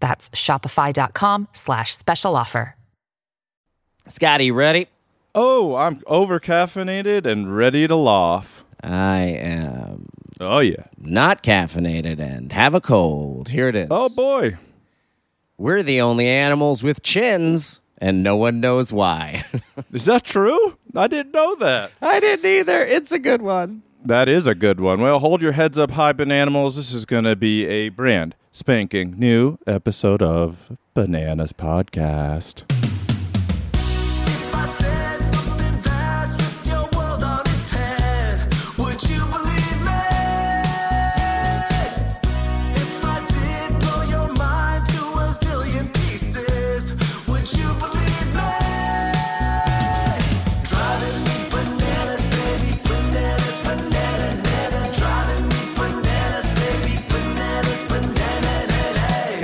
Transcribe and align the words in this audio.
That's 0.00 0.30
shopify.com 0.30 1.48
slash 1.52 1.96
special 1.96 2.36
offer. 2.36 2.74
Scotty, 4.08 4.50
ready? 4.50 4.88
Oh, 5.34 5.76
I'm 5.76 6.02
over 6.06 6.40
caffeinated 6.40 7.24
and 7.26 7.54
ready 7.56 7.86
to 7.86 7.94
laugh. 7.94 8.64
I 8.82 9.18
am 9.20 10.06
Oh 10.40 10.60
yeah. 10.60 10.84
not 10.98 11.42
caffeinated 11.42 12.18
and 12.18 12.50
have 12.52 12.74
a 12.74 12.80
cold. 12.80 13.50
Here 13.50 13.68
it 13.68 13.76
is. 13.76 13.88
Oh 13.90 14.08
boy. 14.08 14.56
We're 15.58 15.82
the 15.82 16.00
only 16.00 16.26
animals 16.26 16.82
with 16.82 17.02
chins, 17.02 17.80
and 17.98 18.22
no 18.22 18.34
one 18.36 18.60
knows 18.60 18.90
why. 18.92 19.44
Is 19.92 20.06
that 20.06 20.24
true? 20.24 20.78
I 20.96 21.06
didn't 21.06 21.32
know 21.32 21.54
that. 21.56 21.92
I 22.00 22.18
didn't 22.18 22.46
either. 22.46 22.82
It's 22.86 23.12
a 23.12 23.18
good 23.18 23.42
one. 23.42 23.82
That 24.04 24.28
is 24.28 24.46
a 24.46 24.54
good 24.54 24.80
one. 24.80 25.00
Well, 25.00 25.18
hold 25.18 25.42
your 25.42 25.52
heads 25.52 25.78
up 25.78 25.90
high, 25.92 26.12
Bananimals. 26.12 26.76
This 26.76 26.92
is 26.92 27.04
going 27.04 27.24
to 27.24 27.36
be 27.36 27.66
a 27.66 27.90
brand 27.90 28.34
spanking 28.50 29.18
new 29.18 29.58
episode 29.66 30.22
of 30.22 30.76
Bananas 30.94 31.52
Podcast. 31.52 32.64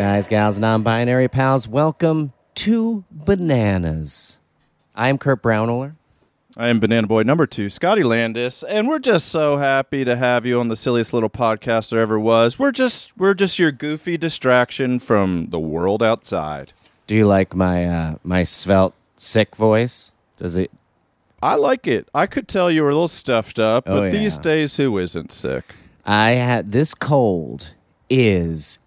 Guys, 0.06 0.28
gals, 0.28 0.60
non 0.60 0.84
binary 0.84 1.26
pals, 1.26 1.66
welcome 1.66 2.32
to 2.54 3.04
Bananas. 3.10 4.38
I'm 4.94 5.18
Kurt 5.18 5.42
Braunohler. 5.42 5.96
I 6.56 6.68
am 6.68 6.78
Banana 6.78 7.08
Boy 7.08 7.24
number 7.24 7.44
two, 7.44 7.68
Scotty 7.68 8.04
Landis, 8.04 8.62
and 8.62 8.86
we're 8.86 9.00
just 9.00 9.26
so 9.26 9.56
happy 9.56 10.04
to 10.04 10.14
have 10.14 10.46
you 10.46 10.60
on 10.60 10.68
the 10.68 10.76
silliest 10.76 11.12
little 11.12 11.28
podcast 11.28 11.90
there 11.90 11.98
ever 11.98 12.20
was. 12.20 12.56
We're 12.56 12.70
just 12.70 13.18
we're 13.18 13.34
just 13.34 13.58
your 13.58 13.72
goofy 13.72 14.16
distraction 14.16 15.00
from 15.00 15.48
the 15.48 15.58
world 15.58 16.04
outside. 16.04 16.72
Do 17.08 17.16
you 17.16 17.26
like 17.26 17.56
my 17.56 17.84
uh, 17.84 18.14
my 18.22 18.44
svelte, 18.44 18.94
sick 19.16 19.56
voice? 19.56 20.12
Does 20.38 20.56
it? 20.56 20.70
I 21.42 21.56
like 21.56 21.88
it. 21.88 22.08
I 22.14 22.26
could 22.26 22.46
tell 22.46 22.70
you 22.70 22.84
were 22.84 22.90
a 22.90 22.94
little 22.94 23.08
stuffed 23.08 23.58
up, 23.58 23.86
but 23.86 23.96
Oh, 23.96 24.10
these 24.12 24.38
days, 24.38 24.76
who 24.76 24.98
isn't 24.98 25.32
sick? 25.32 25.64
I 26.04 26.34
had 26.34 26.70
this 26.70 26.94
cold 26.94 27.74
is 28.08 28.78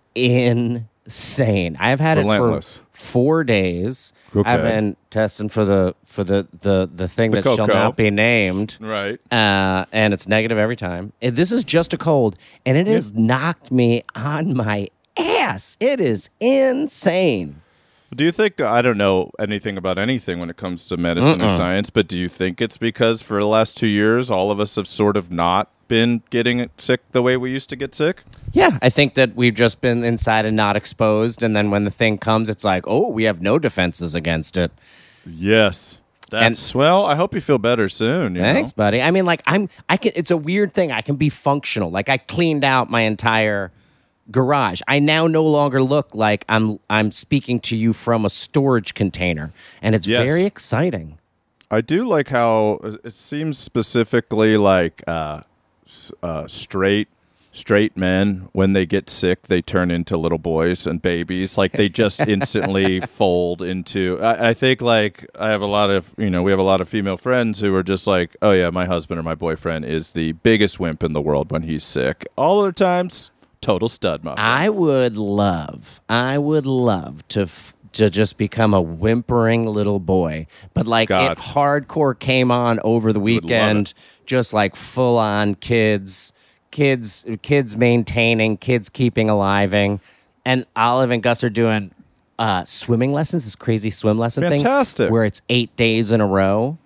insane. 1.09 1.75
I've 1.79 1.99
had 1.99 2.19
Relentless. 2.19 2.77
it 2.77 2.81
for 2.91 2.97
four 2.97 3.43
days. 3.43 4.13
Okay. 4.35 4.47
I've 4.47 4.61
been 4.61 4.95
testing 5.09 5.49
for 5.49 5.65
the 5.65 5.95
for 6.05 6.23
the 6.23 6.47
the 6.61 6.87
the 6.93 7.07
thing 7.07 7.31
The 7.31 7.41
that 7.41 7.55
shall 7.55 7.67
not 7.67 7.97
be 7.97 8.11
named. 8.11 8.77
Right. 8.79 9.19
Uh, 9.31 9.85
and 9.91 10.13
it's 10.13 10.27
negative 10.27 10.59
every 10.59 10.75
time. 10.75 11.13
And 11.19 11.35
this 11.35 11.51
is 11.51 11.63
just 11.63 11.93
a 11.93 11.97
cold, 11.97 12.37
and 12.63 12.77
it 12.77 12.85
has 12.85 13.13
knocked 13.13 13.71
me 13.71 14.03
on 14.13 14.55
my 14.55 14.89
ass. 15.17 15.77
It 15.79 15.99
is 15.99 16.29
insane. 16.39 17.61
Do 18.15 18.23
you 18.23 18.31
think 18.31 18.61
I 18.61 18.81
don't 18.83 18.97
know 18.97 19.31
anything 19.39 19.77
about 19.77 19.97
anything 19.97 20.39
when 20.39 20.49
it 20.51 20.57
comes 20.57 20.85
to 20.85 20.97
medicine 20.97 21.41
or 21.41 21.55
science, 21.55 21.89
but 21.89 22.07
do 22.07 22.17
you 22.19 22.27
think 22.27 22.61
it's 22.61 22.77
because 22.77 23.21
for 23.23 23.39
the 23.39 23.47
last 23.47 23.77
two 23.77 23.87
years 23.87 24.29
all 24.29 24.51
of 24.51 24.59
us 24.59 24.75
have 24.75 24.87
sort 24.87 25.17
of 25.17 25.31
not 25.31 25.69
been 25.87 26.21
getting 26.29 26.69
sick 26.77 27.01
the 27.11 27.21
way 27.21 27.35
we 27.37 27.51
used 27.51 27.69
to 27.69 27.75
get 27.75 27.93
sick? 27.95 28.23
Yeah, 28.53 28.77
I 28.81 28.89
think 28.89 29.13
that 29.15 29.35
we've 29.35 29.53
just 29.55 29.81
been 29.81 30.03
inside 30.03 30.45
and 30.45 30.55
not 30.55 30.75
exposed, 30.75 31.43
and 31.43 31.55
then 31.55 31.69
when 31.71 31.83
the 31.83 31.91
thing 31.91 32.17
comes, 32.17 32.49
it's 32.49 32.63
like, 32.63 32.83
oh, 32.87 33.07
we 33.09 33.23
have 33.23 33.41
no 33.41 33.59
defenses 33.59 34.15
against 34.15 34.57
it. 34.57 34.71
Yes. 35.25 35.97
That's 36.31 36.75
well. 36.75 37.05
I 37.05 37.15
hope 37.15 37.33
you 37.33 37.41
feel 37.41 37.57
better 37.57 37.89
soon. 37.89 38.35
you 38.35 38.41
Thanks, 38.41 38.71
know? 38.71 38.83
buddy. 38.83 39.01
I 39.01 39.09
mean, 39.09 39.25
like 39.25 39.41
I'm, 39.47 39.67
I 39.89 39.97
can. 39.97 40.11
It's 40.15 40.29
a 40.29 40.37
weird 40.37 40.73
thing. 40.73 40.91
I 40.91 41.01
can 41.01 41.15
be 41.15 41.29
functional. 41.29 41.89
Like 41.89 42.07
I 42.07 42.17
cleaned 42.17 42.63
out 42.63 42.87
my 42.91 43.01
entire 43.01 43.71
garage. 44.29 44.81
I 44.87 44.99
now 44.99 45.25
no 45.25 45.43
longer 45.43 45.81
look 45.81 46.13
like 46.13 46.45
I'm. 46.47 46.79
I'm 46.87 47.11
speaking 47.11 47.59
to 47.61 47.75
you 47.75 47.93
from 47.93 48.25
a 48.25 48.29
storage 48.29 48.93
container, 48.93 49.51
and 49.81 49.95
it's 49.95 50.05
Yes. 50.05 50.27
very 50.29 50.43
exciting. 50.43 51.17
I 51.71 51.81
do 51.81 52.05
like 52.07 52.27
how 52.27 52.79
it 53.03 53.13
seems 53.15 53.57
specifically 53.57 54.55
like 54.55 55.01
uh, 55.07 55.41
uh, 56.21 56.47
straight 56.47 57.07
straight 57.51 57.97
men 57.97 58.47
when 58.51 58.73
they 58.73 58.85
get 58.85 59.09
sick 59.09 59.43
they 59.43 59.61
turn 59.61 59.89
into 59.89 60.15
little 60.15 60.37
boys 60.37 60.85
and 60.85 61.01
babies 61.01 61.57
like 61.57 61.71
they 61.73 61.89
just 61.89 62.19
instantly 62.27 62.99
fold 62.99 63.61
into 63.61 64.19
I, 64.21 64.49
I 64.49 64.53
think 64.53 64.81
like 64.81 65.25
i 65.35 65.49
have 65.49 65.61
a 65.61 65.65
lot 65.67 65.89
of 65.89 66.13
you 66.17 66.29
know 66.29 66.43
we 66.43 66.51
have 66.51 66.59
a 66.59 66.63
lot 66.63 66.79
of 66.79 66.87
female 66.87 67.17
friends 67.17 67.59
who 67.59 67.73
are 67.75 67.83
just 67.83 68.05
like 68.05 68.35
oh 68.41 68.51
yeah 68.51 68.69
my 68.69 68.85
husband 68.85 69.19
or 69.19 69.23
my 69.23 69.35
boyfriend 69.35 69.85
is 69.85 70.13
the 70.13 70.33
biggest 70.33 70.79
wimp 70.79 71.03
in 71.03 71.13
the 71.13 71.21
world 71.21 71.51
when 71.51 71.63
he's 71.63 71.83
sick 71.83 72.27
all 72.35 72.61
other 72.61 72.71
times 72.71 73.31
total 73.61 73.89
stud 73.89 74.23
muffin 74.23 74.43
I 74.43 74.69
would 74.69 75.17
love. 75.17 76.01
I 76.07 76.37
would 76.37 76.65
love 76.65 77.27
to. 77.29 77.41
F- 77.41 77.73
to 77.93 78.07
just 78.09 78.37
become 78.37 78.73
a 78.73 78.81
whimpering 78.81 79.65
little 79.65 79.99
boy, 79.99 80.45
but 80.75 80.85
like 80.85 81.09
God. 81.09 81.31
it 81.31 81.37
hardcore 81.39 82.17
came 82.17 82.51
on 82.51 82.79
over 82.83 83.11
the 83.11 83.19
weekend, 83.19 83.95
just 84.27 84.53
like 84.53 84.75
full 84.75 85.17
on 85.17 85.55
kids, 85.55 86.31
kids, 86.71 87.25
kids 87.41 87.75
maintaining, 87.77 88.57
kids 88.57 88.89
keeping 88.89 89.27
aliving, 89.27 89.99
and 90.45 90.65
Olive 90.75 91.11
and 91.11 91.21
Gus 91.23 91.43
are 91.43 91.49
doing 91.49 91.91
uh, 92.37 92.63
swimming 92.65 93.11
lessons. 93.11 93.45
This 93.45 93.55
crazy 93.55 93.89
swim 93.89 94.17
lesson 94.17 94.43
Fantastic. 94.43 95.05
thing, 95.07 95.11
where 95.13 95.23
it's 95.25 95.41
eight 95.49 95.75
days 95.75 96.11
in 96.11 96.21
a 96.21 96.27
row. 96.27 96.77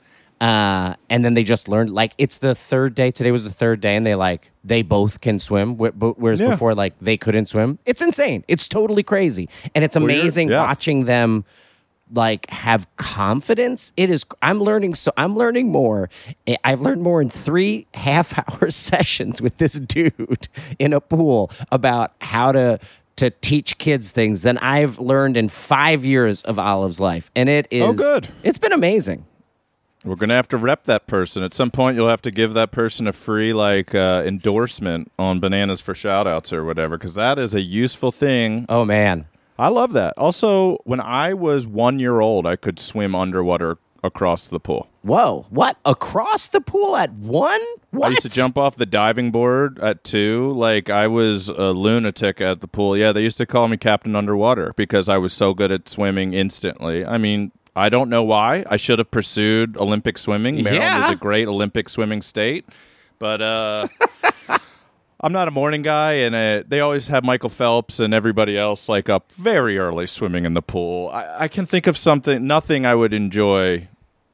Uh, 0.42 0.96
and 1.10 1.24
then 1.24 1.36
they 1.36 1.44
just 1.44 1.70
learned 1.70 1.94
like 1.94 2.14
it's 2.18 2.38
the 2.40 2.54
third 2.54 2.96
day. 2.96 3.12
Today 3.12 3.32
was 3.32 3.46
the 3.46 3.50
third 3.50 3.80
day, 3.80 3.96
and 3.96 4.06
they 4.06 4.16
like 4.16 4.52
they 4.64 4.82
both 4.82 5.22
can 5.22 5.40
swim. 5.40 5.76
wh- 5.78 6.20
Whereas 6.20 6.42
Yeah. 6.42 6.50
before, 6.50 6.76
like 6.76 6.98
they 7.00 7.16
couldn't 7.16 7.46
swim. 7.46 7.80
It's 7.86 8.02
insane. 8.02 8.44
It's 8.50 8.68
totally 8.68 9.04
crazy, 9.04 9.48
and 9.74 9.86
it's 9.86 9.96
amazing 9.96 10.50
yeah. 10.50 10.60
watching 10.60 11.06
them 11.06 11.46
like 12.14 12.50
have 12.50 12.88
confidence. 12.98 13.92
It 13.98 14.10
is. 14.10 14.26
I'm 14.42 14.62
learning 14.62 14.96
so. 14.96 15.12
I'm 15.18 15.36
learning 15.36 15.72
more. 15.72 16.10
I- 16.48 16.58
I've 16.64 16.82
learned 16.82 17.02
more 17.02 17.22
in 17.22 17.30
three 17.30 17.88
half 17.94 18.38
hour 18.62 18.70
sessions 18.72 19.42
with 19.42 19.58
this 19.58 19.74
dude 19.80 20.48
in 20.80 20.94
a 20.94 21.02
pool 21.02 21.52
about 21.72 22.14
how 22.22 22.52
to 22.52 22.80
to 23.16 23.30
teach 23.30 23.78
kids 23.78 24.10
things 24.12 24.42
than 24.42 24.58
I've 24.58 24.98
learned 25.00 25.38
in 25.38 25.48
five 25.50 26.04
years 26.04 26.42
of 26.44 26.58
Olive's 26.58 27.00
life, 27.00 27.30
and 27.36 27.48
it 27.48 27.68
is 27.70 27.84
Oh, 27.84 27.94
good. 27.94 28.30
It's 28.44 28.58
been 28.58 28.74
amazing. 28.74 29.26
We're 30.06 30.16
gonna 30.16 30.34
have 30.36 30.50
to 30.50 30.58
rep 30.58 30.84
that 30.86 31.08
person 31.08 31.44
at 31.44 31.54
some 31.54 31.72
point. 31.72 31.96
You'll 31.96 32.10
have 32.10 32.22
to 32.24 32.32
give 32.32 32.54
that 32.56 32.72
person 32.72 33.08
a 33.08 33.14
free 33.14 33.54
like 33.54 33.96
uh, 33.96 34.24
endorsement 34.26 35.12
on 35.18 35.40
bananas 35.40 35.80
for 35.80 35.96
shout 35.96 36.28
outs 36.28 36.52
or 36.52 36.66
whatever, 36.66 36.98
because 36.98 37.14
that 37.14 37.40
is 37.40 37.54
a 37.56 37.62
useful 37.62 38.12
thing. 38.12 38.66
Oh 38.68 38.84
man. 38.84 39.28
I 39.58 39.68
love 39.70 39.94
that. 39.94 40.14
Also, 40.18 40.78
when 40.84 41.00
I 41.00 41.34
was 41.34 41.68
one 41.68 42.00
year 42.00 42.20
old, 42.22 42.46
I 42.48 42.56
could 42.56 42.80
swim 42.80 43.14
underwater 43.16 43.78
across 44.04 44.48
the 44.48 44.60
pool. 44.60 44.90
Whoa! 45.04 45.46
What 45.50 45.78
across 45.86 46.48
the 46.48 46.60
pool 46.62 46.96
at 46.96 47.12
one? 47.14 47.62
What? 47.92 48.08
I 48.08 48.10
used 48.10 48.24
to 48.24 48.30
jump 48.30 48.58
off 48.58 48.76
the 48.76 48.86
diving 48.86 49.32
board 49.32 49.80
at 49.80 50.04
two. 50.04 50.52
Like 50.54 50.90
I 50.90 51.08
was 51.08 51.50
a 51.50 51.72
lunatic 51.72 52.42
at 52.42 52.62
the 52.62 52.68
pool. 52.68 52.98
Yeah, 52.98 53.12
they 53.12 53.22
used 53.22 53.38
to 53.38 53.46
call 53.46 53.68
me 53.68 53.78
Captain 53.78 54.16
Underwater 54.16 54.74
because 54.76 55.08
I 55.10 55.18
was 55.18 55.32
so 55.34 55.54
good 55.54 55.72
at 55.72 55.88
swimming 55.88 56.34
instantly. 56.34 57.06
I 57.06 57.18
mean, 57.18 57.52
I 57.76 57.90
don't 57.90 58.10
know 58.10 58.24
why. 58.24 58.64
I 58.70 58.78
should 58.78 59.00
have 59.00 59.12
pursued 59.12 59.78
Olympic 59.78 60.18
swimming. 60.18 60.56
Maryland 60.64 60.84
Yeah. 60.84 61.06
is 61.06 61.12
a 61.12 61.16
great 61.16 61.48
Olympic 61.48 61.88
swimming 61.90 62.22
state, 62.22 62.66
but 63.20 63.42
uh, 63.42 63.88
I'm 65.24 65.32
not 65.32 65.48
a 65.48 65.52
morning 65.52 65.84
guy, 65.84 66.14
and 66.16 66.36
uh, 66.36 66.64
they 66.68 66.82
always 66.82 67.08
have 67.08 67.24
Michael 67.24 67.48
Phelps 67.50 68.02
and 68.02 68.14
everybody 68.14 68.58
else 68.58 68.90
like 68.90 69.08
up 69.10 69.32
very 69.32 69.78
early 69.78 70.06
swimming 70.06 70.44
in 70.44 70.54
the 70.54 70.62
pool. 70.62 71.10
I, 71.14 71.44
I 71.44 71.48
can 71.48 71.66
think 71.66 71.88
of 71.88 71.96
something, 71.98 72.46
nothing 72.46 72.86
I 72.86 72.94
would 72.94 73.14
enjoy 73.14 73.88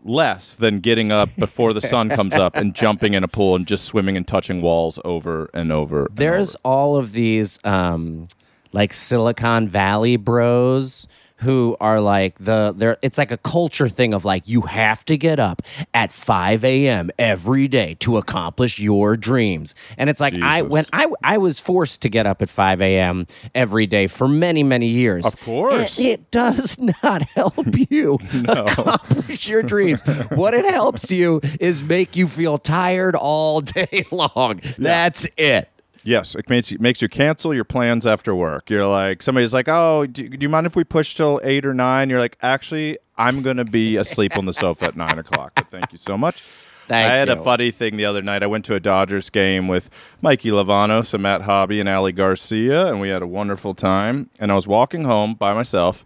less 0.04 0.56
than 0.56 0.80
getting 0.80 1.12
up 1.12 1.30
before 1.38 1.74
the 1.74 1.82
sun 1.82 2.10
comes 2.10 2.34
up 2.34 2.56
and 2.56 2.74
jumping 2.84 3.14
in 3.14 3.24
a 3.24 3.28
pool 3.28 3.56
and 3.56 3.68
just 3.68 3.86
swimming 3.86 4.18
and 4.18 4.28
touching 4.28 4.64
walls 4.64 4.98
over 5.06 5.52
and 5.54 5.72
over. 5.72 6.08
and 6.08 6.16
There's 6.16 6.56
over. 6.56 6.62
all 6.64 6.96
of 6.98 7.12
these 7.12 7.60
um 7.64 8.28
like 8.72 8.92
Silicon 8.94 9.68
Valley 9.68 10.16
bros 10.16 11.08
who 11.40 11.78
are 11.80 12.02
like 12.02 12.38
the 12.40 12.74
they're 12.76 12.98
it's 13.02 13.18
like 13.18 13.32
a 13.32 13.38
culture 13.38 13.90
thing 13.90 14.14
of 14.14 14.26
like 14.26 14.48
you 14.48 14.62
have 14.62 15.06
to 15.06 15.18
get 15.18 15.40
up 15.40 15.62
at 15.94 16.12
5 16.12 16.64
a.m 16.66 17.12
every 17.18 17.68
day 17.68 17.96
to 18.00 18.18
accomplish 18.18 18.80
your 18.80 19.16
dreams. 19.18 19.76
And 19.98 20.10
it's 20.10 20.20
like 20.20 20.34
i 20.34 20.62
when 20.62 20.86
i 20.94 21.08
i 21.24 21.38
was 21.38 21.60
forced 21.60 22.02
to 22.02 22.10
get 22.10 22.26
up 22.26 22.42
at 22.42 22.50
5 22.50 22.82
a.m 22.82 23.28
every 23.56 23.88
day 23.88 24.08
for 24.08 24.28
many 24.28 24.64
many 24.64 24.88
years. 24.88 25.26
Of 25.26 25.40
course. 25.42 25.98
it, 26.00 26.06
it 26.06 26.32
does 26.32 26.78
not 27.04 27.24
help 27.24 27.66
you 27.90 28.20
no. 28.34 28.66
accomplish 28.66 29.48
your 29.48 29.64
dreams. 29.64 30.02
What 30.32 30.54
it 30.54 30.66
helps 30.66 31.12
you 31.12 31.42
is 31.60 31.84
make 31.84 32.16
you 32.16 32.28
feel 32.28 32.58
tired 32.58 33.16
all 33.16 33.62
day 33.62 34.06
long. 34.12 34.62
That's 34.78 35.30
it 35.38 35.70
Yes, 36.04 36.36
it 36.36 36.50
makes 36.50 36.72
you, 36.72 36.78
makes 36.80 37.02
you 37.02 37.10
cancel 37.10 37.54
your 37.54 37.64
plans 37.64 38.08
after 38.08 38.34
work. 38.34 38.70
You're 38.70 38.88
like, 38.88 39.22
somebody's 39.22 39.54
like, 39.54 39.68
oh, 39.68 40.06
do, 40.06 40.28
do 40.30 40.38
you 40.40 40.50
mind 40.50 40.66
if 40.66 40.76
we 40.76 40.84
push 40.84 41.14
till 41.14 41.42
eight 41.44 41.66
or 41.66 41.74
nine? 41.74 42.10
You're 42.10 42.20
like, 42.20 42.38
actually, 42.42 42.98
I'm 43.18 43.42
going 43.42 43.58
to 43.58 43.66
be 43.66 43.98
asleep 43.98 44.38
on 44.38 44.46
the 44.46 44.54
sofa 44.54 44.86
at 44.86 44.96
nine 44.96 45.20
o'clock. 45.20 45.52
But 45.56 45.70
thank 45.70 45.92
you 45.92 45.98
so 45.98 46.18
much. 46.18 46.44
Thank 46.88 47.12
I 47.12 47.16
had 47.16 47.30
a 47.30 47.38
funny 47.38 47.70
thing 47.70 47.98
the 47.98 48.06
other 48.06 48.24
night. 48.24 48.42
I 48.42 48.48
went 48.48 48.66
to 48.66 48.74
a 48.74 48.80
Dodgers 48.80 49.30
game 49.30 49.68
with 49.68 49.92
Mikey 50.22 50.50
Lavanos 50.50 51.14
and 51.14 51.22
Matt 51.22 51.44
Hobby 51.44 51.80
and 51.80 51.88
Ali 51.88 52.12
Garcia, 52.12 52.88
and 52.88 53.00
we 53.00 53.10
had 53.10 53.22
a 53.22 53.28
wonderful 53.28 53.76
time. 53.76 54.32
And 54.40 54.52
I 54.52 54.56
was 54.56 54.68
walking 54.68 55.04
home 55.04 55.36
by 55.36 55.54
myself. 55.54 56.04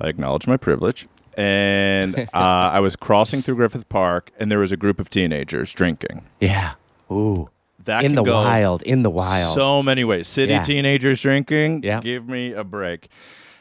I 0.00 0.08
acknowledge 0.08 0.48
my 0.48 0.56
privilege. 0.56 1.06
And 1.36 2.18
uh, 2.34 2.70
I 2.72 2.80
was 2.80 2.96
crossing 2.96 3.40
through 3.40 3.54
Griffith 3.54 3.88
Park, 3.88 4.32
and 4.36 4.50
there 4.50 4.58
was 4.58 4.72
a 4.72 4.76
group 4.76 4.98
of 4.98 5.10
teenagers 5.10 5.72
drinking. 5.72 6.24
yeah 6.40 6.74
ooh 7.08 7.48
That 7.86 8.04
in 8.04 8.14
the 8.14 8.22
wild 8.22 8.82
in 8.82 9.02
the 9.02 9.10
wild 9.10 9.54
so 9.54 9.82
many 9.82 10.04
ways. 10.04 10.28
City 10.28 10.52
Yeah. 10.52 10.62
teenagers 10.62 11.20
drinking. 11.20 11.82
Yeah. 11.82 12.00
Give 12.00 12.28
me 12.28 12.52
a 12.52 12.62
break. 12.64 13.08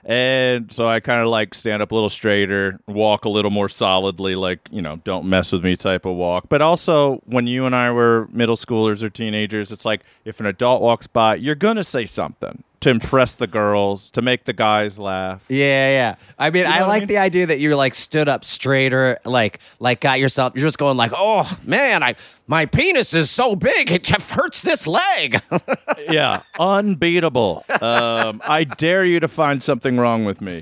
And 0.07 0.71
so 0.71 0.85
I 0.87 0.99
kind 0.99 1.21
of 1.21 1.27
like 1.29 1.55
stand 1.55 1.81
up 1.81 1.91
a 1.91 1.95
little 1.95 2.11
straighter, 2.11 2.79
walk 2.87 3.25
a 3.25 3.29
little 3.29 3.49
more 3.49 3.67
solidly, 3.67 4.35
like, 4.35 4.59
you 4.71 4.79
know, 4.81 4.97
don't 5.03 5.25
mess 5.25 5.51
with 5.51 5.63
me 5.63 5.75
type 5.75 6.05
of 6.05 6.13
walk. 6.15 6.45
But 6.47 6.61
also, 6.61 7.21
when 7.25 7.47
you 7.47 7.65
and 7.65 7.75
I 7.75 7.91
were 7.91 8.27
middle 8.31 8.55
schoolers 8.55 9.01
or 9.01 9.09
teenagers, 9.09 9.71
it's 9.71 9.83
like 9.83 10.01
if 10.23 10.39
an 10.39 10.45
adult 10.45 10.83
walks 10.83 11.07
by, 11.07 11.35
you're 11.35 11.55
going 11.55 11.77
to 11.77 11.83
say 11.83 12.05
something 12.05 12.63
to 12.85 12.91
impress 12.91 13.33
the 13.33 13.47
girls, 13.47 14.11
to 14.11 14.21
make 14.21 14.43
the 14.43 14.53
guys 14.53 14.99
laugh. 14.99 15.43
Yeah, 15.49 15.89
yeah. 15.89 16.15
I 16.37 16.51
mean, 16.51 16.65
know 16.65 16.69
I 16.69 16.73
what 16.73 16.83
I 16.83 16.87
like 16.87 17.01
mean? 17.01 17.07
the 17.07 17.17
idea 17.17 17.47
that 17.47 17.59
you're 17.59 17.75
like 17.75 17.95
stood 17.95 18.29
up 18.29 18.45
straighter, 18.45 19.17
like 19.25 19.59
like 19.79 20.01
got 20.01 20.19
yourself. 20.19 20.53
You're 20.55 20.67
just 20.67 20.77
going 20.77 20.95
like, 20.95 21.11
oh 21.17 21.51
man, 21.63 22.03
I 22.03 22.13
my 22.45 22.67
penis 22.67 23.15
is 23.15 23.31
so 23.31 23.55
big 23.55 23.91
it 23.91 24.07
hurts 24.07 24.61
this 24.61 24.85
leg. 24.85 25.41
yeah, 26.09 26.43
unbeatable. 26.59 27.65
Um, 27.81 28.39
I 28.43 28.65
dare 28.65 29.03
you 29.03 29.19
to 29.19 29.27
find 29.27 29.63
something 29.63 29.97
wrong 29.97 30.23
with 30.23 30.39
me. 30.39 30.61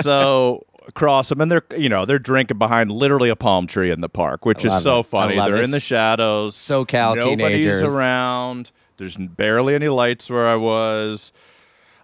So 0.00 0.64
cross 0.94 1.28
them, 1.28 1.40
and 1.40 1.50
they're 1.50 1.64
you 1.76 1.88
know 1.88 2.04
they're 2.04 2.20
drinking 2.20 2.58
behind 2.58 2.92
literally 2.92 3.30
a 3.30 3.36
palm 3.36 3.66
tree 3.66 3.90
in 3.90 4.00
the 4.00 4.08
park, 4.08 4.46
which 4.46 4.64
is 4.64 4.80
so 4.80 5.00
it. 5.00 5.06
Funny. 5.06 5.34
They're 5.34 5.56
it. 5.56 5.64
in 5.64 5.72
the 5.72 5.80
shadows. 5.80 6.56
so 6.56 6.84
SoCal 6.84 7.16
Nobody's 7.16 7.64
teenagers. 7.64 7.82
around. 7.82 8.70
There's 8.96 9.16
barely 9.16 9.74
any 9.74 9.88
lights 9.88 10.28
where 10.28 10.46
I 10.46 10.56
was. 10.56 11.32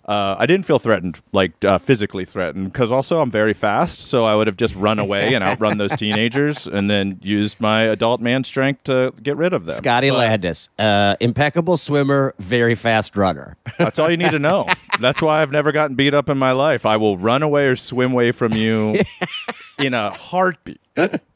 Uh, 0.06 0.36
I 0.38 0.44
didn't 0.44 0.66
feel 0.66 0.78
threatened, 0.78 1.20
like 1.32 1.64
uh, 1.64 1.78
physically 1.78 2.26
threatened, 2.26 2.70
because 2.72 2.92
also 2.92 3.20
I'm 3.22 3.30
very 3.30 3.54
fast, 3.54 4.00
so 4.00 4.24
I 4.24 4.34
would 4.34 4.46
have 4.46 4.56
just 4.58 4.74
run 4.76 4.98
away 4.98 5.34
and 5.34 5.42
outrun 5.42 5.78
those 5.78 5.92
teenagers, 5.96 6.66
and 6.66 6.90
then 6.90 7.18
used 7.22 7.58
my 7.58 7.82
adult 7.84 8.20
man 8.20 8.44
strength 8.44 8.84
to 8.84 9.14
get 9.22 9.36
rid 9.38 9.54
of 9.54 9.64
them. 9.64 9.74
Scotty 9.74 10.10
But- 10.10 10.18
Landis, 10.18 10.68
uh, 10.78 11.16
impeccable 11.20 11.78
swimmer, 11.78 12.34
very 12.38 12.74
fast 12.74 13.16
runner. 13.16 13.56
That's 13.78 13.98
all 13.98 14.10
you 14.10 14.18
need 14.18 14.32
to 14.32 14.38
know. 14.38 14.68
That's 15.00 15.22
why 15.22 15.40
I've 15.40 15.50
never 15.52 15.72
gotten 15.72 15.96
beat 15.96 16.12
up 16.12 16.28
in 16.28 16.36
my 16.36 16.52
life. 16.52 16.84
I 16.84 16.98
will 16.98 17.16
run 17.16 17.42
away 17.42 17.66
or 17.66 17.76
swim 17.76 18.12
away 18.12 18.30
from 18.30 18.52
you 18.52 19.00
in 19.78 19.94
a 19.94 20.10
heartbeat. 20.10 20.80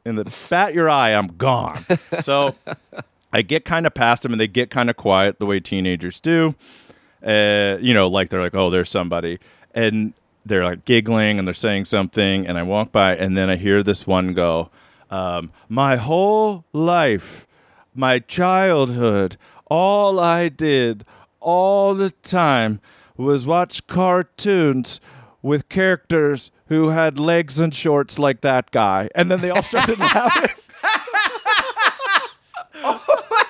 In 0.05 0.15
the 0.17 0.47
bat 0.51 0.75
your 0.75 0.89
eye, 0.91 1.11
I'm 1.15 1.27
gone. 1.29 1.85
So 2.21 2.55
I 3.33 3.43
get 3.43 3.65
kind 3.65 3.87
of 3.87 3.95
past 3.95 4.23
them 4.23 4.33
and 4.33 4.41
they 4.41 4.47
get 4.47 4.71
kind 4.71 4.89
of 4.91 4.97
quiet 4.97 5.39
the 5.39 5.47
way 5.47 5.59
teenagers 5.59 6.21
do. 6.21 6.55
Uh, 7.25 7.79
you 7.81 7.95
know, 7.95 8.09
like 8.09 8.31
they're 8.31 8.41
like, 8.41 8.55
oh, 8.55 8.71
there's 8.71 8.91
somebody. 8.91 9.39
And 9.75 10.15
they're 10.45 10.65
like 10.65 10.85
giggling 10.85 11.39
and 11.39 11.47
they're 11.47 11.55
saying 11.55 11.85
something. 11.85 12.47
And 12.47 12.59
I 12.59 12.63
walk 12.63 12.93
by 12.93 13.17
and 13.17 13.37
then 13.37 13.51
I 13.51 13.57
hear 13.57 13.83
this 13.83 14.07
one 14.07 14.35
go, 14.35 14.71
um, 15.11 15.53
my 15.69 15.97
whole 15.97 16.65
life, 16.73 17.47
my 17.95 18.19
childhood, 18.19 19.37
all 19.67 20.21
I 20.21 20.49
did 20.49 21.05
all 21.41 21.95
the 21.95 22.11
time 22.11 22.81
was 23.17 23.47
watch 23.47 23.87
cartoons 23.87 25.01
with 25.43 25.69
characters 25.69 26.51
who 26.67 26.89
had 26.91 27.19
legs 27.19 27.59
and 27.59 27.75
shorts 27.75 28.19
like 28.19 28.43
that 28.43 28.71
guy. 28.71 29.09
And 29.15 29.31
then 29.31 29.41
they 29.41 29.51
all 29.51 29.63
started 29.63 29.99
laughing. 30.01 30.51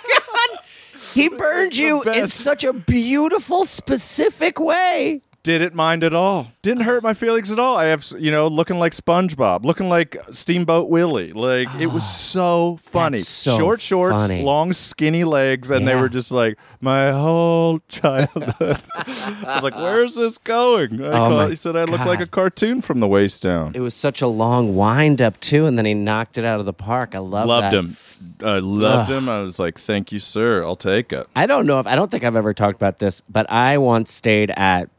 He 1.18 1.28
burned 1.28 1.76
you 1.76 2.02
in 2.04 2.28
such 2.28 2.62
a 2.62 2.72
beautiful, 2.72 3.64
specific 3.64 4.60
way. 4.60 5.22
Didn't 5.48 5.74
mind 5.74 6.04
at 6.04 6.12
all. 6.12 6.48
Didn't 6.60 6.82
hurt 6.82 7.02
my 7.02 7.14
feelings 7.14 7.50
at 7.50 7.58
all. 7.58 7.78
I 7.78 7.86
have, 7.86 8.04
you 8.18 8.30
know, 8.30 8.48
looking 8.48 8.78
like 8.78 8.92
SpongeBob, 8.92 9.64
looking 9.64 9.88
like 9.88 10.14
Steamboat 10.30 10.90
Willie. 10.90 11.32
Like 11.32 11.68
it 11.80 11.86
was 11.86 12.02
ah, 12.02 12.06
so 12.06 12.76
funny. 12.82 13.16
So 13.16 13.56
Short 13.56 13.80
shorts, 13.80 14.16
funny. 14.20 14.42
long 14.42 14.74
skinny 14.74 15.24
legs, 15.24 15.70
and 15.70 15.88
they 15.88 15.94
were 15.96 16.10
just 16.10 16.30
like 16.30 16.58
my 16.82 17.12
whole 17.12 17.80
childhood. 17.88 18.78
I 18.94 19.52
was 19.54 19.62
like, 19.62 19.74
"Where's 19.74 20.16
this 20.16 20.36
going?" 20.36 21.02
I 21.02 21.08
Oh 21.08 21.12
call- 21.12 21.30
my 21.30 21.48
he 21.48 21.54
said 21.56 21.76
I 21.76 21.84
look 21.84 22.00
like 22.04 22.20
a 22.20 22.26
cartoon 22.26 22.82
from 22.82 23.00
the 23.00 23.08
waist 23.08 23.42
down. 23.42 23.72
It 23.74 23.80
was 23.80 23.94
such 23.94 24.20
a 24.20 24.26
long 24.26 24.76
wind 24.76 25.22
up 25.22 25.40
too, 25.40 25.64
and 25.64 25.78
then 25.78 25.86
he 25.86 25.94
knocked 25.94 26.36
it 26.36 26.44
out 26.44 26.60
of 26.60 26.66
the 26.66 26.74
park. 26.74 27.14
I 27.14 27.20
love 27.20 27.46
Loved 27.46 27.72
that. 27.72 27.74
him. 27.74 27.96
I 28.44 28.58
loved 28.58 29.10
Ugh. 29.10 29.16
him. 29.16 29.28
I 29.30 29.40
was 29.40 29.58
like, 29.58 29.78
"Thank 29.78 30.12
you, 30.12 30.18
sir. 30.18 30.62
I'll 30.62 30.76
take 30.76 31.10
it." 31.10 31.26
I 31.34 31.46
don't 31.46 31.64
know 31.66 31.80
if 31.80 31.86
I 31.86 31.96
don't 31.96 32.10
think 32.10 32.22
I've 32.22 32.36
ever 32.36 32.52
talked 32.52 32.76
about 32.76 32.98
this, 32.98 33.22
but 33.30 33.50
I 33.50 33.78
once 33.78 34.12
stayed 34.12 34.50
at. 34.50 34.90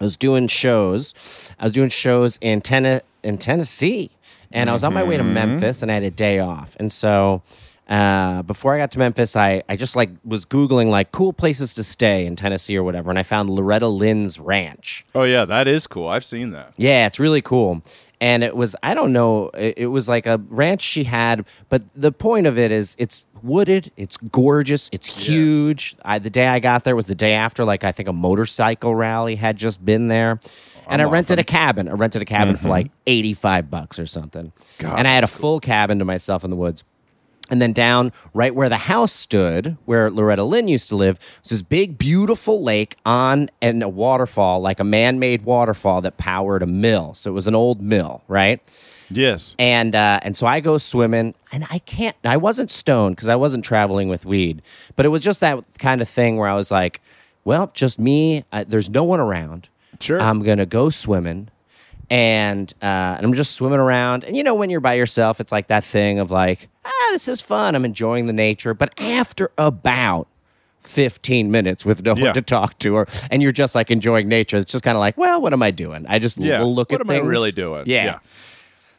I 0.00 0.04
was 0.04 0.16
doing 0.16 0.46
shows. 0.48 1.14
I 1.58 1.64
was 1.64 1.72
doing 1.72 1.88
shows 1.88 2.38
in 2.40 2.60
Ten- 2.60 3.00
in 3.22 3.38
Tennessee, 3.38 4.10
and 4.52 4.70
I 4.70 4.72
was 4.72 4.84
on 4.84 4.94
my 4.94 5.02
way 5.02 5.16
to 5.16 5.24
Memphis, 5.24 5.82
and 5.82 5.90
I 5.90 5.94
had 5.94 6.04
a 6.04 6.10
day 6.10 6.38
off, 6.38 6.76
and 6.80 6.92
so. 6.92 7.42
Uh, 7.90 8.42
before 8.42 8.74
I 8.74 8.78
got 8.78 8.90
to 8.90 8.98
Memphis, 8.98 9.34
I, 9.34 9.62
I 9.66 9.74
just 9.74 9.96
like 9.96 10.10
was 10.22 10.44
googling 10.44 10.88
like 10.88 11.10
cool 11.10 11.32
places 11.32 11.72
to 11.72 11.82
stay 11.82 12.26
in 12.26 12.36
Tennessee 12.36 12.76
or 12.76 12.82
whatever, 12.82 13.08
and 13.08 13.18
I 13.18 13.22
found 13.22 13.48
Loretta 13.48 13.88
Lynn's 13.88 14.38
Ranch. 14.38 15.06
Oh 15.14 15.22
yeah, 15.22 15.46
that 15.46 15.66
is 15.66 15.86
cool. 15.86 16.06
I've 16.06 16.22
seen 16.22 16.50
that. 16.50 16.74
Yeah, 16.76 17.06
it's 17.06 17.18
really 17.18 17.40
cool. 17.40 17.80
And 18.20 18.42
it 18.42 18.56
was, 18.56 18.74
I 18.82 18.94
don't 18.94 19.12
know, 19.12 19.50
it, 19.50 19.74
it 19.76 19.86
was 19.86 20.08
like 20.08 20.26
a 20.26 20.38
ranch 20.48 20.82
she 20.82 21.04
had, 21.04 21.44
but 21.68 21.82
the 21.94 22.10
point 22.10 22.46
of 22.46 22.58
it 22.58 22.72
is 22.72 22.96
it's 22.98 23.26
wooded, 23.42 23.92
it's 23.96 24.16
gorgeous, 24.16 24.90
it's 24.92 25.26
huge. 25.26 25.96
I, 26.04 26.18
the 26.18 26.30
day 26.30 26.48
I 26.48 26.58
got 26.58 26.82
there 26.82 26.96
was 26.96 27.06
the 27.06 27.14
day 27.14 27.34
after, 27.34 27.64
like, 27.64 27.84
I 27.84 27.92
think 27.92 28.08
a 28.08 28.12
motorcycle 28.12 28.94
rally 28.94 29.36
had 29.36 29.56
just 29.56 29.84
been 29.84 30.08
there. 30.08 30.40
And 30.88 31.02
I 31.02 31.04
I'm 31.04 31.10
rented 31.10 31.38
off. 31.38 31.42
a 31.42 31.46
cabin. 31.46 31.88
I 31.88 31.92
rented 31.92 32.22
a 32.22 32.24
cabin 32.24 32.56
for 32.56 32.70
like 32.70 32.90
85 33.06 33.70
bucks 33.70 33.98
or 33.98 34.06
something. 34.06 34.52
God, 34.78 34.98
and 34.98 35.06
I 35.06 35.14
had 35.14 35.22
a 35.22 35.28
full 35.28 35.60
cabin 35.60 35.98
to 35.98 36.04
myself 36.06 36.44
in 36.44 36.50
the 36.50 36.56
woods. 36.56 36.82
And 37.50 37.62
then 37.62 37.72
down 37.72 38.12
right 38.34 38.54
where 38.54 38.68
the 38.68 38.76
house 38.76 39.12
stood, 39.12 39.76
where 39.86 40.10
Loretta 40.10 40.44
Lynn 40.44 40.68
used 40.68 40.88
to 40.90 40.96
live, 40.96 41.18
was 41.42 41.50
this 41.50 41.62
big, 41.62 41.98
beautiful 41.98 42.62
lake 42.62 42.96
on 43.06 43.50
and 43.62 43.82
a 43.82 43.88
waterfall, 43.88 44.60
like 44.60 44.80
a 44.80 44.84
man 44.84 45.18
made 45.18 45.42
waterfall 45.42 46.00
that 46.02 46.18
powered 46.18 46.62
a 46.62 46.66
mill. 46.66 47.14
So 47.14 47.30
it 47.30 47.34
was 47.34 47.46
an 47.46 47.54
old 47.54 47.80
mill, 47.80 48.22
right? 48.28 48.60
Yes. 49.10 49.54
And 49.58 49.94
uh, 49.94 50.20
and 50.22 50.36
so 50.36 50.46
I 50.46 50.60
go 50.60 50.78
swimming, 50.78 51.34
and 51.50 51.66
I 51.70 51.78
can't. 51.80 52.16
I 52.24 52.36
wasn't 52.36 52.70
stoned 52.70 53.16
because 53.16 53.28
I 53.28 53.36
wasn't 53.36 53.64
traveling 53.64 54.08
with 54.08 54.26
weed, 54.26 54.62
but 54.96 55.06
it 55.06 55.08
was 55.08 55.22
just 55.22 55.40
that 55.40 55.64
kind 55.78 56.02
of 56.02 56.08
thing 56.08 56.36
where 56.36 56.48
I 56.48 56.54
was 56.54 56.70
like, 56.70 57.00
"Well, 57.44 57.70
just 57.74 57.98
me. 57.98 58.44
Uh, 58.52 58.64
there's 58.68 58.90
no 58.90 59.04
one 59.04 59.20
around. 59.20 59.68
Sure. 60.00 60.20
I'm 60.20 60.42
gonna 60.42 60.66
go 60.66 60.90
swimming." 60.90 61.48
And 62.10 62.72
uh, 62.82 62.86
and 63.16 63.24
I'm 63.26 63.34
just 63.34 63.52
swimming 63.52 63.78
around, 63.80 64.24
and 64.24 64.34
you 64.36 64.42
know 64.42 64.54
when 64.54 64.70
you're 64.70 64.80
by 64.80 64.94
yourself, 64.94 65.40
it's 65.40 65.52
like 65.52 65.66
that 65.66 65.84
thing 65.84 66.18
of 66.18 66.30
like, 66.30 66.68
ah, 66.84 67.08
this 67.12 67.28
is 67.28 67.42
fun. 67.42 67.74
I'm 67.74 67.84
enjoying 67.84 68.24
the 68.26 68.32
nature. 68.32 68.72
But 68.72 68.98
after 68.98 69.50
about 69.58 70.26
15 70.82 71.50
minutes 71.50 71.84
with 71.84 72.02
no 72.02 72.14
Yeah. 72.16 72.24
one 72.26 72.34
to 72.34 72.42
talk 72.42 72.78
to, 72.78 72.94
or 72.96 73.06
and 73.30 73.42
you're 73.42 73.52
just 73.52 73.74
like 73.74 73.90
enjoying 73.90 74.26
nature, 74.28 74.56
it's 74.56 74.72
just 74.72 74.84
kind 74.84 74.96
of 74.96 75.00
like, 75.00 75.18
well, 75.18 75.40
what 75.40 75.52
am 75.52 75.62
I 75.62 75.70
doing? 75.70 76.06
I 76.08 76.18
just 76.18 76.38
Yeah. 76.38 76.60
will 76.60 76.74
look 76.74 76.90
what 76.90 77.02
at 77.02 77.10
am. 77.10 77.14
I 77.14 77.18
really 77.18 77.50
doing? 77.52 77.84
yeah. 77.86 78.20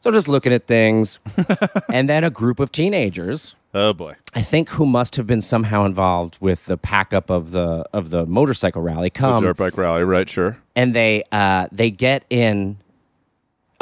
So 0.02 0.12
just 0.12 0.28
looking 0.30 0.54
at 0.54 0.66
things. 0.68 1.20
and 1.92 2.08
then 2.08 2.24
a 2.24 2.30
group 2.30 2.60
of 2.60 2.72
teenagers, 2.72 3.56
Oh 3.74 3.94
boy. 3.94 4.16
I 4.34 4.42
think 4.42 4.70
who 4.70 4.86
must 4.86 5.16
have 5.16 5.28
been 5.28 5.42
somehow 5.42 5.86
involved 5.86 6.38
with 6.40 6.66
the 6.66 6.78
pack 6.78 7.12
up 7.14 7.30
of 7.30 7.52
the 7.52 7.86
of 7.94 8.10
the 8.12 8.26
motorcycle 8.26 8.82
rally 8.82 9.10
come 9.10 9.44
Dirt 9.44 9.58
bike 9.58 9.78
rally, 9.78 10.04
right? 10.04 10.30
Sure. 10.30 10.58
and 10.76 10.94
they 10.94 11.24
uh 11.32 11.68
they 11.72 11.90
get 11.92 12.24
in 12.30 12.78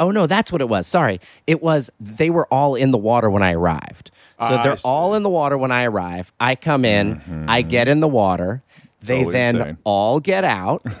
Oh 0.00 0.10
no, 0.10 0.26
that's 0.26 0.52
what 0.52 0.60
it 0.60 0.68
was. 0.68 0.86
Sorry. 0.86 1.20
It 1.46 1.62
was 1.62 1.90
they 1.98 2.30
were 2.30 2.46
all 2.52 2.74
in 2.74 2.90
the 2.90 2.98
water 2.98 3.30
when 3.30 3.42
I 3.42 3.52
arrived. 3.52 4.10
So 4.40 4.54
ah, 4.54 4.60
I 4.60 4.62
they're 4.62 4.76
see. 4.76 4.88
all 4.88 5.14
in 5.14 5.22
the 5.22 5.30
water 5.30 5.58
when 5.58 5.72
I 5.72 5.84
arrive. 5.84 6.32
I 6.38 6.54
come 6.54 6.84
in, 6.84 7.22
I 7.48 7.62
mm-hmm. 7.62 7.68
get 7.68 7.88
in 7.88 8.00
the 8.00 8.08
water. 8.08 8.62
They 9.00 9.18
Totally 9.18 9.32
then 9.32 9.56
insane. 9.56 9.78
all 9.84 10.18
get 10.18 10.44
out. 10.44 10.82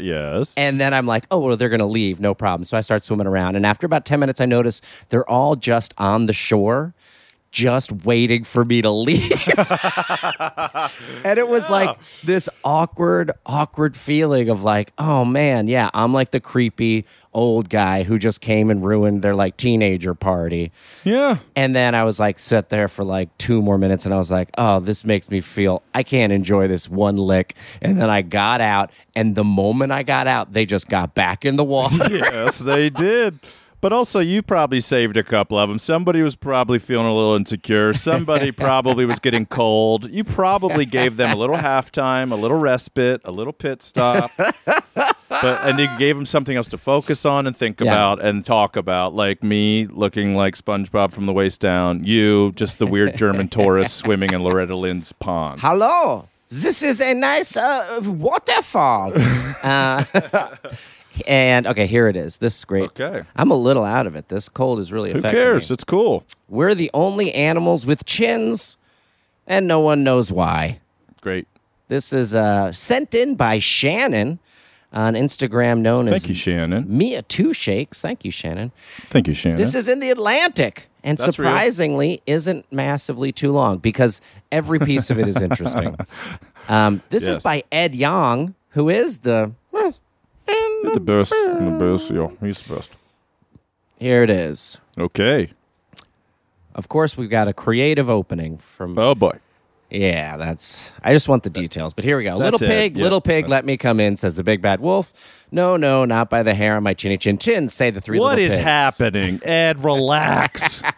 yes. 0.00 0.54
And 0.56 0.80
then 0.80 0.94
I'm 0.94 1.06
like, 1.06 1.24
oh, 1.30 1.40
well, 1.40 1.56
they're 1.56 1.68
going 1.68 1.80
to 1.80 1.86
leave. 1.86 2.20
No 2.20 2.34
problem. 2.34 2.62
So 2.62 2.76
I 2.76 2.82
start 2.82 3.02
swimming 3.02 3.26
around. 3.26 3.56
And 3.56 3.66
after 3.66 3.84
about 3.84 4.04
10 4.04 4.20
minutes, 4.20 4.40
I 4.40 4.44
notice 4.44 4.80
they're 5.08 5.28
all 5.28 5.56
just 5.56 5.92
on 5.98 6.26
the 6.26 6.32
shore, 6.32 6.94
just 7.52 7.92
waiting 7.92 8.42
for 8.42 8.64
me 8.64 8.82
to 8.82 8.90
leave. 8.90 9.30
and 11.24 11.38
it 11.38 11.46
was 11.46 11.68
like 11.70 11.96
this 12.24 12.48
awkward, 12.64 13.30
awkward 13.46 13.96
feeling 13.96 14.48
of 14.48 14.64
like, 14.64 14.92
oh 14.98 15.24
man, 15.24 15.68
yeah, 15.68 15.90
I'm 15.94 16.12
like 16.12 16.30
the 16.30 16.40
creepy 16.40 17.04
old 17.34 17.68
guy 17.68 18.02
who 18.02 18.18
just 18.18 18.40
came 18.40 18.70
and 18.70 18.84
ruined 18.84 19.22
their 19.22 19.34
like 19.34 19.56
teenager 19.56 20.14
party. 20.14 20.72
yeah. 21.04 21.38
And 21.54 21.76
then 21.76 21.94
I 21.94 22.04
was 22.04 22.18
like, 22.18 22.38
sit 22.38 22.70
there 22.70 22.88
for 22.88 23.04
like 23.04 23.36
two 23.38 23.62
more 23.62 23.78
minutes, 23.78 24.06
and 24.06 24.14
I 24.14 24.18
was 24.18 24.30
like, 24.30 24.48
oh, 24.56 24.80
this 24.80 25.04
makes 25.04 25.30
me 25.30 25.40
feel 25.42 25.82
I 25.94 26.02
can't 26.02 26.32
enjoy 26.32 26.68
this 26.68 26.88
one 26.88 27.16
lick. 27.16 27.54
And 27.82 28.00
then 28.00 28.08
I 28.08 28.22
got 28.22 28.62
out, 28.62 28.90
and 29.14 29.34
the 29.34 29.44
moment 29.44 29.92
I 29.92 30.02
got 30.02 30.26
out, 30.26 30.54
they 30.54 30.64
just 30.64 30.88
got 30.88 31.14
back 31.14 31.44
in 31.44 31.56
the 31.56 31.64
water. 31.64 32.08
yes, 32.10 32.58
they 32.58 32.88
did. 32.88 33.38
But 33.82 33.92
also, 33.92 34.20
you 34.20 34.42
probably 34.42 34.80
saved 34.80 35.16
a 35.16 35.24
couple 35.24 35.58
of 35.58 35.68
them. 35.68 35.76
Somebody 35.80 36.22
was 36.22 36.36
probably 36.36 36.78
feeling 36.78 37.06
a 37.08 37.12
little 37.12 37.34
insecure. 37.34 37.92
Somebody 37.92 38.52
probably 38.66 39.04
was 39.06 39.18
getting 39.18 39.44
cold. 39.44 40.08
You 40.08 40.22
probably 40.22 40.86
gave 40.86 41.16
them 41.16 41.32
a 41.32 41.36
little 41.36 41.56
halftime, 41.56 42.30
a 42.30 42.36
little 42.36 42.56
respite, 42.58 43.20
a 43.24 43.32
little 43.32 43.52
pit 43.52 43.82
stop. 43.82 44.30
but 44.36 45.16
and 45.28 45.80
you 45.80 45.88
gave 45.98 46.14
them 46.14 46.24
something 46.26 46.56
else 46.56 46.68
to 46.68 46.78
focus 46.78 47.26
on 47.26 47.48
and 47.48 47.56
think 47.56 47.80
Yeah. 47.80 47.86
about 47.88 48.24
and 48.24 48.46
talk 48.46 48.76
about, 48.76 49.14
like 49.14 49.42
me 49.42 49.88
looking 49.90 50.36
like 50.36 50.54
SpongeBob 50.56 51.10
from 51.10 51.26
the 51.26 51.32
waist 51.32 51.60
down. 51.60 52.04
You, 52.04 52.52
just 52.52 52.78
the 52.78 52.86
weird 52.86 53.16
German 53.16 53.48
tourist 53.58 53.96
swimming 53.96 54.32
in 54.32 54.44
Loretta 54.44 54.76
Lynn's 54.76 55.10
pond. 55.12 55.60
Hello, 55.60 56.28
this 56.48 56.84
is 56.84 57.00
a 57.00 57.14
nice 57.14 57.56
uh, 57.56 58.00
waterfall. 58.04 59.12
uh, 59.64 60.04
and 61.26 61.66
okay, 61.66 61.86
here 61.86 62.08
it 62.08 62.16
is. 62.16 62.38
This 62.38 62.58
is 62.58 62.64
great. 62.64 62.84
Okay. 62.98 63.22
I'm 63.36 63.50
a 63.50 63.56
little 63.56 63.84
out 63.84 64.06
of 64.06 64.16
it. 64.16 64.28
This 64.28 64.48
cold 64.48 64.78
is 64.80 64.92
really 64.92 65.12
Who 65.12 65.18
affecting 65.18 65.40
cares? 65.40 65.70
me. 65.70 65.74
It's 65.74 65.84
cool. 65.84 66.24
We're 66.48 66.74
the 66.74 66.90
only 66.94 67.32
animals 67.34 67.84
with 67.86 68.04
chins, 68.04 68.76
and 69.46 69.66
no 69.66 69.80
one 69.80 70.02
knows 70.04 70.30
why. 70.32 70.80
Great. 71.20 71.46
This 71.88 72.12
is 72.12 72.34
uh, 72.34 72.72
sent 72.72 73.14
in 73.14 73.34
by 73.34 73.58
Shannon 73.58 74.38
on 74.92 75.14
Instagram, 75.14 75.80
known 75.80 76.08
as 76.08 76.22
Thank 76.22 76.28
you, 76.30 76.34
Shannon. 76.34 76.84
Mia 76.88 77.22
Two 77.22 77.52
Shakes. 77.54 78.00
Thank 78.00 78.24
you, 78.24 78.30
Shannon. 78.30 78.72
Thank 79.10 79.26
you, 79.26 79.34
Shannon. 79.34 79.58
This 79.58 79.74
is 79.74 79.88
in 79.88 80.00
the 80.00 80.10
Atlantic, 80.10 80.88
and 81.04 81.18
That's 81.18 81.38
real. 81.38 81.48
surprisingly, 81.48 82.22
isn't 82.26 82.70
massively 82.72 83.32
too 83.32 83.52
long 83.52 83.78
because 83.78 84.20
every 84.50 84.78
piece 84.78 85.10
of 85.10 85.18
it 85.18 85.28
is 85.28 85.40
interesting. 85.40 85.96
um, 86.68 87.02
this 87.10 87.22
is 87.24 87.36
Yes. 87.36 87.42
by 87.42 87.64
Ed 87.72 87.94
Yong, 87.94 88.54
who 88.70 88.88
is 88.88 89.18
the. 89.18 89.52
The 90.94 91.00
best. 91.00 91.30
The 91.30 91.76
best. 91.78 92.10
Yeah, 92.10 92.28
he's 92.40 92.60
the 92.62 92.74
best. 92.74 92.92
Here 93.98 94.22
it 94.22 94.30
is. 94.30 94.78
Okay. 94.98 95.50
Of 96.74 96.88
course, 96.88 97.16
we've 97.16 97.30
got 97.30 97.48
a 97.48 97.52
creative 97.52 98.08
opening 98.10 98.58
from. 98.58 98.98
Oh 98.98 99.14
boy. 99.14 99.38
Yeah, 99.90 100.38
that's. 100.38 100.90
I 101.02 101.12
just 101.12 101.28
want 101.28 101.42
the 101.42 101.50
details, 101.50 101.92
but 101.92 102.02
here 102.02 102.16
we 102.16 102.24
go. 102.24 102.34
Little 102.36 102.58
That's 102.58 102.62
it, 102.62 102.66
pig, 102.74 102.96
yeah. 102.96 103.02
little 103.02 103.20
pig, 103.20 103.46
let 103.48 103.66
me 103.66 103.76
come 103.76 104.00
in, 104.00 104.16
says 104.16 104.36
the 104.36 104.42
big 104.42 104.62
bad 104.62 104.80
wolf. 104.80 105.12
No, 105.50 105.76
no, 105.76 106.06
not 106.06 106.30
by 106.30 106.42
the 106.42 106.54
hair 106.54 106.76
on 106.76 106.82
my 106.82 106.94
chinny 106.94 107.18
chin 107.18 107.36
chin, 107.36 107.68
say 107.68 107.90
the 107.90 108.00
three 108.00 108.18
What 108.18 108.36
little 108.38 108.52
is 108.52 108.54
pigs. 108.54 108.64
happening? 108.64 109.38
Ed, 109.44 109.84
relax. 109.84 110.82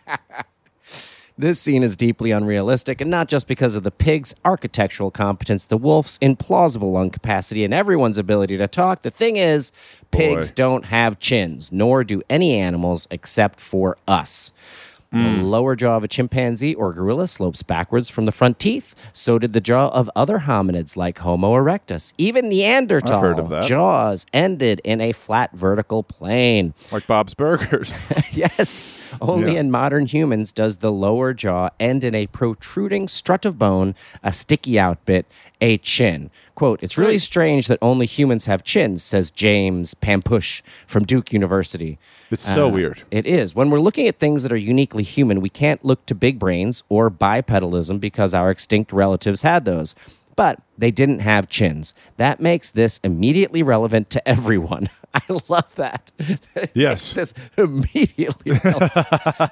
This 1.37 1.61
scene 1.61 1.83
is 1.83 1.97
deeply 1.97 2.31
unrealistic, 2.31 3.01
and 3.01 3.11
not 3.11 3.27
just 3.27 3.49
because 3.49 3.75
of 3.75 3.83
the 3.83 3.91
pig's 3.91 4.37
architectural 4.45 5.11
competence, 5.11 5.65
the 5.65 5.77
wolf's 5.77 6.17
implausible 6.19 6.93
lung 6.93 7.11
capacity, 7.11 7.65
and 7.65 7.75
everyone's 7.75 8.19
ability 8.19 8.57
to 8.57 8.69
talk. 8.69 9.03
The 9.03 9.11
thing 9.11 9.37
is, 9.37 9.73
pigs 10.13 10.53
Boy. 10.53 10.55
don't 10.55 10.85
have 10.85 11.19
chins, 11.19 11.73
nor 11.73 12.05
do 12.05 12.23
any 12.31 12.55
animals 12.55 13.09
except 13.11 13.59
for 13.59 13.99
us. 14.07 14.53
Hmm. 15.15 15.39
The 15.39 15.45
lower 15.45 15.77
jaw 15.77 15.97
of 15.97 16.05
a 16.05 16.09
chimpanzee 16.09 16.75
or 16.75 16.93
gorilla 16.93 17.29
slopes 17.29 17.63
backwards 17.63 18.09
from 18.11 18.25
the 18.25 18.33
front 18.33 18.59
teeth. 18.59 18.95
So 19.13 19.39
did 19.39 19.53
the 19.53 19.61
jaw 19.61 19.89
of 19.91 20.11
other 20.17 20.41
hominids 20.41 20.97
like 20.97 21.19
Homo 21.19 21.53
erectus. 21.55 22.13
Even 22.19 22.49
Neanderthal 22.49 23.21
heard 23.21 23.39
of 23.39 23.49
that. 23.51 23.63
jaws 23.65 24.27
ended 24.33 24.81
in 24.83 25.01
a 25.01 25.13
flat 25.13 25.53
vertical 25.53 26.03
plane. 26.03 26.75
like 26.91 27.07
Bob's 27.07 27.35
Burgers. 27.35 27.95
yes. 28.33 28.89
Only 29.21 29.53
Yeah. 29.55 29.61
in 29.61 29.71
modern 29.71 30.07
humans 30.07 30.51
does 30.51 30.79
the 30.79 30.91
lower 30.91 31.33
jaw 31.33 31.71
end 31.79 32.03
in 32.03 32.15
a 32.15 32.27
protruding 32.27 33.07
strut 33.07 33.45
of 33.45 33.59
bone, 33.59 33.95
a 34.23 34.33
sticky 34.33 34.79
out 34.79 35.05
bit, 35.05 35.27
a 35.61 35.79
chin. 35.79 36.31
Quote, 36.55 36.85
it's 36.85 36.97
really 36.97 37.19
strange 37.19 37.67
that 37.67 37.81
only 37.83 38.07
humans 38.07 38.47
have 38.47 38.63
chins, 38.63 39.03
says 39.03 39.33
James 39.33 39.93
Pampush 39.95 40.63
from 40.87 41.05
Duke 41.05 41.33
University. 41.33 41.99
It's 42.31 42.45
so 42.45 42.69
uh, 42.69 42.71
weird. 42.71 43.03
It 43.11 43.27
is. 43.27 43.57
When 43.57 43.71
we're 43.71 43.81
looking 43.81 44.07
at 44.07 44.21
things 44.21 44.45
that 44.45 44.53
are 44.53 44.57
uniquely 44.57 45.03
human, 45.03 45.41
we 45.41 45.49
can't 45.49 45.85
look 45.85 46.07
to 46.07 46.15
big 46.15 46.39
brains 46.39 46.85
or 46.89 47.11
bipedalism 47.11 47.99
because 47.99 48.35
our 48.35 48.51
extinct 48.51 48.93
relatives 48.93 49.43
had 49.43 49.65
those. 49.65 49.97
But 50.37 50.61
they 50.77 50.91
didn't 50.91 51.21
have 51.21 51.49
chins. 51.49 51.95
That 52.17 52.41
makes 52.41 52.71
this 52.71 52.99
immediately 53.05 53.63
relevant 53.63 54.11
to 54.11 54.29
everyone. 54.29 54.89
I 55.15 55.21
love 55.49 55.73
that. 55.77 56.11
Yes. 56.75 57.13
this 57.13 57.35
immediately 57.57 58.53
relevant. 58.65 58.93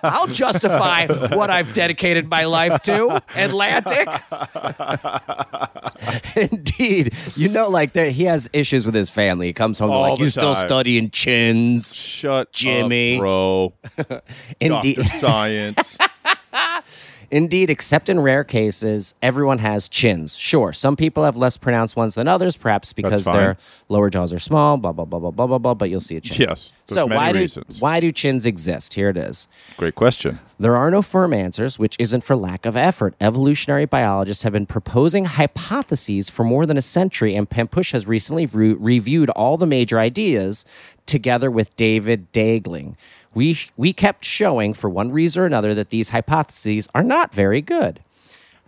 I'll 0.02 0.26
justify 0.26 1.06
what 1.36 1.50
I've 1.50 1.72
dedicated 1.72 2.28
my 2.28 2.44
life 2.46 2.80
to. 2.82 3.22
Atlantic. 3.36 4.08
Indeed. 6.36 7.14
You 7.36 7.48
know, 7.48 7.68
like 7.68 7.92
there, 7.92 8.10
he 8.10 8.24
has 8.24 8.50
issues 8.52 8.84
with 8.84 8.94
his 8.94 9.10
family. 9.10 9.48
He 9.48 9.52
comes 9.52 9.78
home 9.78 9.90
All 9.90 10.10
like, 10.10 10.18
you 10.18 10.30
still 10.30 10.54
studying 10.56 11.10
chins. 11.10 11.94
Shut 11.94 12.52
Jimmy. 12.52 13.16
up, 13.16 13.20
bro. 13.20 13.74
Indeed. 14.60 14.96
Dr. 14.96 15.08
Science. 15.18 15.98
Indeed, 17.32 17.70
except 17.70 18.10
in 18.10 18.20
rare 18.20 18.44
cases, 18.44 19.14
everyone 19.22 19.56
has 19.60 19.88
chins. 19.88 20.36
Sure, 20.36 20.70
some 20.74 20.96
people 20.96 21.24
have 21.24 21.34
less 21.34 21.56
pronounced 21.56 21.96
ones 21.96 22.14
than 22.14 22.28
others, 22.28 22.58
perhaps 22.58 22.92
because 22.92 23.24
their 23.24 23.56
lower 23.88 24.10
jaws 24.10 24.34
are 24.34 24.38
small, 24.38 24.76
blah, 24.76 24.92
blah, 24.92 25.06
blah, 25.06 25.18
blah, 25.18 25.30
blah, 25.30 25.46
blah, 25.46 25.58
blah, 25.58 25.72
but 25.72 25.88
you'll 25.88 26.02
see 26.02 26.16
a 26.16 26.20
chin. 26.20 26.46
Yes, 26.48 26.72
So 26.84 27.06
why 27.06 27.30
reasons. 27.30 27.76
do 27.78 27.80
why 27.80 28.00
do 28.00 28.12
chins 28.12 28.44
exist? 28.44 28.92
Here 28.92 29.08
it 29.08 29.16
is. 29.16 29.48
Great 29.78 29.94
question. 29.94 30.40
There 30.60 30.76
are 30.76 30.90
no 30.90 31.00
firm 31.00 31.32
answers, 31.32 31.78
which 31.78 31.96
isn't 31.98 32.22
for 32.22 32.36
lack 32.36 32.66
of 32.66 32.76
effort. 32.76 33.14
Evolutionary 33.18 33.86
biologists 33.86 34.42
have 34.42 34.52
been 34.52 34.66
proposing 34.66 35.24
hypotheses 35.24 36.28
for 36.28 36.44
more 36.44 36.66
than 36.66 36.76
a 36.76 36.82
century, 36.82 37.34
and 37.34 37.48
Pampush 37.48 37.92
has 37.92 38.06
recently 38.06 38.44
re- 38.44 38.74
reviewed 38.74 39.30
all 39.30 39.56
the 39.56 39.66
major 39.66 39.98
ideas 39.98 40.66
together 41.06 41.50
with 41.50 41.74
David 41.76 42.30
Daegling. 42.30 42.96
We, 43.34 43.58
we 43.76 43.92
kept 43.92 44.24
showing, 44.24 44.74
for 44.74 44.90
one 44.90 45.10
reason 45.10 45.42
or 45.42 45.46
another, 45.46 45.74
that 45.74 45.90
these 45.90 46.10
hypotheses 46.10 46.88
are 46.94 47.02
not 47.02 47.34
very 47.34 47.60
good. 47.62 48.00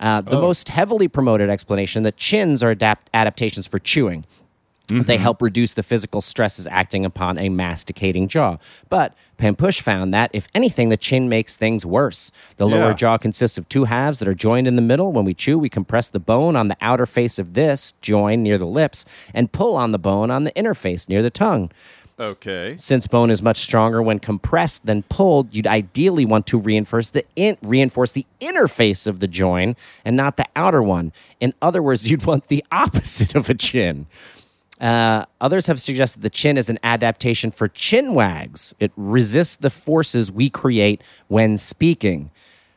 Uh, 0.00 0.20
the 0.20 0.40
most 0.40 0.70
heavily 0.70 1.06
promoted 1.06 1.48
explanation 1.48 2.02
that 2.02 2.16
chins 2.16 2.62
are 2.62 2.70
adapt- 2.70 3.08
adaptations 3.14 3.66
for 3.66 3.78
chewing. 3.78 4.24
They 4.88 5.16
help 5.16 5.40
reduce 5.40 5.72
the 5.72 5.82
physical 5.82 6.20
stresses 6.20 6.66
acting 6.66 7.06
upon 7.06 7.38
a 7.38 7.48
masticating 7.48 8.28
jaw. 8.28 8.58
But 8.90 9.14
Pampush 9.38 9.80
found 9.80 10.12
that, 10.12 10.30
if 10.34 10.46
anything, 10.54 10.90
the 10.90 10.98
chin 10.98 11.26
makes 11.28 11.56
things 11.56 11.86
worse. 11.86 12.30
The 12.58 12.66
lower 12.66 12.92
jaw 12.92 13.16
consists 13.16 13.56
of 13.56 13.66
two 13.70 13.84
halves 13.84 14.18
that 14.18 14.28
are 14.28 14.34
joined 14.34 14.66
in 14.66 14.76
the 14.76 14.82
middle. 14.82 15.10
When 15.10 15.24
we 15.24 15.32
chew, 15.32 15.58
we 15.58 15.70
compress 15.70 16.10
the 16.10 16.20
bone 16.20 16.54
on 16.54 16.68
the 16.68 16.76
outer 16.82 17.06
face 17.06 17.38
of 17.38 17.54
this, 17.54 17.94
join 18.02 18.42
near 18.42 18.58
the 18.58 18.66
lips, 18.66 19.06
and 19.32 19.50
pull 19.50 19.74
on 19.74 19.92
the 19.92 19.98
bone 19.98 20.30
on 20.30 20.44
the 20.44 20.54
inner 20.54 20.74
face 20.74 21.08
near 21.08 21.22
the 21.22 21.30
tongue. 21.30 21.70
Okay. 22.18 22.76
Since 22.76 23.08
bone 23.08 23.30
is 23.30 23.42
much 23.42 23.58
stronger 23.58 24.00
when 24.00 24.20
compressed 24.20 24.86
than 24.86 25.02
pulled, 25.04 25.52
you'd 25.52 25.66
ideally 25.66 26.24
want 26.24 26.46
to 26.48 26.58
reinforce 26.58 27.10
the 27.10 27.24
in, 27.34 27.56
reinforce 27.60 28.12
the 28.12 28.26
inner 28.38 28.68
face 28.68 29.06
of 29.06 29.20
the 29.20 29.26
joint 29.26 29.76
and 30.04 30.16
not 30.16 30.36
the 30.36 30.46
outer 30.54 30.82
one. 30.82 31.12
In 31.40 31.54
other 31.60 31.82
words, 31.82 32.08
you'd 32.10 32.24
want 32.24 32.48
the 32.48 32.64
opposite 32.70 33.34
of 33.34 33.50
a 33.50 33.54
chin. 33.54 34.06
Uh, 34.80 35.24
others 35.40 35.66
have 35.66 35.80
suggested 35.80 36.22
the 36.22 36.30
chin 36.30 36.56
is 36.56 36.68
an 36.68 36.78
adaptation 36.82 37.50
for 37.50 37.68
chin 37.68 38.14
wags. 38.14 38.74
It 38.78 38.92
resists 38.96 39.56
the 39.56 39.70
forces 39.70 40.30
we 40.30 40.50
create 40.50 41.02
when 41.28 41.56
speaking. 41.56 42.30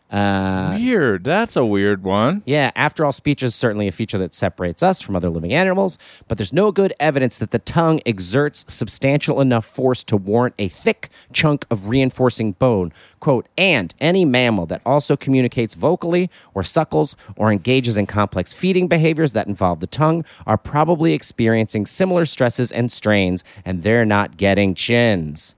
Uh, 0.10 0.78
weird. 0.80 1.26
That's 1.26 1.58
a 1.58 1.66
weird 1.66 2.04
one. 2.04 2.42
Yeah, 2.46 2.72
after 2.76 3.04
all, 3.04 3.12
speech 3.12 3.44
is 3.44 3.54
certainly 3.54 3.88
a 3.88 3.92
feature 3.92 4.18
that 4.20 4.34
separates 4.34 4.82
us 4.82 5.02
from 5.02 5.16
other 5.18 5.30
living 5.30 5.54
animals, 5.54 5.98
but 6.28 6.38
there's 6.38 6.54
no 6.54 6.72
good 6.72 6.94
evidence 7.00 7.38
that 7.40 7.52
the 7.52 7.60
tongue 7.60 8.00
exerts 8.06 8.64
substantial 8.70 9.42
enough 9.42 9.66
force 9.66 10.06
to 10.06 10.16
warrant 10.16 10.56
a 10.58 10.70
thick 10.70 11.10
chunk 11.34 11.66
of 11.70 11.90
reinforcing 11.90 12.54
bone. 12.54 12.94
Quote, 13.20 13.48
and 13.58 13.94
any 14.00 14.24
mammal 14.24 14.66
that 14.68 14.82
also 14.86 15.18
communicates 15.18 15.76
vocally 15.76 16.30
or 16.54 16.64
suckles 16.64 17.18
or 17.36 17.52
engages 17.52 17.98
in 17.98 18.06
complex 18.06 18.54
feeding 18.54 18.88
behaviors 18.88 19.34
that 19.34 19.48
involve 19.48 19.82
the 19.82 19.88
tongue 19.88 20.24
are 20.46 20.58
probably 20.58 21.14
experiencing 21.14 21.86
similar 21.86 22.24
stresses 22.24 22.72
and 22.72 22.92
strains, 22.92 23.44
and 23.66 23.84
they're 23.84 24.06
not 24.06 24.38
getting 24.38 24.74
chins. 24.74 25.54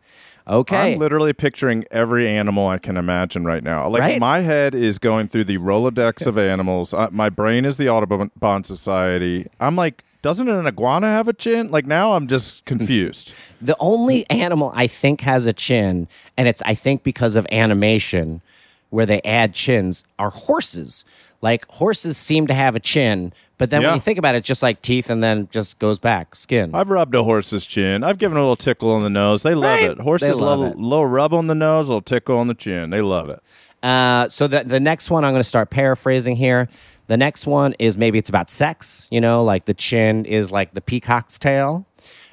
Okay. 0.50 0.94
I'm 0.94 1.00
literally 1.00 1.32
picturing 1.32 1.86
every 1.92 2.28
animal 2.28 2.68
I 2.68 2.80
can 2.80 2.98
imagine 2.98 3.46
right 3.46 3.64
now. 3.64 3.88
Like 3.88 4.02
Right? 4.02 4.20
my 4.20 4.40
head 4.40 4.74
is 4.74 4.98
going 4.98 5.28
through 5.28 5.44
the 5.44 5.58
Rolodex 5.60 6.26
of 6.26 6.38
animals. 6.54 6.94
Uh, 6.94 7.08
my 7.12 7.30
brain 7.30 7.66
is 7.66 7.78
the 7.78 7.88
Audubon 7.88 8.64
Society. 8.64 9.48
I'm 9.60 9.76
like, 9.76 10.04
doesn't 10.22 10.50
an 10.50 10.66
iguana 10.66 11.08
have 11.08 11.28
a 11.28 11.34
chin? 11.34 11.70
Like 11.70 11.86
now, 11.86 12.14
I'm 12.14 12.28
just 12.28 12.66
confused. 12.72 13.34
The 13.62 13.76
only 13.80 14.28
animal 14.30 14.72
I 14.76 14.88
think 14.88 15.22
has 15.22 15.46
a 15.46 15.54
chin, 15.54 16.08
and 16.36 16.48
it's 16.48 16.62
I 16.66 16.74
think 16.74 17.04
because 17.04 17.36
of 17.36 17.46
animation, 17.52 18.42
where 18.90 19.06
they 19.06 19.22
add 19.22 19.54
chins, 19.54 20.04
are 20.18 20.32
horses. 20.32 21.06
Like 21.42 21.66
horses 21.70 22.18
seem 22.18 22.48
to 22.48 22.54
have 22.54 22.76
a 22.76 22.80
chin, 22.82 23.32
but 23.58 23.70
then 23.70 23.82
Yeah. 23.82 23.88
when 23.90 23.96
you 23.96 24.02
think 24.02 24.20
about 24.20 24.36
it, 24.36 24.44
just 24.44 24.62
like 24.62 24.82
teeth, 24.82 25.10
and 25.10 25.24
then 25.24 25.48
just 25.52 25.80
goes 25.80 25.98
back 25.98 26.36
skin. 26.36 26.72
I've 26.74 26.90
rubbed 26.90 27.16
a 27.16 27.24
horse's 27.24 27.66
chin. 27.66 28.04
I've 28.04 28.18
given 28.18 28.38
a 28.38 28.42
little 28.42 28.56
tickle 28.58 28.92
on 28.92 29.04
the 29.04 29.10
nose. 29.10 29.44
They 29.44 29.56
love 29.56 29.80
Right? 29.80 29.92
it. 29.92 30.00
Horses 30.02 30.38
love 30.40 30.60
love 30.60 30.72
it. 30.72 30.78
a 30.78 30.82
little 30.82 31.06
rub 31.06 31.34
on 31.34 31.48
the 31.48 31.56
nose, 31.56 31.88
a 31.88 31.92
little 31.92 32.02
tickle 32.02 32.38
on 32.38 32.48
the 32.48 32.54
chin. 32.54 32.90
They 32.90 33.02
love 33.02 33.30
it. 33.30 33.40
Uh, 33.82 34.28
so 34.28 34.48
the 34.48 34.64
the 34.66 34.80
next 34.82 35.10
one 35.10 35.24
I'm 35.24 35.32
going 35.32 35.40
to 35.40 35.48
start 35.48 35.70
paraphrasing 35.70 36.36
here. 36.36 36.68
The 37.08 37.16
next 37.16 37.48
one 37.48 37.74
is 37.80 37.98
maybe 37.98 38.20
it's 38.20 38.30
about 38.30 38.50
sex. 38.50 39.08
You 39.10 39.22
know, 39.22 39.44
like 39.46 39.64
the 39.66 39.74
chin 39.74 40.26
is 40.26 40.52
like 40.52 40.74
the 40.74 40.82
peacock's 40.82 41.38
tail. 41.40 41.86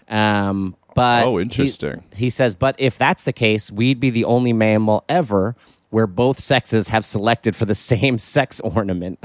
Um, 0.09 0.77
but 0.95 1.27
Oh, 1.27 1.37
he- 1.37 1.43
interesting. 1.43 2.03
He, 2.15 2.31
says, 2.31 2.55
but 2.55 2.75
if 2.79 2.97
that's 2.99 3.23
the 3.23 3.33
case, 3.33 3.71
we'd 3.71 4.01
be 4.01 4.11
the 4.11 4.25
only 4.25 4.53
mammal 4.53 5.05
ever 5.09 5.55
where 5.97 6.07
both 6.07 6.39
sexes 6.39 6.89
have 6.89 7.07
selected 7.07 7.57
for 7.57 7.65
the 7.65 7.75
same 7.93 8.19
sex 8.19 8.61
ornament. 8.61 9.19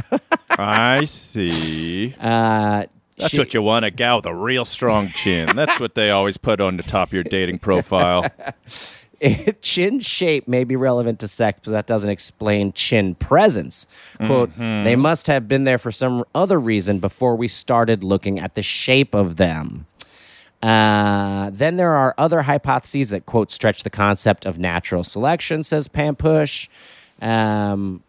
I 0.51 1.03
see. 1.05 2.15
uh, 2.17 2.85
That's 3.17 3.31
she- 3.31 3.37
what 3.39 3.53
you 3.53 3.61
want, 3.61 3.83
a 3.83 3.91
gal 3.91 4.15
with 4.19 4.25
a 4.25 4.33
real 4.33 4.63
strong 4.63 5.09
chin. 5.09 5.53
That's 5.53 5.81
what 5.81 5.95
they 5.95 6.11
always 6.11 6.37
put 6.37 6.61
on 6.61 6.77
the 6.77 6.83
top 6.83 7.09
of 7.09 7.13
your 7.13 7.25
dating 7.25 7.59
profile. 7.59 8.25
chin 9.61 9.99
shape 9.99 10.47
may 10.47 10.63
be 10.63 10.75
relevant 10.77 11.19
to 11.19 11.27
sex, 11.27 11.59
but 11.65 11.71
that 11.71 11.87
doesn't 11.87 12.09
explain 12.09 12.71
chin 12.73 13.15
presence. 13.15 13.85
Quote, 14.17 14.51
Mm-hmm. 14.51 14.85
they 14.85 14.95
must 14.95 15.27
have 15.27 15.49
been 15.49 15.65
there 15.65 15.77
for 15.77 15.91
some 15.91 16.23
other 16.33 16.57
reason 16.59 16.99
before 16.99 17.35
we 17.35 17.47
started 17.49 18.01
looking 18.03 18.39
at 18.39 18.55
the 18.55 18.61
shape 18.63 19.13
of 19.13 19.35
them. 19.35 19.87
Uh, 20.61 21.49
then 21.51 21.77
there 21.77 21.93
are 21.93 22.13
other 22.17 22.43
hypotheses 22.43 23.09
that, 23.09 23.25
quote, 23.25 23.51
stretch 23.51 23.83
the 23.83 23.89
concept 23.89 24.45
of 24.45 24.59
natural 24.59 25.03
selection, 25.03 25.63
says 25.63 25.87
Pampush. 25.87 26.67
Um, 27.21 28.03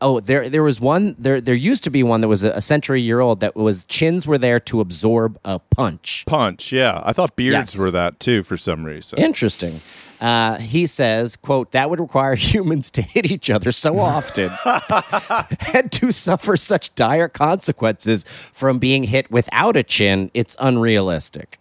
oh, 0.00 0.20
there 0.20 0.48
there 0.48 0.62
was 0.62 0.80
one, 0.80 1.14
there, 1.18 1.40
there 1.40 1.54
used 1.54 1.84
to 1.84 1.90
be 1.90 2.02
one 2.02 2.20
that 2.22 2.28
was 2.28 2.42
a, 2.42 2.50
a 2.52 2.60
century 2.60 3.00
year 3.00 3.20
old 3.20 3.40
that 3.40 3.54
was 3.54 3.84
chins 3.84 4.26
were 4.26 4.38
there 4.38 4.58
to 4.60 4.80
absorb 4.80 5.38
a 5.44 5.58
punch. 5.58 6.24
Punch, 6.26 6.72
yeah. 6.72 7.00
I 7.04 7.12
thought 7.12 7.36
beards 7.36 7.74
Yes. 7.74 7.78
were 7.78 7.90
that 7.90 8.18
too 8.20 8.42
for 8.42 8.56
some 8.56 8.84
reason. 8.84 9.18
Interesting. 9.18 9.80
Uh, 10.20 10.58
he 10.58 10.86
says, 10.86 11.34
quote, 11.36 11.70
that 11.72 11.88
would 11.88 12.00
require 12.00 12.34
humans 12.50 12.90
to 12.90 13.00
hit 13.02 13.30
each 13.30 13.48
other 13.48 13.72
so 13.72 13.98
often 14.00 14.50
and 15.74 15.90
to 15.92 16.10
suffer 16.10 16.56
such 16.56 16.94
dire 16.94 17.28
consequences 17.28 18.24
from 18.24 18.78
being 18.78 19.04
hit 19.04 19.30
without 19.30 19.76
a 19.76 19.82
chin. 19.82 20.30
It's 20.34 20.56
unrealistic. 20.58 21.58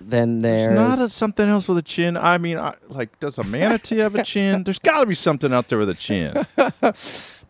Then 0.00 0.40
there's, 0.40 0.66
There's 0.66 0.98
not 0.98 1.04
a, 1.06 1.08
something 1.08 1.48
else 1.48 1.68
with 1.68 1.78
a 1.78 1.82
chin. 1.82 2.16
I 2.16 2.38
mean, 2.38 2.58
I, 2.58 2.74
like, 2.88 3.20
does 3.20 3.38
a 3.38 3.44
manatee 3.44 3.98
have 3.98 4.14
a 4.14 4.22
chin? 4.24 4.64
There's 4.64 4.78
got 4.78 5.00
to 5.00 5.06
be 5.06 5.14
something 5.14 5.52
out 5.52 5.68
there 5.68 5.78
with 5.78 5.90
a 5.90 5.94
chin. 5.94 6.34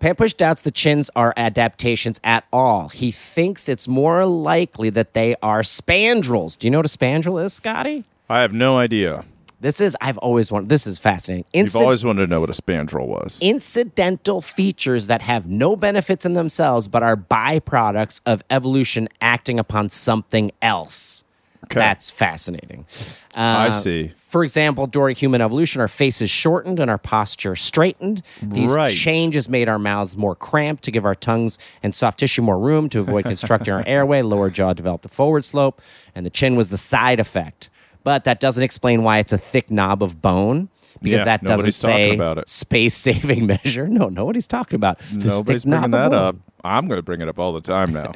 Pampush 0.00 0.36
doubts 0.36 0.62
the 0.62 0.70
chins 0.70 1.10
are 1.14 1.34
adaptations 1.36 2.20
at 2.24 2.44
all. 2.52 2.88
He 2.88 3.10
thinks 3.10 3.68
it's 3.68 3.86
more 3.86 4.24
likely 4.26 4.90
that 4.90 5.12
they 5.14 5.36
are 5.42 5.60
spandrels. 5.60 6.58
Do 6.58 6.66
you 6.66 6.70
know 6.70 6.78
what 6.78 6.86
a 6.86 6.96
spandrel 6.96 7.42
is, 7.44 7.52
Scotty? 7.52 8.04
I 8.28 8.40
have 8.40 8.52
no 8.52 8.78
idea. 8.78 9.24
This 9.60 9.78
is, 9.78 9.94
I've 10.00 10.16
always 10.18 10.50
wanted, 10.50 10.70
this 10.70 10.86
is 10.86 10.98
fascinating. 10.98 11.44
You've 11.52 11.76
always 11.76 12.02
wanted 12.02 12.22
to 12.22 12.26
know 12.28 12.40
what 12.40 12.48
a 12.48 12.54
spandrel 12.54 13.06
was. 13.06 13.38
incidental 13.42 14.40
features 14.40 15.06
that 15.08 15.20
have 15.20 15.46
no 15.46 15.76
benefits 15.76 16.24
in 16.24 16.32
themselves 16.32 16.88
but 16.88 17.02
are 17.02 17.16
byproducts 17.16 18.22
of 18.24 18.42
evolution 18.48 19.06
acting 19.20 19.58
upon 19.60 19.90
something 19.90 20.50
else. 20.62 21.24
Okay. 21.64 21.78
That's 21.78 22.10
fascinating. 22.10 22.86
I 23.34 23.68
Uh, 23.68 23.72
see. 23.72 24.12
For 24.16 24.42
example, 24.42 24.86
during 24.86 25.14
human 25.14 25.40
evolution, 25.40 25.80
our 25.80 25.88
faces 25.88 26.30
shortened 26.30 26.80
and 26.80 26.90
our 26.90 26.98
posture 26.98 27.54
straightened. 27.54 28.22
These 28.42 28.72
Right. 28.72 28.92
changes 28.92 29.48
made 29.48 29.68
our 29.68 29.78
mouths 29.78 30.16
more 30.16 30.34
cramped 30.34 30.82
to 30.84 30.90
give 30.90 31.04
our 31.04 31.14
tongues 31.14 31.58
and 31.82 31.94
soft 31.94 32.18
tissue 32.20 32.42
more 32.42 32.58
room 32.58 32.88
to 32.90 33.00
avoid 33.00 33.24
constructing 33.32 33.74
our 33.74 33.84
airway. 33.86 34.22
Lower 34.22 34.50
jaw 34.50 34.72
developed 34.72 35.04
a 35.04 35.08
forward 35.08 35.44
slope, 35.44 35.80
and 36.14 36.24
the 36.26 36.30
chin 36.30 36.56
was 36.56 36.70
the 36.70 36.78
side 36.78 37.20
effect. 37.20 37.68
But 38.02 38.24
that 38.24 38.40
doesn't 38.40 38.64
explain 38.64 39.02
why 39.02 39.18
it's 39.18 39.32
a 39.32 39.38
thick 39.38 39.70
knob 39.70 40.02
of 40.02 40.22
bone. 40.22 40.70
Because 41.02 41.18
Yeah, 41.20 41.24
that 41.24 41.44
doesn't 41.44 41.72
say 41.72 42.18
space 42.46 42.94
saving 43.06 43.46
measure. 43.46 43.86
No, 43.86 44.08
nobody's 44.08 44.46
talking 44.48 44.76
about 44.76 44.98
this 45.12 45.36
Nobody's 45.36 45.64
bringing 45.64 45.92
that 45.92 46.12
up. 46.12 46.36
I'm 46.64 46.86
going 46.88 46.98
to 46.98 47.02
bring 47.02 47.20
it 47.22 47.28
up 47.28 47.38
all 47.38 47.52
the 47.52 47.60
time 47.62 47.92
now. 47.92 48.12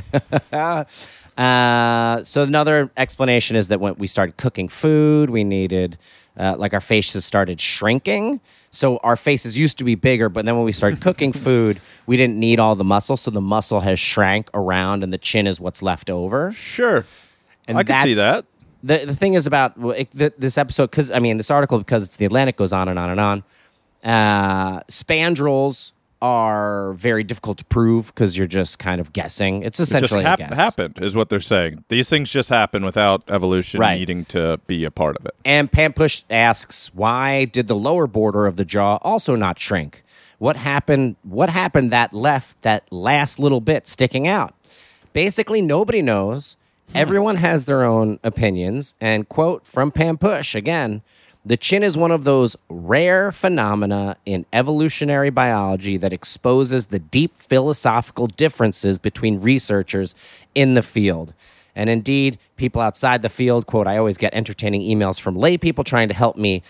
Uh, 1.37 2.23
so 2.23 2.43
another 2.43 2.91
explanation 2.97 3.57
is 3.57 3.69
that 3.69 3.81
when 3.81 3.95
we 3.97 4.07
started 4.07 4.37
cooking 4.37 4.69
food, 4.69 5.31
we 5.31 5.43
needed 5.45 5.99
uh, 6.39 6.57
like 6.57 6.73
our 6.75 6.81
faces 6.81 7.25
started 7.25 7.61
shrinking. 7.61 8.41
So 8.71 8.99
our 8.99 9.17
faces 9.17 9.57
used 9.59 9.79
to 9.79 9.85
be 9.85 9.95
bigger, 9.95 10.29
but 10.29 10.45
then 10.45 10.57
when 10.57 10.65
we 10.65 10.73
started 10.73 11.01
cooking 11.09 11.33
food, 11.33 11.81
we 12.07 12.17
didn't 12.17 12.39
need 12.39 12.59
all 12.59 12.75
the 12.77 12.85
muscle, 12.85 13.17
so 13.17 13.31
the 13.31 13.41
muscle 13.41 13.81
has 13.81 13.99
shrank 13.99 14.49
around, 14.55 15.03
and 15.03 15.13
the 15.13 15.19
chin 15.19 15.47
is 15.47 15.61
what's 15.61 15.83
left 15.83 16.11
over. 16.11 16.53
sure. 16.53 17.05
And 17.67 17.79
I 17.79 17.83
can 17.83 18.05
see 18.05 18.15
that. 18.15 18.45
The 18.83 19.07
the 19.07 19.17
thing 19.17 19.33
is 19.33 19.47
about 19.47 19.73
it, 19.97 20.11
th- 20.11 20.35
this 20.37 20.59
episode 20.59 20.91
because 20.91 21.11
I 21.11 21.19
mean 21.19 21.39
this 21.39 21.51
article 21.51 21.79
because 21.79 22.03
it's 22.05 22.17
the 22.17 22.27
Atlantic 22.27 22.57
goes 22.57 22.73
on 22.75 22.89
and 22.89 22.99
on 22.99 23.09
and 23.11 23.21
on. 23.21 23.43
Uh, 24.05 24.81
spandrels 24.91 25.93
are 26.23 26.93
very 26.95 27.23
difficult 27.25 27.59
to 27.59 27.65
prove 27.67 28.07
because 28.15 28.37
you're 28.37 28.47
just 28.47 28.79
kind 28.79 29.01
of 29.01 29.13
guessing. 29.13 29.63
It's 29.63 29.79
It 29.79 29.83
just 29.83 29.93
essentially 29.95 30.23
hap- 30.25 30.41
a 30.41 30.49
guess. 30.49 30.57
happened, 30.57 30.99
is 31.03 31.15
what 31.15 31.29
they're 31.29 31.41
saying. 31.41 31.85
These 31.89 32.09
things 32.09 32.31
just 32.31 32.49
happen 32.49 32.85
without 32.85 33.23
evolution 33.29 33.81
Right. 33.81 33.99
needing 33.99 34.25
to 34.27 34.59
be 34.67 34.85
a 34.85 34.91
part 34.91 35.17
of 35.17 35.27
it. 35.27 35.35
And 35.45 35.71
Pampush 35.71 36.25
asks, 36.31 36.91
why 36.95 37.45
did 37.45 37.69
the 37.69 37.77
lower 37.77 38.07
border 38.07 38.47
of 38.47 38.57
the 38.57 38.65
jaw 38.65 38.97
also 39.03 39.37
not 39.37 39.59
shrink? 39.59 40.03
What 40.39 40.57
happened? 40.57 41.17
What 41.23 41.51
happened 41.51 41.91
that 41.93 42.13
left 42.15 42.61
that 42.63 42.85
last 42.91 43.39
little 43.39 43.61
bit 43.61 43.87
sticking 43.87 44.27
out? 44.27 44.55
Basically, 45.13 45.63
nobody 45.63 46.03
knows. 46.03 46.57
Hmm. 46.91 46.97
Everyone 46.99 47.37
has 47.37 47.65
their 47.67 47.85
own 47.85 48.19
opinions. 48.25 48.95
And 49.01 49.29
quote 49.29 49.67
from 49.67 49.93
Pampush 49.93 50.55
again, 50.55 51.03
the 51.45 51.57
chin 51.57 51.83
is 51.83 51.97
one 51.97 52.11
of 52.11 52.25
those 52.25 52.57
rare 52.69 53.31
phenomena 53.33 54.17
in 54.25 54.47
evolutionary 54.53 55.31
biology 55.31 55.97
that 55.99 56.13
exposes 56.13 56.87
the 56.87 56.99
deep 56.99 57.37
philosophical 57.37 58.27
differences 58.27 58.99
between 58.99 59.41
researchers 59.41 60.15
in 60.55 60.75
the 60.75 60.83
field. 60.83 61.35
And 61.77 61.91
indeed, 61.91 62.39
people 62.57 62.81
outside 62.81 63.23
the 63.23 63.29
field, 63.29 63.67
quote, 63.67 63.87
I 63.87 63.97
always 63.99 64.17
get 64.17 64.33
entertaining 64.33 64.81
emails 64.83 65.21
from 65.21 65.37
lay 65.37 65.59
people 65.59 65.85
trying 65.85 66.09
to 66.09 66.15
help 66.15 66.37
me. 66.37 66.63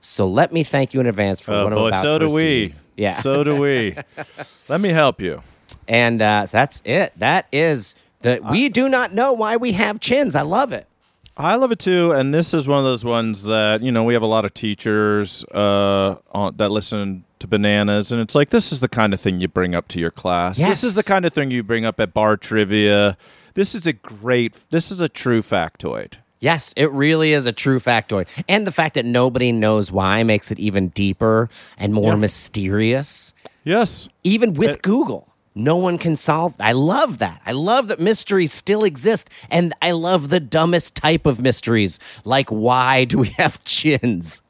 So 0.00 0.28
let 0.28 0.52
me 0.52 0.62
thank 0.62 0.92
you 0.94 1.00
in 1.00 1.06
advance 1.06 1.40
for 1.40 1.52
Oh 1.52 1.64
what 1.64 1.72
I'm 1.72 1.78
boy, 1.78 1.88
about 1.88 2.02
so 2.02 2.18
to 2.18 2.28
do 2.28 2.34
we. 2.34 2.74
Yeah. 2.96 3.14
So 3.16 3.42
do 3.44 3.56
we. 3.56 3.96
Let 4.68 4.80
me 4.82 4.90
help 4.90 5.20
you. 5.20 5.42
and 5.88 6.20
uh, 6.20 6.46
that's 6.50 6.82
it. 6.84 7.12
That 7.18 7.46
is 7.50 7.94
that 8.20 8.44
we 8.44 8.68
do 8.68 8.88
not 8.88 9.14
know 9.14 9.32
why 9.32 9.56
we 9.56 9.72
have 9.72 9.98
chins. 10.00 10.34
I 10.34 10.42
love 10.42 10.72
it. 10.72 10.86
I 11.36 11.54
love 11.54 11.72
it 11.72 11.78
too, 11.78 12.12
and 12.12 12.34
this 12.34 12.52
is 12.52 12.68
one 12.68 12.78
of 12.78 12.84
those 12.84 13.04
ones 13.04 13.44
that 13.44 13.82
you 13.82 13.90
know 13.90 14.04
we 14.04 14.12
have 14.12 14.22
a 14.22 14.26
lot 14.26 14.44
of 14.44 14.52
teachers 14.52 15.44
uh, 15.46 16.16
on, 16.30 16.56
that 16.56 16.70
listen 16.70 17.24
to 17.38 17.46
bananas, 17.46 18.12
and 18.12 18.20
it's 18.20 18.34
like 18.34 18.50
this 18.50 18.70
is 18.70 18.80
the 18.80 18.88
kind 18.88 19.14
of 19.14 19.20
thing 19.20 19.40
you 19.40 19.48
bring 19.48 19.74
up 19.74 19.88
to 19.88 20.00
your 20.00 20.10
class. 20.10 20.58
This 20.58 20.84
is 20.84 20.94
the 20.94 21.02
kind 21.02 21.24
of 21.24 21.32
thing 21.32 21.50
you 21.50 21.62
bring 21.62 21.84
up 21.84 21.98
at 22.00 22.12
bar 22.12 22.36
trivia. 22.36 23.16
This 23.54 23.74
is 23.74 23.86
a 23.86 23.92
great. 23.92 24.58
This 24.70 24.90
is 24.90 25.00
a 25.00 25.08
true 25.08 25.40
factoid. 25.40 26.14
Yes, 26.40 26.74
it 26.76 26.90
really 26.90 27.32
is 27.32 27.46
a 27.46 27.52
true 27.52 27.78
factoid. 27.78 28.26
And 28.48 28.66
the 28.66 28.72
fact 28.72 28.96
that 28.96 29.04
nobody 29.04 29.52
knows 29.52 29.92
why 29.92 30.24
makes 30.24 30.50
it 30.50 30.58
even 30.58 30.88
deeper 30.88 31.48
and 31.78 31.94
more 31.94 32.16
mysterious. 32.16 33.32
Yes, 33.64 34.08
Even 34.24 34.54
with 34.54 34.82
Google, 34.82 35.31
no 35.54 35.76
one 35.76 35.98
can 35.98 36.16
solve. 36.16 36.54
I 36.60 36.72
love 36.72 37.18
that. 37.18 37.40
I 37.44 37.52
love 37.52 37.88
that 37.88 38.00
mysteries 38.00 38.52
still 38.52 38.84
exist. 38.84 39.28
And 39.50 39.74
I 39.82 39.90
love 39.92 40.28
the 40.30 40.40
dumbest 40.40 40.94
type 40.94 41.26
of 41.26 41.40
mysteries, 41.40 41.98
like 42.24 42.48
why 42.50 43.04
do 43.04 43.18
we 43.18 43.28
have 43.38 43.62
chins? 43.64 44.42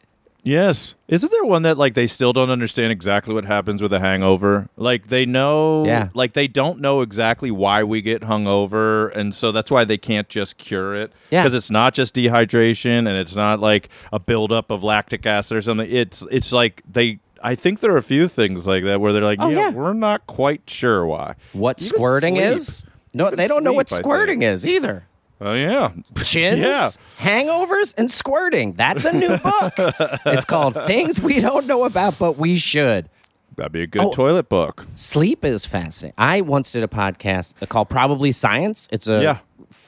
yes. 0.45 0.95
Isn't 1.07 1.31
there 1.31 1.45
one 1.45 1.63
that 1.63 1.79
like 1.79 1.95
they 1.95 2.07
still 2.09 2.33
don't 2.33 2.51
understand 2.51 2.91
exactly 2.91 3.33
what 3.33 3.45
happens 3.45 3.81
with 3.81 3.93
a 3.93 4.01
hangover? 4.01 4.69
Like 4.77 5.09
they 5.09 5.25
know, 5.27 5.85
Yeah. 5.87 6.09
like 6.15 6.33
they 6.33 6.49
don't 6.49 6.81
know 6.81 7.01
exactly 7.03 7.51
why 7.53 7.85
we 7.85 8.01
get 8.03 8.23
hungover, 8.23 9.15
and 9.15 9.33
so 9.35 9.53
that's 9.53 9.71
why 9.71 9.85
they 9.85 9.99
can't 9.99 10.29
just 10.29 10.59
cure 10.59 10.97
it. 10.97 11.13
Yeah. 11.31 11.43
because 11.43 11.55
it's 11.55 11.71
not 11.71 11.95
just 11.95 12.15
dehydration, 12.17 12.99
and 13.07 13.11
it's 13.11 13.37
not 13.37 13.61
like 13.61 13.89
a 14.13 14.19
buildup 14.19 14.71
of 14.73 14.83
lactic 14.83 15.27
acid 15.27 15.57
or 15.59 15.63
something. 15.63 15.89
It's 15.91 16.23
it's 16.31 16.53
like 16.53 16.83
they. 16.91 17.21
I 17.43 17.55
think 17.55 17.81
there 17.81 17.93
are 17.93 17.97
a 17.97 18.03
few 18.03 18.29
things 18.29 18.67
like 18.67 18.85
that 18.85 19.01
where 19.01 19.13
they're 19.13 19.23
like, 19.25 19.39
Oh, 19.41 19.49
yeah, 19.49 19.59
yeah. 19.59 19.71
we're 19.71 19.93
not 19.93 20.27
quite 20.27 20.63
sure 20.69 21.05
why. 21.07 21.35
What 21.53 21.81
Even 21.83 21.89
squirting 21.89 22.35
sleep. 22.37 22.47
is? 22.47 22.85
No, 23.15 23.27
Even 23.27 23.37
they 23.37 23.49
don't 23.49 23.65
know 23.65 23.73
what 23.73 23.89
sleep, 23.89 23.97
I 23.97 24.03
think. 24.03 24.05
squirting 24.05 24.43
is 24.43 24.67
either. 24.67 25.05
Oh 25.41 25.55
yeah. 25.55 25.91
chins, 26.23 26.59
Yeah. 26.59 26.89
hangovers, 27.19 27.95
and 27.99 28.09
squirting. 28.11 28.75
That's 28.75 29.05
a 29.05 29.13
new 29.13 29.37
book. 29.39 29.75
it's 29.79 30.45
called 30.45 30.75
Things 30.75 31.21
We 31.21 31.41
Don't 31.41 31.67
Know 31.67 31.85
About 31.85 32.17
But 32.19 32.39
We 32.39 32.57
Should. 32.59 33.09
That'd 33.57 33.73
be 33.73 33.83
a 33.83 33.87
good 33.87 34.03
Oh. 34.03 34.13
toilet 34.13 34.49
book. 34.49 34.87
Sleep 34.95 35.45
is 35.45 35.67
fascinating. 35.67 36.15
I 36.19 36.41
once 36.41 36.73
did 36.73 36.83
a 36.83 36.89
podcast 36.89 37.55
called 37.69 37.89
Probably 37.89 38.33
Science. 38.33 38.89
It's 38.91 39.07
a 39.09 39.23
Yeah. 39.23 39.39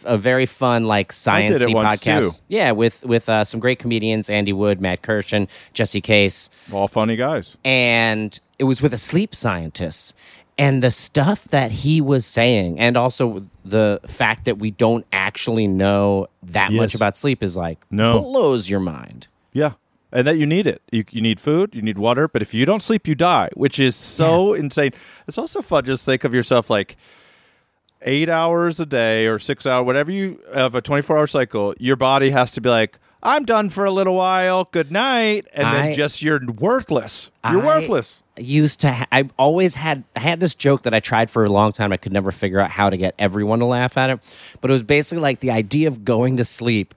a 0.05 0.19
very 0.19 0.47
fun 0.47 0.85
like 0.85 1.13
I 1.27 1.47
did 1.47 1.63
it 1.63 1.69
sciencey 1.69 1.75
podcast. 1.75 2.41
Yeah, 2.49 2.73
with 2.73 3.05
with 3.05 3.29
uh, 3.29 3.45
some 3.45 3.61
great 3.61 3.79
comedians: 3.79 4.29
Andy 4.29 4.53
Wood, 4.53 4.81
Matt 4.81 5.03
Kirshen, 5.03 5.49
Jesse 5.73 6.01
Case, 6.01 6.51
All 6.73 6.89
funny 6.89 7.17
guys. 7.17 7.57
and 7.65 8.39
it 8.59 8.65
was 8.65 8.81
with 8.83 8.93
a 8.93 8.99
sleep 8.99 9.35
scientist. 9.35 10.15
And 10.57 10.85
the 10.85 10.93
stuff 10.93 11.49
that 11.49 11.73
he 11.73 12.01
was 12.01 12.25
saying, 12.25 12.79
and 12.79 12.97
also 12.97 13.45
the 13.65 13.99
fact 14.07 14.45
that 14.45 14.57
we 14.59 14.71
don't 14.71 15.05
actually 15.13 15.67
know 15.67 16.29
that 16.45 16.71
much 16.73 16.95
about 16.95 17.17
sleep, 17.17 17.43
is 17.43 17.57
like 17.57 17.79
No. 17.91 18.21
blows 18.21 18.71
your 18.71 18.79
mind. 18.79 19.27
Yeah. 19.53 19.73
And 20.15 20.27
that 20.29 20.39
you 20.39 20.47
need 20.47 20.67
it. 20.69 20.81
You, 20.93 21.05
you 21.11 21.21
need 21.21 21.41
food, 21.41 21.75
you 21.75 21.83
need 21.83 21.99
water, 21.99 22.29
but 22.29 22.41
if 22.41 22.55
you 22.55 22.65
don't 22.65 22.81
sleep, 22.81 23.09
you 23.09 23.17
die, 23.17 23.51
which 23.55 23.81
is 23.81 23.97
so 23.97 24.55
insane. 24.55 24.93
It's 25.27 25.37
also 25.37 25.61
fun. 25.61 25.85
Just 25.85 26.05
think 26.05 26.23
of 26.23 26.33
yourself 26.33 26.71
like 26.71 26.97
eight 28.03 28.29
hours 28.29 28.79
a 28.79 28.87
day 28.87 29.27
or 29.27 29.39
six 29.41 29.67
hours, 29.67 29.85
whatever 29.85 30.13
you 30.13 30.41
have 30.55 30.75
a 30.77 30.81
24 30.81 31.19
hour 31.19 31.27
cycle, 31.27 31.75
your 31.81 31.97
body 31.97 32.31
has 32.31 32.53
to 32.53 32.61
be 32.61 32.69
like, 32.69 32.99
I'm 33.25 33.45
done 33.45 33.71
for 33.71 33.85
a 33.87 33.91
little 33.91 34.15
while. 34.15 34.69
Good 34.71 34.93
night. 34.93 35.47
And 35.53 35.67
I- 35.67 35.73
then 35.87 35.95
just 35.95 36.23
you're 36.23 36.41
worthless. 36.47 37.31
You're 37.51 37.63
I 37.63 37.67
worthless. 37.67 38.23
Used 38.37 38.81
to, 38.81 38.93
ha- 38.93 39.07
I 39.11 39.29
always 39.39 39.75
had, 39.77 40.05
I 40.15 40.21
had 40.21 40.39
this 40.41 40.55
joke 40.55 40.83
that 40.83 40.93
I 40.95 41.01
tried 41.01 41.31
for 41.31 41.45
a 41.45 41.51
long 41.51 41.73
time. 41.73 41.93
I 41.93 41.97
could 41.97 42.13
never 42.13 42.31
figure 42.33 42.61
out 42.61 42.71
how 42.71 42.91
to 42.91 42.97
get 42.97 43.15
everyone 43.19 43.61
to 43.61 43.65
laugh 43.65 43.97
at 43.97 44.11
it, 44.11 44.21
but 44.61 44.71
it 44.71 44.73
was 44.75 44.83
basically 44.83 45.23
like 45.23 45.41
the 45.41 45.51
idea 45.53 45.89
of 45.89 46.05
going 46.05 46.37
to 46.37 46.45
sleep 46.45 46.95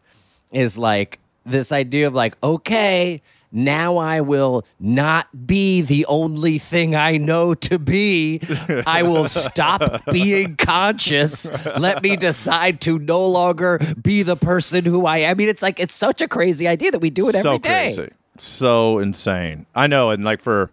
is 0.51 0.77
like 0.77 1.19
this 1.47 1.71
idea 1.71 2.07
of 2.07 2.13
like, 2.13 2.35
okay, 2.43 3.21
now 3.51 3.97
I 3.97 4.21
will 4.21 4.65
not 4.79 5.47
be 5.47 5.81
the 5.81 6.05
only 6.07 6.59
thing 6.59 6.95
I 6.95 7.17
know 7.17 7.53
to 7.55 7.79
be. 7.79 8.41
I 8.85 9.03
will 9.03 9.27
stop 9.27 10.05
being 10.11 10.57
conscious. 10.57 11.49
Let 11.77 12.03
me 12.03 12.15
decide 12.17 12.81
to 12.81 12.99
no 12.99 13.25
longer 13.25 13.79
be 14.01 14.23
the 14.23 14.35
person 14.35 14.85
who 14.85 15.05
I 15.05 15.19
am. 15.19 15.31
I 15.31 15.33
mean, 15.35 15.49
it's 15.49 15.61
like, 15.61 15.79
it's 15.79 15.95
such 15.95 16.21
a 16.21 16.27
crazy 16.27 16.67
idea 16.67 16.91
that 16.91 16.99
we 16.99 17.09
do 17.09 17.29
it 17.29 17.35
every 17.35 17.43
so 17.43 17.57
day. 17.57 17.93
crazy. 17.95 18.11
So 18.37 18.99
insane. 18.99 19.65
I 19.73 19.87
know. 19.87 20.11
And 20.11 20.23
like 20.23 20.41
for 20.41 20.69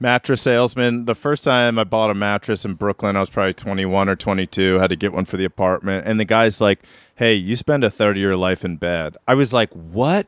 mattress 0.00 0.42
salesman, 0.42 1.04
the 1.04 1.14
first 1.14 1.44
time 1.44 1.78
I 1.78 1.84
bought 1.84 2.10
a 2.10 2.14
mattress 2.14 2.64
in 2.64 2.74
Brooklyn, 2.74 3.16
I 3.16 3.20
was 3.20 3.30
probably 3.30 3.54
21 3.54 4.08
or 4.08 4.16
22, 4.16 4.78
had 4.78 4.90
to 4.90 4.96
get 4.96 5.12
one 5.12 5.24
for 5.24 5.36
the 5.36 5.44
apartment. 5.44 6.06
And 6.06 6.18
the 6.18 6.24
guy's 6.24 6.60
like, 6.60 6.80
hey, 7.18 7.34
you 7.34 7.56
spend 7.56 7.84
a 7.84 7.90
third 7.90 8.16
of 8.16 8.20
your 8.22 8.36
life 8.36 8.64
in 8.64 8.76
bed. 8.76 9.16
I 9.26 9.34
was 9.34 9.52
like, 9.52 9.70
what? 9.72 10.26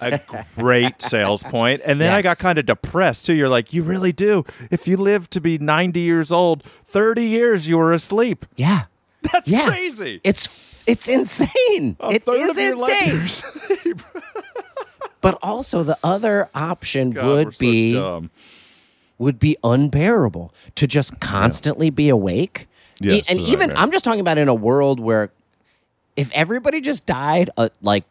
A 0.00 0.20
great 0.58 1.00
sales 1.00 1.42
point. 1.44 1.80
And 1.84 2.00
then 2.00 2.12
I 2.12 2.20
got 2.22 2.38
kind 2.38 2.58
of 2.58 2.66
depressed 2.66 3.26
too. 3.26 3.32
You're 3.34 3.48
like, 3.48 3.72
you 3.72 3.82
really 3.82 4.12
do. 4.12 4.44
If 4.70 4.86
you 4.88 4.96
live 4.96 5.30
to 5.30 5.40
be 5.40 5.56
90 5.58 6.00
years 6.00 6.32
old, 6.32 6.62
30 6.86 7.24
years 7.24 7.68
you 7.68 7.78
were 7.78 7.92
asleep. 7.92 8.44
Yeah. 8.56 8.84
That's 9.32 9.48
Yeah. 9.48 9.66
crazy. 9.68 10.20
It's 10.24 10.48
it's 10.86 11.08
insane. 11.08 11.96
A 12.00 12.10
It 12.10 12.24
third 12.24 12.36
is 12.36 12.50
of 12.50 12.58
your 12.58 12.76
life 12.76 13.44
insane. 13.62 13.94
But 15.20 15.38
also 15.42 15.82
the 15.82 15.96
other 16.04 16.50
option 16.54 17.12
God, 17.12 17.24
would 17.26 17.58
be 17.58 17.94
dumb. 17.94 18.30
would 19.16 19.38
be 19.38 19.56
unbearable 19.64 20.52
to 20.74 20.86
just 20.86 21.18
constantly 21.20 21.88
be 21.88 22.10
awake. 22.10 22.68
Yes, 23.00 23.26
and 23.30 23.40
even. 23.40 23.74
I'm 23.74 23.90
just 23.90 24.04
talking 24.04 24.20
about 24.20 24.36
in 24.36 24.48
a 24.48 24.54
world 24.54 25.00
where 25.00 25.30
if 26.16 26.30
everybody 26.32 26.80
just 26.80 27.06
died 27.06 27.50
uh, 27.56 27.68
like 27.82 28.04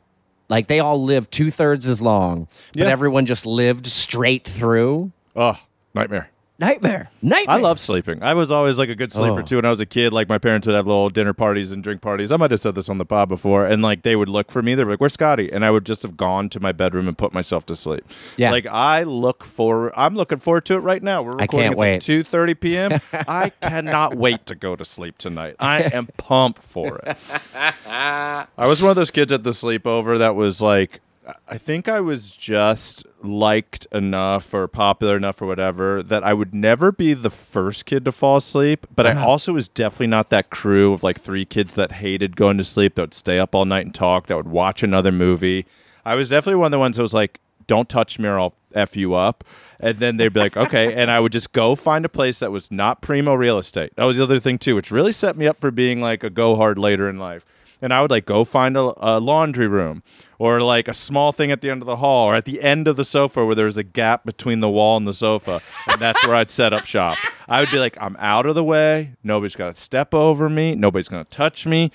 like 0.50 0.68
they 0.68 0.80
all 0.80 1.02
lived 1.02 1.32
two 1.32 1.50
thirds 1.52 1.88
as 1.88 2.02
long, 2.02 2.48
but 2.74 2.82
Yeah. 2.84 2.90
everyone 2.90 3.26
just 3.26 3.46
lived 3.46 3.88
straight 3.88 4.46
through. 4.48 5.12
Oh, 5.36 5.58
nightmare. 5.96 6.30
Nightmare. 6.60 7.10
Nightmare. 7.22 7.56
I 7.56 7.60
love 7.60 7.80
sleeping. 7.80 8.22
I 8.22 8.36
was 8.36 8.52
always 8.52 8.78
like 8.78 8.88
a 8.88 8.96
good 8.96 9.12
sleeper 9.12 9.40
Oh. 9.40 9.44
too. 9.44 9.56
When 9.56 9.66
I 9.66 9.70
was 9.70 9.80
a 9.80 9.88
kid, 9.88 10.14
like 10.14 10.30
my 10.30 10.38
parents 10.38 10.68
would 10.68 10.76
have 10.76 10.86
little 10.86 11.10
dinner 11.10 11.34
parties 11.34 11.72
and 11.72 11.84
drink 11.84 12.02
parties. 12.02 12.32
I 12.32 12.38
might 12.38 12.52
have 12.52 12.60
said 12.60 12.76
this 12.76 12.90
on 12.90 13.00
the 13.00 13.06
pod 13.06 13.28
before, 13.28 13.66
and 13.66 13.82
like 13.82 14.04
they 14.04 14.16
would 14.16 14.30
look 14.30 14.52
for 14.52 14.62
me. 14.62 14.76
They're 14.76 14.86
like, 14.86 15.00
"Where's 15.02 15.14
Scotty?" 15.14 15.52
And 15.52 15.66
I 15.66 15.72
would 15.72 15.84
just 15.86 16.04
have 16.04 16.16
gone 16.16 16.50
to 16.50 16.60
my 16.60 16.72
bedroom 16.72 17.08
and 17.08 17.18
put 17.18 17.34
myself 17.34 17.66
to 17.66 17.76
sleep. 17.76 18.06
Yeah. 18.38 18.52
like 18.52 18.68
I 18.68 19.02
look 19.04 19.44
for. 19.44 19.92
I'm 20.00 20.16
looking 20.16 20.38
forward 20.38 20.66
to 20.66 20.76
it 20.76 20.80
right 20.80 21.02
now. 21.02 21.24
We're 21.24 21.32
I 21.32 21.42
recording 21.44 21.70
can't 21.70 21.78
wait. 21.80 22.02
Two 22.04 22.24
thirty 22.24 22.54
p.m. 22.54 23.00
I 23.28 23.50
cannot 23.50 24.16
wait 24.16 24.46
to 24.46 24.56
go 24.56 24.76
to 24.76 24.86
sleep 24.86 25.18
tonight. 25.18 25.56
I 25.60 25.82
am 25.82 26.08
pumped 26.18 26.62
for 26.64 26.98
it. 27.00 27.18
I 27.88 28.46
was 28.68 28.82
one 28.82 28.92
of 28.92 28.96
those 28.96 29.12
kids 29.12 29.32
at 29.34 29.44
the 29.44 29.50
sleepover 29.52 30.20
that 30.20 30.36
was 30.36 30.62
like, 30.62 31.02
I 31.48 31.58
think 31.58 31.88
I 31.88 32.02
was 32.02 32.30
just 32.30 33.06
liked 33.22 33.88
enough 33.92 34.54
or 34.54 34.68
popular 34.68 35.16
enough 35.16 35.42
or 35.42 35.46
whatever 35.46 36.04
that 36.04 36.24
I 36.24 36.34
would 36.34 36.54
never 36.54 36.92
be 36.92 37.14
the 37.14 37.30
first 37.30 37.86
kid 37.86 38.04
to 38.06 38.12
fall 38.12 38.38
asleep. 38.38 38.86
But 38.94 39.08
I 39.08 39.12
uh-huh. 39.12 39.28
also 39.28 39.54
was 39.54 39.70
definitely 39.70 40.08
not 40.08 40.30
that 40.32 40.50
crew 40.50 40.92
of 40.92 41.04
like 41.04 41.20
three 41.20 41.46
kids 41.46 41.76
that 41.76 41.94
hated 41.94 42.36
going 42.36 42.58
to 42.58 42.64
sleep, 42.64 42.96
that 42.96 43.02
would 43.04 43.14
stay 43.14 43.40
up 43.40 43.56
all 43.56 43.66
night 43.66 43.86
and 43.86 43.96
talk, 43.96 44.28
that 44.28 44.36
would 44.36 44.50
watch 44.50 44.84
another 44.84 45.12
movie. 45.12 45.66
I 46.06 46.16
was 46.16 46.30
definitely 46.30 46.58
one 46.58 46.68
of 46.68 46.72
the 46.72 46.80
ones 46.80 46.98
that 46.98 47.04
was 47.04 47.14
like, 47.14 47.40
don't 47.68 47.88
touch 47.88 48.20
me 48.20 48.28
or 48.28 48.40
I'll 48.40 48.54
F 48.74 48.98
you 48.98 49.14
up. 49.14 49.44
And 49.80 49.98
then 49.98 50.18
they'd 50.18 50.34
be 50.34 50.40
like, 50.40 50.58
okay. 50.58 50.94
And 51.04 51.10
I 51.10 51.20
would 51.20 51.32
just 51.32 51.54
go 51.54 51.76
find 51.76 52.06
a 52.06 52.10
place 52.10 52.40
that 52.40 52.52
was 52.52 52.72
not 52.72 53.02
primo 53.02 53.34
real 53.34 53.58
estate. 53.58 53.96
That 53.96 54.06
was 54.06 54.18
the 54.18 54.24
other 54.24 54.40
thing, 54.40 54.58
too, 54.58 54.76
which 54.76 54.92
really 54.92 55.12
set 55.12 55.38
me 55.38 55.48
up 55.48 55.58
for 55.58 55.72
being 55.72 56.02
like 56.02 56.24
a 56.24 56.30
go 56.30 56.56
hard 56.56 56.78
later 56.78 57.10
in 57.10 57.18
life. 57.18 57.46
And 57.84 57.94
I 57.94 58.02
would 58.02 58.10
like 58.10 58.26
go 58.26 58.44
find 58.46 58.78
a, 58.78 58.94
a 58.98 59.20
laundry 59.20 59.68
room 59.68 60.02
or 60.40 60.62
like 60.62 60.88
a 60.88 60.94
small 60.94 61.32
thing 61.32 61.52
at 61.52 61.62
the 61.62 61.70
end 61.70 61.82
of 61.82 61.86
the 61.86 61.98
hall 61.98 62.30
or 62.30 62.34
at 62.36 62.46
the 62.46 62.62
end 62.62 62.88
of 62.88 62.96
the 62.96 63.04
sofa 63.04 63.46
where 63.46 63.56
there's 63.56 63.78
a 63.78 63.84
gap 63.84 64.24
between 64.26 64.62
the 64.62 64.70
wall 64.70 64.96
and 64.98 65.06
the 65.08 65.14
sofa. 65.14 65.60
And 65.88 66.02
that's 66.02 66.26
where 66.26 66.36
I'd 66.36 66.50
set 66.50 66.72
up 66.74 66.86
shop. 66.86 67.18
I 67.48 67.60
would 67.60 67.70
be 67.72 67.78
like, 67.80 67.98
I'm 68.00 68.16
out 68.20 68.46
of 68.46 68.56
the 68.56 68.64
way. 68.64 69.14
Nobody's 69.24 69.56
got 69.56 69.76
to 69.76 69.80
step 69.80 70.14
over 70.16 70.50
me. 70.50 70.76
Nobody's 70.76 71.10
going 71.10 71.24
to 71.24 71.30
touch 71.30 71.66
me. 71.68 71.92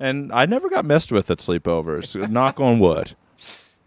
And 0.00 0.32
I 0.32 0.46
never 0.46 0.68
got 0.70 0.84
messed 0.84 1.10
with 1.12 1.30
at 1.30 1.38
sleepovers. 1.38 2.30
Knock 2.30 2.60
on 2.60 2.78
wood. 2.78 3.14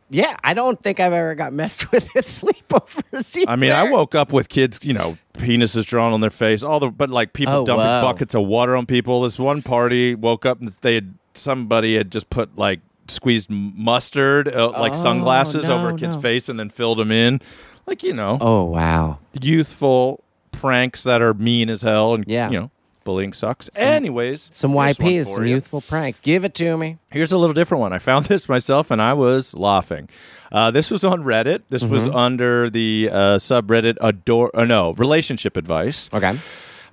Yeah, 0.10 0.38
I 0.44 0.54
don't 0.54 0.82
think 0.82 1.00
I've 1.00 1.14
ever 1.14 1.34
got 1.36 1.52
messed 1.52 1.92
with 1.92 2.16
at 2.16 2.26
sleepovers. 2.26 3.44
I 3.48 3.56
mean, 3.56 3.72
I 3.72 3.90
woke 3.90 4.14
up 4.14 4.32
with 4.32 4.50
kids, 4.50 4.80
you 4.84 4.94
know, 4.94 5.18
penises 5.34 5.86
drawn 5.86 6.14
on 6.14 6.22
their 6.22 6.30
face, 6.30 6.64
all 6.64 6.80
the, 6.80 6.90
but 6.90 7.10
like 7.10 7.34
people 7.34 7.54
Oh, 7.56 7.66
dumping 7.66 7.86
wow. 7.86 8.02
buckets 8.02 8.36
of 8.36 8.46
water 8.46 8.76
on 8.76 8.86
people. 8.86 9.22
This 9.24 9.40
one 9.40 9.62
party 9.62 10.16
woke 10.16 10.46
up 10.46 10.60
and 10.60 10.68
they 10.82 10.96
had 10.96 11.16
somebody 11.38 11.96
had 11.96 12.12
just 12.12 12.30
put 12.30 12.58
like 12.58 12.80
squeezed 13.08 13.50
mustard, 13.50 14.48
uh, 14.48 14.72
like 14.72 14.94
Oh, 14.94 14.96
sunglasses 15.04 15.66
over 15.66 15.90
a 15.92 15.96
kid's 15.96 16.16
no. 16.16 16.22
face 16.22 16.50
and 16.50 16.60
then 16.60 16.70
filled 16.70 16.98
them 17.00 17.12
in, 17.12 17.42
like 17.86 18.04
you 18.04 18.14
know, 18.14 18.38
Oh 18.42 18.64
wow. 18.64 19.20
youthful 19.42 20.24
pranks 20.52 21.04
that 21.04 21.22
are 21.22 21.34
mean 21.34 21.70
as 21.70 21.82
hell, 21.84 22.14
and 22.16 22.24
Yeah. 22.28 22.50
you 22.50 22.60
know, 22.60 22.72
bullying 23.04 23.34
sucks. 23.34 23.70
Anyways, 23.78 24.50
Some 24.54 24.74
YPs, 24.74 25.28
some 25.28 25.46
you. 25.46 25.56
youthful 25.56 25.82
pranks. 25.82 26.20
Give 26.20 26.44
it 26.46 26.56
to 26.56 26.76
me. 26.78 26.98
Here's 27.12 27.32
a 27.32 27.38
little 27.38 27.54
different 27.54 27.82
one. 27.82 27.94
I 27.94 28.00
found 28.00 28.26
this 28.28 28.50
myself 28.50 28.90
and 28.90 29.02
I 29.02 29.14
was 29.14 29.54
laughing. 29.54 30.10
Uh, 30.52 30.72
this 30.72 30.90
was 30.90 31.04
on 31.04 31.24
Reddit. 31.24 31.64
This 31.70 31.84
was 31.84 32.08
Mm-hmm. 32.08 32.16
under 32.18 32.70
the 32.70 33.10
uh, 33.12 33.18
subreddit 33.38 33.98
adore. 34.02 34.50
Uh, 34.58 34.64
no, 34.64 34.94
relationship 34.94 35.58
advice. 35.58 36.10
Okay. 36.14 36.40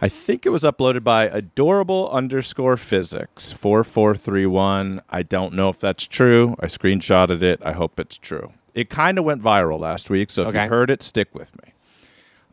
I 0.05 0.09
think 0.09 0.45
it 0.45 0.49
was 0.49 0.65
uploaded 0.65 1.05
by 1.05 1.27
adorable 1.27 2.11
underscore 2.11 2.77
physics 2.77 3.53
four 3.53 3.85
four 3.85 4.17
three 4.17 4.47
one. 4.47 5.01
I 5.09 5.23
don't 5.23 5.55
know 5.55 5.69
if 5.69 5.79
that's 5.79 6.07
true. 6.09 6.57
I 6.59 6.67
screenshotted 6.67 7.41
it. 7.41 7.61
I 7.65 7.71
hope 7.73 8.01
it's 8.01 8.19
true. 8.19 8.53
It 8.75 8.91
kind 8.91 9.17
of 9.17 9.25
went 9.25 9.41
viral 9.43 9.79
last 9.79 10.11
week, 10.11 10.31
so 10.31 10.43
if 10.43 10.49
Okay. 10.49 10.63
you've 10.63 10.71
heard 10.71 10.91
it, 10.91 11.03
stick 11.03 11.33
with 11.35 11.55
me. 11.65 11.73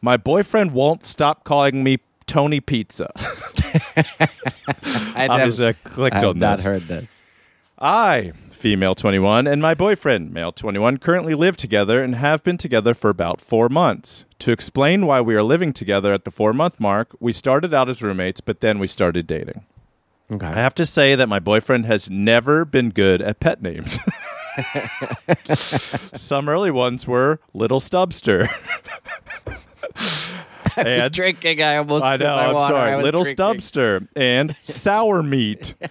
My 0.01 0.15
boyfriend 0.15 0.73
won't 0.73 1.03
stop 1.05 1.43
calling 1.43 1.83
me 1.83 1.97
Tony 2.27 2.59
Pizza. 2.59 3.12
I 5.15 5.27
Obviously, 5.29 5.67
I 5.69 5.73
clicked 5.73 6.15
I 6.15 6.19
have 6.19 6.29
on 6.29 6.39
not 6.39 6.57
this. 6.57 6.65
heard 6.67 6.81
this. 6.83 7.23
I, 7.80 8.34
female 8.50 8.94
21, 8.94 9.48
and 9.48 9.62
my 9.62 9.74
boyfriend, 9.74 10.34
male 10.34 10.52
21, 10.52 10.98
currently 10.98 11.34
live 11.34 11.56
together 11.56 12.04
and 12.04 12.15
have 12.15 12.44
been 12.44 12.58
together 12.58 12.94
for 12.94 13.10
about 13.10 13.39
four 13.39 13.70
months. 13.70 14.26
To 14.39 14.52
explain 14.52 15.06
why 15.06 15.22
we 15.22 15.36
are 15.36 15.44
living 15.44 15.72
together 15.72 16.13
at 16.13 16.26
the 16.26 16.32
four 16.32 16.52
month 16.54 16.80
mark, 16.80 17.15
we 17.20 17.32
started 17.32 17.74
out 17.74 17.88
as 17.89 18.02
roommates, 18.02 18.42
but 18.42 18.60
then 18.60 18.80
we 18.80 18.88
started 18.88 19.28
dating. 19.28 19.65
Okay. 20.32 20.48
I 20.48 20.56
have 20.56 20.76
to 20.76 20.86
say 20.86 21.15
that 21.15 21.28
my 21.28 21.39
boyfriend 21.39 21.86
has 21.86 22.10
never 22.10 22.63
been 22.65 22.89
good 22.89 23.22
at 23.22 23.39
pet 23.39 23.62
names. 23.62 23.98
Some 26.13 26.50
early 26.50 26.72
ones 26.72 27.08
were 27.08 27.39
Little 27.54 27.80
Stubster. 27.80 28.48
I 30.78 30.84
was 30.96 31.06
and- 31.06 31.13
drinking. 31.13 31.63
I 31.63 31.78
almost. 31.78 32.06
I 32.06 32.18
know, 32.18 32.28
my 32.28 32.46
I'm 32.48 32.54
water. 32.54 32.74
Sorry. 32.76 33.04
Little 33.04 33.24
drinking. 33.24 33.44
Stubster 33.46 34.08
and 34.15 34.56
Sour 34.62 35.24
Meat. 35.24 35.74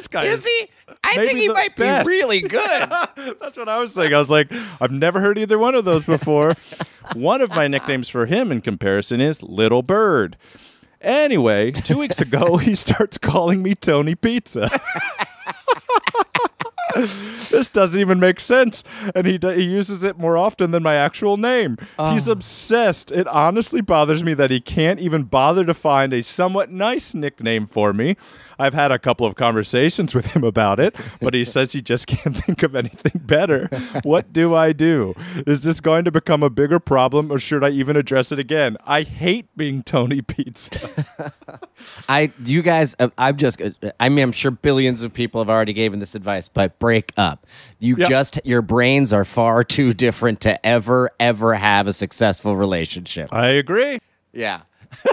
this 0.00 0.08
guy 0.08 0.24
Is 0.24 0.44
he? 0.44 0.70
I 1.04 1.26
think 1.26 1.38
he 1.38 1.48
might 1.48 1.76
best. 1.76 2.06
be 2.06 2.10
really 2.10 2.40
good. 2.48 2.90
That's 3.40 3.56
what 3.56 3.68
I 3.68 3.78
was 3.78 3.94
thinking. 3.94 4.14
I 4.14 4.18
was 4.18 4.30
like, 4.30 4.50
I've 4.80 4.90
never 4.90 5.20
heard 5.20 5.38
either 5.38 5.58
one 5.58 5.74
of 5.74 5.84
those 5.84 6.06
before. 6.06 6.52
one 7.14 7.42
of 7.42 7.50
my 7.50 7.68
nicknames 7.68 8.08
for 8.08 8.26
him 8.26 8.50
in 8.50 8.62
comparison 8.62 9.20
is 9.20 9.42
Little 9.42 9.82
Bird. 9.82 10.36
Anyway, 11.02 11.70
two 11.70 11.98
weeks 11.98 12.20
ago, 12.20 12.56
he 12.56 12.74
starts 12.74 13.18
calling 13.18 13.62
me 13.62 13.74
Tony 13.74 14.14
Pizza. 14.14 14.70
this 16.94 17.70
doesn't 17.70 18.00
even 18.00 18.18
make 18.18 18.40
sense, 18.40 18.82
and 19.14 19.26
he 19.26 19.38
do- 19.38 19.48
he 19.48 19.62
uses 19.62 20.02
it 20.02 20.18
more 20.18 20.36
often 20.36 20.70
than 20.70 20.82
my 20.82 20.94
actual 20.94 21.36
name. 21.36 21.76
He's 22.10 22.28
ah. 22.28 22.32
obsessed. 22.32 23.12
It 23.12 23.26
honestly 23.28 23.80
bothers 23.80 24.24
me 24.24 24.34
that 24.34 24.50
he 24.50 24.60
can't 24.60 24.98
even 24.98 25.24
bother 25.24 25.64
to 25.64 25.74
find 25.74 26.12
a 26.12 26.22
somewhat 26.22 26.70
nice 26.70 27.14
nickname 27.14 27.66
for 27.66 27.92
me. 27.92 28.16
I've 28.60 28.74
had 28.74 28.92
a 28.92 28.98
couple 28.98 29.26
of 29.26 29.34
conversations 29.34 30.14
with 30.14 30.26
him 30.26 30.44
about 30.44 30.78
it, 30.78 30.94
but 31.20 31.34
he 31.34 31.44
says 31.44 31.72
he 31.72 31.80
just 31.80 32.06
can't 32.06 32.36
think 32.44 32.62
of 32.62 32.74
anything 32.76 33.20
better. 33.24 33.68
What 34.02 34.32
do 34.32 34.54
I 34.54 34.72
do? 34.72 35.14
Is 35.46 35.62
this 35.62 35.80
going 35.80 36.04
to 36.04 36.10
become 36.10 36.42
a 36.42 36.50
bigger 36.50 36.78
problem, 36.78 37.32
or 37.32 37.38
should 37.38 37.64
I 37.64 37.70
even 37.70 37.96
address 37.96 38.30
it 38.32 38.38
again? 38.38 38.76
I 38.86 39.02
hate 39.02 39.46
being 39.56 39.82
Tony 39.82 40.22
Pizza. 40.22 41.04
I, 42.08 42.32
you 42.44 42.62
guys, 42.62 42.94
uh, 42.98 43.08
I'm 43.18 43.36
just, 43.36 43.60
uh, 43.60 43.70
I 43.98 44.08
mean, 44.08 44.22
I'm 44.24 44.32
sure 44.32 44.50
billions 44.50 45.02
of 45.02 45.12
people 45.12 45.40
have 45.40 45.48
already 45.48 45.72
given 45.72 45.98
this 45.98 46.14
advice, 46.14 46.48
but 46.48 46.78
break 46.78 47.12
up. 47.16 47.46
You 47.78 47.96
Yeah. 47.96 48.08
just, 48.08 48.40
your 48.44 48.62
brains 48.62 49.12
are 49.12 49.24
far 49.24 49.64
too 49.64 49.92
different 49.92 50.40
to 50.40 50.64
ever, 50.66 51.10
ever 51.18 51.54
have 51.54 51.86
a 51.86 51.92
successful 51.92 52.56
relationship. 52.56 53.32
I 53.32 53.46
agree. 53.48 53.98
Yeah. 54.32 54.60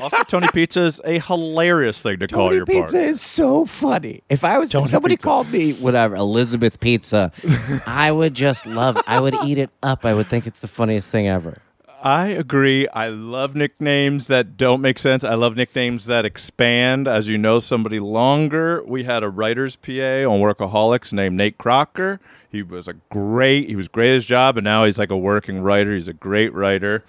Also, 0.01 0.23
Tony 0.23 0.47
Pizza 0.53 0.81
is 0.81 0.99
a 1.05 1.19
hilarious 1.19 2.01
thing 2.01 2.19
to 2.19 2.27
call 2.27 2.47
Tony 2.47 2.55
your 2.57 2.65
Pizza 2.65 2.81
partner. 2.97 3.01
is 3.09 3.21
so 3.21 3.65
funny. 3.65 4.23
If 4.29 4.43
I 4.43 4.57
was, 4.57 4.71
Tony 4.71 4.85
if 4.85 4.89
somebody 4.89 5.15
Pizza. 5.15 5.23
called 5.25 5.51
me 5.51 5.73
whatever 5.73 6.15
Elizabeth 6.15 6.79
Pizza, 6.79 7.31
I 7.85 8.11
would 8.11 8.33
just 8.33 8.65
love. 8.65 8.97
I 9.07 9.19
would 9.19 9.35
eat 9.45 9.57
it 9.57 9.69
up. 9.83 10.05
I 10.05 10.13
would 10.13 10.27
think 10.27 10.47
it's 10.47 10.59
the 10.59 10.67
funniest 10.67 11.09
thing 11.11 11.27
ever. 11.27 11.59
I 12.03 12.27
agree. 12.27 12.87
I 12.89 13.07
love 13.09 13.55
nicknames 13.55 14.27
that 14.27 14.55
don't 14.55 14.81
make 14.81 14.99
sense. 14.99 15.23
I 15.23 15.33
love 15.33 15.55
nicknames 15.57 16.05
that 16.05 16.25
expand 16.25 17.07
as 17.07 17.27
you 17.27 17.37
know 17.39 17.59
somebody 17.59 17.99
longer. 17.99 18.83
We 18.85 19.03
had 19.05 19.23
a 19.23 19.29
writer's 19.29 19.75
PA 19.75 19.91
on 20.25 20.39
Workaholics 20.39 21.11
named 21.11 21.37
Nate 21.37 21.57
Crocker. 21.57 22.19
He 22.51 22.61
was 22.61 22.87
a 22.87 22.93
great, 23.09 23.67
he 23.67 23.75
was 23.75 23.87
great 23.87 24.11
at 24.11 24.13
his 24.15 24.25
job, 24.25 24.57
and 24.57 24.63
now 24.63 24.85
he's 24.85 24.99
like 24.99 25.09
a 25.09 25.17
working 25.17 25.61
writer. 25.61 25.93
He's 25.95 26.07
a 26.07 26.13
great 26.13 26.53
writer. 26.53 27.03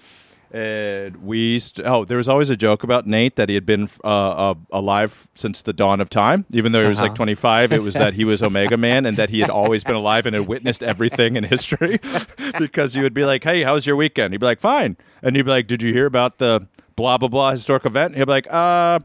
And 0.51 1.17
we, 1.23 1.53
used 1.53 1.75
to- 1.75 1.83
oh, 1.83 2.05
there 2.05 2.17
was 2.17 2.27
always 2.27 2.49
a 2.49 2.55
joke 2.55 2.83
about 2.83 3.05
Nate 3.05 3.35
that 3.35 3.49
he 3.49 3.55
had 3.55 3.65
been 3.65 3.87
uh, 4.03 4.07
uh, 4.07 4.53
alive 4.71 5.27
since 5.35 5.61
the 5.61 5.73
dawn 5.73 6.01
of 6.01 6.09
time. 6.09 6.45
Even 6.51 6.71
though 6.71 6.81
he 6.81 6.87
was 6.87 7.01
like 7.01 7.13
25, 7.15 7.71
it 7.71 7.83
was 7.83 7.93
that 7.93 8.13
he 8.15 8.25
was 8.25 8.41
Omega 8.41 8.77
Man 8.87 9.05
and 9.05 9.15
that 9.17 9.29
he 9.29 9.41
had 9.41 9.49
always 9.49 9.83
been 9.83 9.95
alive 9.95 10.25
and 10.25 10.35
had 10.35 10.47
witnessed 10.47 10.81
everything 10.81 11.35
in 11.35 11.43
history. 11.43 11.99
because 12.59 12.95
you 12.95 13.03
would 13.03 13.13
be 13.13 13.25
like, 13.25 13.43
hey, 13.43 13.61
how's 13.63 13.85
your 13.85 13.95
weekend? 13.95 14.33
He'd 14.33 14.39
be 14.39 14.45
like, 14.45 14.59
fine. 14.59 14.97
And 15.21 15.35
you'd 15.35 15.45
be 15.45 15.51
like, 15.51 15.67
did 15.67 15.83
you 15.83 15.93
hear 15.93 16.05
about 16.07 16.39
the 16.39 16.67
blah, 16.95 17.17
blah, 17.17 17.27
blah 17.27 17.51
historic 17.51 17.85
event? 17.85 18.15
He'd 18.15 18.25
be 18.25 18.31
like, 18.31 18.51
uh, 18.51 18.99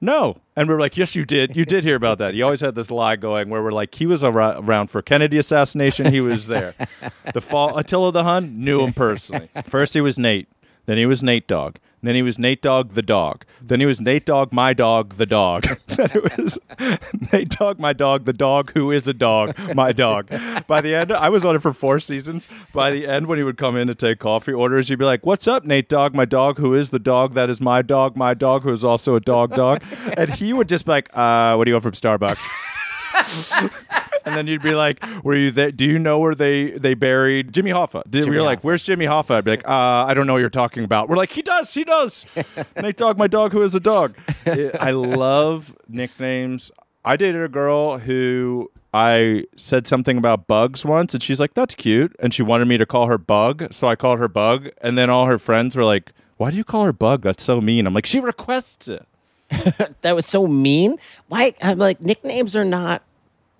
no. 0.00 0.38
And 0.56 0.68
we 0.68 0.74
are 0.74 0.80
like, 0.80 0.96
yes, 0.96 1.14
you 1.16 1.24
did. 1.24 1.56
You 1.56 1.64
did 1.64 1.84
hear 1.84 1.96
about 1.96 2.18
that. 2.18 2.34
He 2.34 2.42
always 2.42 2.60
had 2.60 2.74
this 2.74 2.90
lie 2.90 3.16
going 3.16 3.50
where 3.50 3.62
we're 3.62 3.72
like, 3.72 3.94
he 3.94 4.06
was 4.06 4.22
ar- 4.22 4.36
around 4.38 4.88
for 4.88 5.02
Kennedy 5.02 5.36
assassination. 5.38 6.12
He 6.12 6.20
was 6.20 6.46
there. 6.46 6.74
the 7.34 7.40
fall, 7.40 7.76
Attila 7.76 8.12
the 8.12 8.24
Hun 8.24 8.62
knew 8.62 8.82
him 8.82 8.92
personally. 8.92 9.48
First, 9.66 9.94
he 9.94 10.00
was 10.00 10.18
Nate. 10.18 10.48
Then 10.86 10.98
he 10.98 11.06
was 11.06 11.22
Nate 11.22 11.46
Dog. 11.46 11.78
Then 12.02 12.14
he 12.14 12.22
was 12.22 12.38
Nate 12.38 12.62
Dog 12.62 12.94
the 12.94 13.02
dog. 13.02 13.44
Then 13.60 13.80
he 13.80 13.86
was 13.86 14.00
Nate 14.00 14.24
Dog 14.24 14.52
my 14.52 14.72
dog 14.72 15.16
the 15.16 15.26
dog. 15.26 15.66
then 15.86 16.10
it 16.14 16.36
was 16.36 16.58
Nate 17.32 17.50
Dog 17.50 17.78
my 17.78 17.92
dog 17.92 18.24
the 18.24 18.32
dog 18.32 18.72
who 18.72 18.90
is 18.90 19.06
a 19.06 19.12
dog 19.12 19.56
my 19.74 19.92
dog. 19.92 20.30
By 20.66 20.80
the 20.80 20.94
end, 20.94 21.12
I 21.12 21.28
was 21.28 21.44
on 21.44 21.56
it 21.56 21.62
for 21.62 21.72
four 21.72 21.98
seasons. 21.98 22.48
By 22.72 22.90
the 22.90 23.06
end, 23.06 23.26
when 23.26 23.38
he 23.38 23.44
would 23.44 23.58
come 23.58 23.76
in 23.76 23.86
to 23.88 23.94
take 23.94 24.18
coffee 24.18 24.52
orders, 24.52 24.88
he'd 24.88 24.98
be 24.98 25.04
like, 25.04 25.26
"What's 25.26 25.46
up, 25.46 25.64
Nate 25.64 25.88
Dog 25.88 26.14
my 26.14 26.24
dog 26.24 26.58
who 26.58 26.74
is 26.74 26.90
the 26.90 26.98
dog 26.98 27.34
that 27.34 27.50
is 27.50 27.60
my 27.60 27.82
dog 27.82 28.16
my 28.16 28.32
dog 28.32 28.62
who 28.62 28.72
is 28.72 28.84
also 28.84 29.14
a 29.14 29.20
dog 29.20 29.54
dog," 29.54 29.82
and 30.16 30.30
he 30.32 30.52
would 30.52 30.68
just 30.68 30.86
be 30.86 30.92
like, 30.92 31.10
uh, 31.12 31.54
"What 31.54 31.64
do 31.64 31.70
you 31.70 31.74
want 31.74 31.82
from 31.82 31.92
Starbucks?" 31.92 32.46
And 34.24 34.34
then 34.36 34.46
you'd 34.46 34.62
be 34.62 34.74
like, 34.74 35.04
"Were 35.24 35.34
you 35.34 35.50
there? 35.50 35.70
Do 35.72 35.84
you 35.84 35.98
know 35.98 36.18
where 36.18 36.34
they 36.34 36.70
they 36.72 36.94
buried 36.94 37.52
Jimmy 37.52 37.70
Hoffa?" 37.70 38.02
Did, 38.04 38.14
we 38.20 38.20
Jimmy 38.26 38.36
were 38.38 38.42
like, 38.44 38.62
"Where's 38.62 38.82
Jimmy 38.82 39.06
Hoffa?" 39.06 39.36
I'd 39.36 39.44
be 39.44 39.52
like, 39.52 39.68
uh, 39.68 40.04
"I 40.08 40.14
don't 40.14 40.26
know 40.26 40.34
what 40.34 40.40
you're 40.40 40.50
talking 40.50 40.84
about." 40.84 41.08
We're 41.08 41.16
like, 41.16 41.30
"He 41.32 41.42
does, 41.42 41.72
he 41.74 41.84
does." 41.84 42.26
Nate 42.82 42.96
Dog, 42.96 43.18
my 43.18 43.26
dog, 43.26 43.52
who 43.52 43.62
is 43.62 43.74
a 43.74 43.80
dog. 43.80 44.14
It- 44.46 44.74
I 44.78 44.90
love 44.92 45.74
nicknames. 45.88 46.70
I 47.04 47.16
dated 47.16 47.42
a 47.42 47.48
girl 47.48 47.98
who 47.98 48.70
I 48.92 49.44
said 49.56 49.86
something 49.86 50.18
about 50.18 50.46
bugs 50.46 50.84
once, 50.84 51.14
and 51.14 51.22
she's 51.22 51.40
like, 51.40 51.54
"That's 51.54 51.74
cute," 51.74 52.14
and 52.18 52.34
she 52.34 52.42
wanted 52.42 52.66
me 52.68 52.76
to 52.78 52.86
call 52.86 53.06
her 53.06 53.18
Bug, 53.18 53.68
so 53.72 53.86
I 53.86 53.96
called 53.96 54.18
her 54.18 54.28
Bug, 54.28 54.68
and 54.82 54.98
then 54.98 55.08
all 55.10 55.26
her 55.26 55.38
friends 55.38 55.76
were 55.76 55.84
like, 55.84 56.12
"Why 56.36 56.50
do 56.50 56.56
you 56.56 56.64
call 56.64 56.84
her 56.84 56.92
Bug? 56.92 57.22
That's 57.22 57.42
so 57.42 57.60
mean." 57.60 57.86
I'm 57.86 57.94
like, 57.94 58.06
"She 58.06 58.20
requests 58.20 58.88
it." 58.88 59.06
That 60.02 60.14
was 60.14 60.26
so 60.26 60.46
mean. 60.46 60.96
Why? 61.28 61.54
I'm 61.62 61.78
like 61.78 62.00
nicknames 62.00 62.54
are 62.56 62.64
not. 62.64 63.02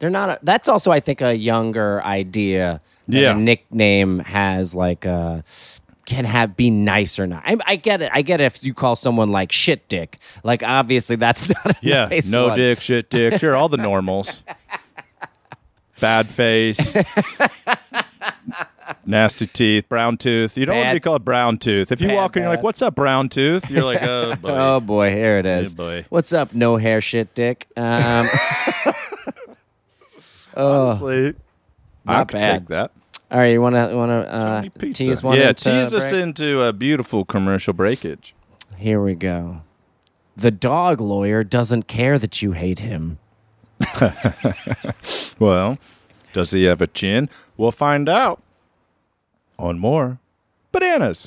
They're 0.00 0.10
not. 0.10 0.30
A, 0.30 0.38
that's 0.42 0.66
also, 0.68 0.90
I 0.90 0.98
think, 0.98 1.20
a 1.20 1.34
younger 1.36 2.02
idea. 2.02 2.80
Yeah. 3.06 3.32
a 3.32 3.34
nickname 3.34 4.18
has 4.20 4.74
like 4.74 5.04
a 5.04 5.42
can 6.06 6.24
have 6.24 6.56
be 6.56 6.70
nice 6.70 7.18
or 7.18 7.26
not. 7.26 7.42
I, 7.44 7.56
I 7.66 7.76
get 7.76 8.02
it. 8.02 8.10
I 8.14 8.22
get 8.22 8.40
it. 8.40 8.44
If 8.44 8.64
you 8.64 8.72
call 8.74 8.96
someone 8.96 9.30
like 9.30 9.52
shit 9.52 9.88
dick, 9.88 10.18
like 10.44 10.62
obviously 10.64 11.16
that's 11.16 11.48
not 11.48 11.66
a 11.66 11.74
Yeah, 11.82 12.06
nice 12.06 12.30
no 12.32 12.48
one. 12.48 12.58
dick, 12.58 12.80
shit 12.80 13.10
dick. 13.10 13.38
Sure, 13.38 13.54
all 13.54 13.68
the 13.68 13.76
normals. 13.76 14.42
Bad 16.00 16.26
face. 16.26 16.96
Nasty 19.06 19.46
teeth, 19.46 19.88
brown 19.88 20.16
tooth. 20.16 20.56
You 20.56 20.66
don't 20.66 20.76
want 20.76 20.84
to 20.84 20.88
Bad- 20.88 20.94
be 20.94 21.00
called 21.00 21.24
brown 21.24 21.58
tooth. 21.58 21.92
If 21.92 22.00
you 22.00 22.08
Bad, 22.08 22.14
walk 22.16 22.36
in, 22.36 22.42
you're 22.42 22.50
like, 22.50 22.62
"What's 22.62 22.80
up, 22.82 22.94
brown 22.94 23.28
tooth?" 23.28 23.70
You're 23.70 23.84
like, 23.84 24.02
"Oh, 24.04 24.34
boy. 24.36 24.48
Oh 24.50 24.80
boy, 24.80 25.10
here 25.10 25.38
it 25.38 25.46
is. 25.46 25.74
boy. 25.74 26.06
What's 26.10 26.32
up, 26.32 26.54
no 26.54 26.76
hair 26.76 27.00
shit 27.00 27.34
dick? 27.34 27.66
Um, 27.76 28.26
honestly, 30.56 31.34
I 32.06 32.12
not 32.18 32.28
could 32.28 32.34
bad. 32.40 32.58
take 32.60 32.68
that. 32.68 32.90
all 33.30 33.38
right, 33.38 33.48
you 33.52 33.60
want 33.60 33.74
to 33.76 33.96
want 33.96 34.10
to 34.10 34.32
uh, 34.34 34.54
Tony 34.56 34.70
Pizza. 34.70 35.04
tease 35.04 35.22
one? 35.22 35.36
yeah, 35.38 35.48
into 35.50 35.64
tease 35.64 35.94
us 35.94 36.10
break? 36.10 36.22
into 36.22 36.62
a 36.62 36.72
beautiful 36.72 37.24
commercial 37.24 37.72
breakage. 37.72 38.34
Here 38.76 39.02
we 39.02 39.14
go. 39.14 39.62
The 40.36 40.50
dog 40.50 41.00
lawyer 41.00 41.44
doesn't 41.44 41.86
care 41.86 42.18
that 42.18 42.40
you 42.42 42.52
hate 42.52 42.78
him. 42.80 43.18
Well, 45.38 45.78
does 46.32 46.50
he 46.50 46.64
have 46.64 46.82
a 46.82 46.86
chin? 46.86 47.28
We'll 47.56 47.72
find 47.72 48.08
out. 48.08 48.42
On 49.58 49.78
more 49.78 50.18
bananas. 50.72 51.26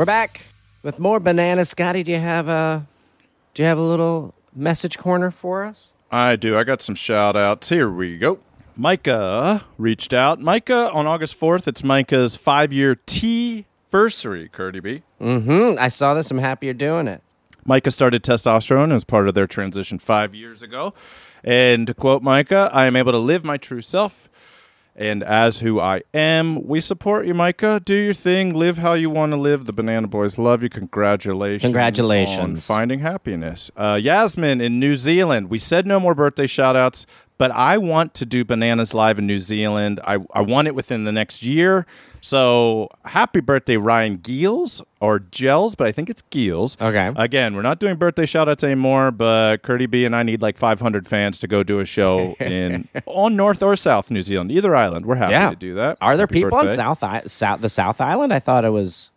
We're 0.00 0.06
back 0.06 0.46
with 0.82 0.98
more 0.98 1.20
bananas. 1.20 1.68
Scotty, 1.68 2.02
do 2.02 2.10
you 2.10 2.18
have 2.18 2.48
a 2.48 2.88
do 3.52 3.62
you 3.62 3.66
have 3.68 3.76
a 3.76 3.82
little 3.82 4.32
message 4.54 4.96
corner 4.96 5.30
for 5.30 5.62
us? 5.62 5.92
I 6.10 6.36
do. 6.36 6.56
I 6.56 6.64
got 6.64 6.80
some 6.80 6.94
shout 6.94 7.36
outs. 7.36 7.68
Here 7.68 7.90
we 7.90 8.16
go. 8.16 8.38
Micah 8.76 9.66
reached 9.76 10.14
out. 10.14 10.40
Micah 10.40 10.90
on 10.92 11.06
August 11.06 11.38
4th, 11.38 11.68
it's 11.68 11.84
Micah's 11.84 12.34
five 12.34 12.72
year 12.72 12.94
T 12.94 13.66
versary, 13.92 14.50
Curdy 14.50 14.80
B. 14.80 15.02
Mm-hmm. 15.20 15.78
I 15.78 15.90
saw 15.90 16.14
this. 16.14 16.30
I'm 16.30 16.38
happy 16.38 16.68
you're 16.68 16.72
doing 16.72 17.06
it. 17.06 17.20
Micah 17.66 17.90
started 17.90 18.22
testosterone 18.22 18.94
as 18.94 19.04
part 19.04 19.28
of 19.28 19.34
their 19.34 19.46
transition 19.46 19.98
five 19.98 20.34
years 20.34 20.62
ago. 20.62 20.94
And 21.44 21.86
to 21.88 21.92
quote 21.92 22.22
Micah, 22.22 22.70
I 22.72 22.86
am 22.86 22.96
able 22.96 23.12
to 23.12 23.18
live 23.18 23.44
my 23.44 23.58
true 23.58 23.82
self 23.82 24.29
And 25.00 25.22
as 25.22 25.60
who 25.60 25.80
I 25.80 26.02
am, 26.12 26.62
we 26.66 26.82
support 26.82 27.26
you, 27.26 27.32
Micah. 27.32 27.80
Do 27.82 27.94
your 27.94 28.12
thing. 28.12 28.52
Live 28.52 28.76
how 28.76 28.92
you 28.92 29.08
want 29.08 29.32
to 29.32 29.36
live. 29.38 29.64
The 29.64 29.72
Banana 29.72 30.06
Boys 30.06 30.36
love 30.36 30.62
you. 30.62 30.68
Congratulations. 30.68 31.62
Congratulations. 31.62 32.70
on 32.70 32.76
finding 32.76 33.00
happiness. 33.00 33.70
Uh, 33.78 33.98
Yasmin 34.00 34.60
in 34.60 34.78
New 34.78 34.94
Zealand. 34.94 35.48
We 35.48 35.58
said 35.58 35.86
no 35.86 36.00
more 36.00 36.14
birthday 36.14 36.46
shout 36.46 36.76
outs, 36.76 37.06
but 37.40 37.50
I 37.52 37.78
want 37.78 38.12
to 38.16 38.26
do 38.26 38.44
Bananas 38.44 38.92
Live 38.92 39.18
in 39.18 39.26
New 39.26 39.38
Zealand. 39.38 39.98
I, 40.04 40.18
I 40.34 40.42
want 40.42 40.68
it 40.68 40.74
within 40.74 41.04
the 41.04 41.10
next 41.10 41.42
year. 41.42 41.86
So 42.20 42.90
happy 43.06 43.40
birthday, 43.40 43.78
Ryan 43.78 44.20
Geels 44.20 44.82
or 45.00 45.20
Gels, 45.20 45.74
but 45.74 45.86
I 45.86 45.92
think 45.92 46.10
it's 46.10 46.20
Geels. 46.30 46.76
Okay. 46.78 47.10
Again, 47.16 47.56
we're 47.56 47.62
not 47.62 47.80
doing 47.80 47.96
birthday 47.96 48.26
shout 48.26 48.46
outs 48.50 48.62
anymore, 48.62 49.10
but 49.10 49.62
Curdy 49.62 49.86
B 49.86 50.04
and 50.04 50.14
I 50.14 50.22
need 50.22 50.42
like 50.42 50.58
500 50.58 51.08
fans 51.08 51.38
to 51.38 51.48
go 51.48 51.62
do 51.62 51.80
a 51.80 51.86
show 51.86 52.34
in 52.40 52.86
on 53.06 53.36
North 53.36 53.62
or 53.62 53.74
South 53.74 54.10
New 54.10 54.20
Zealand, 54.20 54.52
either 54.52 54.76
island. 54.76 55.06
We're 55.06 55.14
happy 55.14 55.32
Yeah. 55.32 55.48
to 55.48 55.56
do 55.56 55.74
that. 55.76 55.96
Are 56.02 56.18
there 56.18 56.26
Happy 56.26 56.42
people 56.42 56.58
on. 56.58 56.68
South, 56.68 57.02
I- 57.02 57.22
South 57.24 57.62
the 57.62 57.70
South 57.70 58.02
Island? 58.02 58.34
I 58.34 58.38
thought 58.38 58.66
it 58.66 58.68
was 58.68 59.12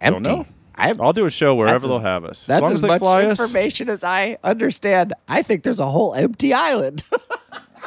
Don't 0.00 0.26
empty. 0.26 0.30
know. 0.30 0.46
I 0.76 0.94
I'll 0.98 1.12
do 1.12 1.26
a 1.26 1.30
show 1.30 1.54
wherever 1.54 1.86
they'll 1.86 2.00
have 2.00 2.24
us. 2.24 2.46
That's 2.46 2.62
as 2.62 2.62
long 2.62 2.72
as, 2.72 2.84
as, 2.84 2.88
much 2.88 2.98
fly 3.00 3.24
us. 3.24 3.38
information 3.38 3.88
as 3.88 4.02
I 4.02 4.38
understand. 4.42 5.12
I 5.28 5.42
think 5.42 5.62
there's 5.62 5.78
a 5.78 5.86
whole 5.86 6.14
empty 6.14 6.52
island. 6.52 7.04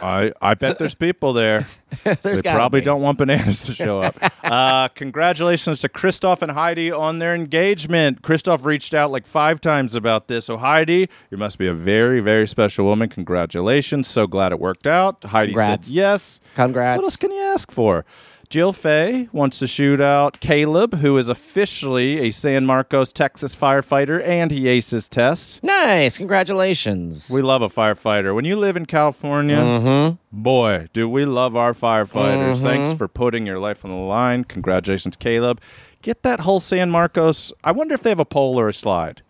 I, 0.01 0.31
I 0.41 0.53
bet 0.53 0.79
there's 0.79 0.95
people 0.95 1.33
there. 1.33 1.65
there's 2.03 2.41
they 2.41 2.51
probably 2.51 2.81
be. 2.81 2.85
don't 2.85 3.01
want 3.01 3.17
bananas 3.17 3.63
to 3.63 3.73
show 3.73 4.01
up. 4.01 4.15
uh, 4.43 4.87
congratulations 4.89 5.81
to 5.81 5.89
Christoph 5.89 6.41
and 6.41 6.51
Heidi 6.51 6.91
on 6.91 7.19
their 7.19 7.33
engagement. 7.33 8.21
Christoph 8.21 8.65
reached 8.65 8.93
out 8.93 9.11
like 9.11 9.25
five 9.25 9.61
times 9.61 9.95
about 9.95 10.27
this. 10.27 10.45
So, 10.45 10.57
Heidi, 10.57 11.09
you 11.31 11.37
must 11.37 11.57
be 11.57 11.67
a 11.67 11.73
very, 11.73 12.19
very 12.19 12.47
special 12.47 12.85
woman. 12.85 13.09
Congratulations. 13.09 14.07
So 14.07 14.27
glad 14.27 14.51
it 14.51 14.59
worked 14.59 14.87
out. 14.87 15.23
Heidi 15.23 15.53
Congrats. 15.53 15.87
said 15.87 15.95
yes. 15.95 16.41
Congrats. 16.55 16.97
What 16.97 17.05
else 17.05 17.15
can 17.15 17.31
you 17.31 17.41
ask 17.41 17.71
for? 17.71 18.05
Jill 18.49 18.71
Fay 18.71 19.27
wants 19.33 19.59
to 19.59 19.67
shoot 19.67 19.99
out 19.99 20.39
Caleb, 20.39 20.99
who 20.99 21.17
is 21.17 21.27
officially 21.27 22.19
a 22.19 22.31
San 22.31 22.65
Marcos, 22.65 23.11
Texas 23.11 23.53
firefighter, 23.53 24.25
and 24.25 24.51
he 24.51 24.69
aces 24.69 25.09
tests. 25.09 25.61
Nice. 25.61 26.17
Congratulations. 26.17 27.29
We 27.29 27.41
love 27.41 27.61
a 27.61 27.67
firefighter. 27.67 28.33
When 28.33 28.45
you 28.45 28.55
live 28.55 28.77
in 28.77 28.85
California, 28.85 29.57
Mm-hmm. 29.57 30.15
boy, 30.41 30.87
do 30.93 31.09
we 31.09 31.25
love 31.25 31.57
our 31.57 31.73
firefighters. 31.73 32.61
Thanks 32.61 32.93
for 32.93 33.09
putting 33.09 33.45
your 33.45 33.59
life 33.59 33.83
on 33.83 33.91
the 33.91 33.97
line. 33.97 34.45
Congratulations, 34.45 35.17
Caleb. 35.17 35.59
Get 36.01 36.23
that 36.23 36.39
whole 36.41 36.61
San 36.61 36.89
Marcos. 36.89 37.51
I 37.65 37.71
wonder 37.73 37.95
if 37.95 38.01
they 38.03 38.09
have 38.11 38.19
a 38.19 38.25
pole 38.25 38.57
or 38.57 38.69
a 38.69 38.73
slide. 38.73 39.23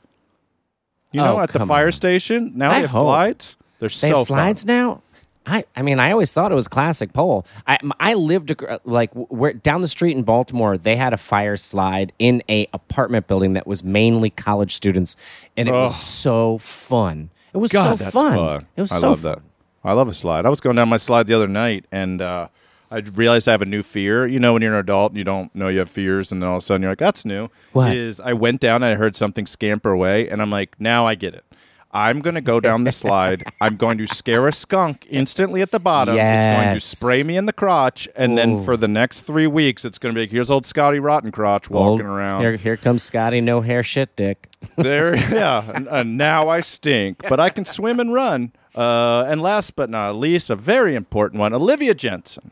You 1.11 1.21
know, 1.21 1.37
Oh, 1.37 1.39
at 1.39 1.53
the 1.53 1.65
fire 1.65 1.87
on. 1.87 1.91
station, 1.91 2.51
now 2.55 2.69
I 2.69 2.75
they 2.75 2.81
have 2.81 2.89
hope. 2.91 3.05
slides. 3.05 3.57
They're 3.79 3.89
they 3.89 3.93
so 3.93 4.07
have 4.09 4.15
fun. 4.17 4.25
slides 4.25 4.65
now. 4.65 5.01
I, 5.49 5.63
I 5.77 5.81
mean, 5.81 5.99
I 5.99 6.11
always 6.11 6.33
thought 6.33 6.51
it 6.51 6.55
was 6.55 6.67
classic 6.67 7.13
pole. 7.13 7.45
I, 7.65 7.79
I 8.01 8.13
lived 8.15 8.53
like 8.83 9.11
w- 9.11 9.27
where 9.29 9.53
down 9.53 9.79
the 9.81 9.87
street 9.87 10.17
in 10.17 10.23
Baltimore. 10.23 10.77
They 10.77 10.97
had 10.97 11.13
a 11.13 11.17
fire 11.17 11.55
slide 11.55 12.11
in 12.19 12.43
a 12.49 12.67
apartment 12.73 13.27
building 13.27 13.53
that 13.53 13.65
was 13.65 13.81
mainly 13.83 14.29
college 14.29 14.75
students, 14.75 15.15
and 15.55 15.69
it 15.69 15.71
was 15.71 15.95
so 15.95 16.57
fun. 16.57 17.29
It 17.53 17.57
was 17.59 17.71
God, 17.71 17.97
so 17.97 18.09
fun. 18.11 18.35
fun. 18.35 18.67
It 18.75 18.81
was 18.81 18.91
I 18.91 18.99
so 18.99 19.09
love 19.09 19.19
fun. 19.21 19.31
that. 19.31 19.41
I 19.89 19.93
love 19.93 20.09
a 20.09 20.13
slide. 20.13 20.45
I 20.45 20.49
was 20.49 20.59
going 20.59 20.75
down 20.75 20.89
my 20.89 20.97
slide 20.97 21.27
the 21.27 21.33
other 21.33 21.47
night, 21.47 21.85
and 21.93 22.21
uh, 22.21 22.49
I 22.91 22.97
realized 22.99 23.47
I 23.47 23.51
have 23.51 23.61
a 23.61 23.65
new 23.65 23.83
fear. 23.83 24.27
You 24.27 24.41
know, 24.41 24.51
when 24.51 24.61
you're 24.61 24.73
an 24.73 24.79
adult, 24.79 25.15
you 25.15 25.23
don't 25.23 25.53
know 25.55 25.69
you 25.69 25.79
have 25.79 25.89
fears, 25.89 26.29
and 26.31 26.41
then 26.41 26.49
all 26.49 26.57
of 26.57 26.63
a 26.63 26.65
sudden 26.65 26.81
you're 26.81 26.91
like, 26.91 26.99
"That's 26.99 27.23
new." 27.23 27.47
What? 27.71 27.95
Is 27.95 28.19
I 28.19 28.33
went 28.33 28.59
down 28.59 28.83
and 28.83 28.91
I 28.93 28.95
heard 28.95 29.15
something 29.15 29.45
scamper 29.45 29.91
away, 29.91 30.27
and 30.27 30.41
I'm 30.41 30.49
like, 30.49 30.75
"Now 30.77 31.07
I 31.07 31.15
get 31.15 31.33
it." 31.33 31.45
I'm 31.91 32.21
going 32.21 32.35
to 32.35 32.41
go 32.41 32.59
down 32.59 32.83
the 32.83 32.91
slide. 32.91 33.43
I'm 33.61 33.77
going 33.77 33.97
to 33.99 34.07
scare 34.07 34.47
a 34.47 34.51
skunk 34.51 35.07
instantly 35.09 35.61
at 35.61 35.71
the 35.71 35.79
bottom. 35.79 36.15
Yes. 36.15 36.45
It's 36.45 36.63
going 36.65 36.73
to 36.75 36.79
spray 36.97 37.23
me 37.23 37.37
in 37.37 37.45
the 37.45 37.53
crotch, 37.53 38.07
and 38.15 38.37
then 38.37 38.63
for 38.65 38.75
the 38.75 38.87
next 38.87 39.21
three 39.21 39.47
weeks, 39.47 39.85
it's 39.85 39.97
going 39.97 40.13
to 40.13 40.17
be 40.17 40.23
like, 40.23 40.31
"Here's 40.31 40.51
old 40.51 40.65
Scotty 40.65 40.99
Rotten 40.99 41.31
Crotch 41.31 41.69
walking 41.69 42.05
Old- 42.05 42.15
around." 42.17 42.41
Here, 42.41 42.55
here 42.57 42.77
comes 42.77 43.03
Scotty, 43.03 43.41
no 43.41 43.61
hair, 43.61 43.83
shit 43.83 44.15
dick. 44.15 44.49
There, 44.75 45.15
yeah. 45.33 45.71
And, 45.73 45.87
and 45.87 46.17
now 46.17 46.49
I 46.49 46.59
stink, 46.59 47.23
but 47.29 47.39
I 47.39 47.49
can 47.49 47.65
swim 47.65 47.99
and 47.99 48.13
run. 48.13 48.51
Uh, 48.75 49.25
and 49.27 49.41
last 49.41 49.75
but 49.75 49.89
not 49.89 50.15
least, 50.15 50.49
a 50.49 50.55
very 50.55 50.93
important 50.93 51.39
one: 51.39 51.53
Olivia 51.53 51.93
Jensen 51.93 52.51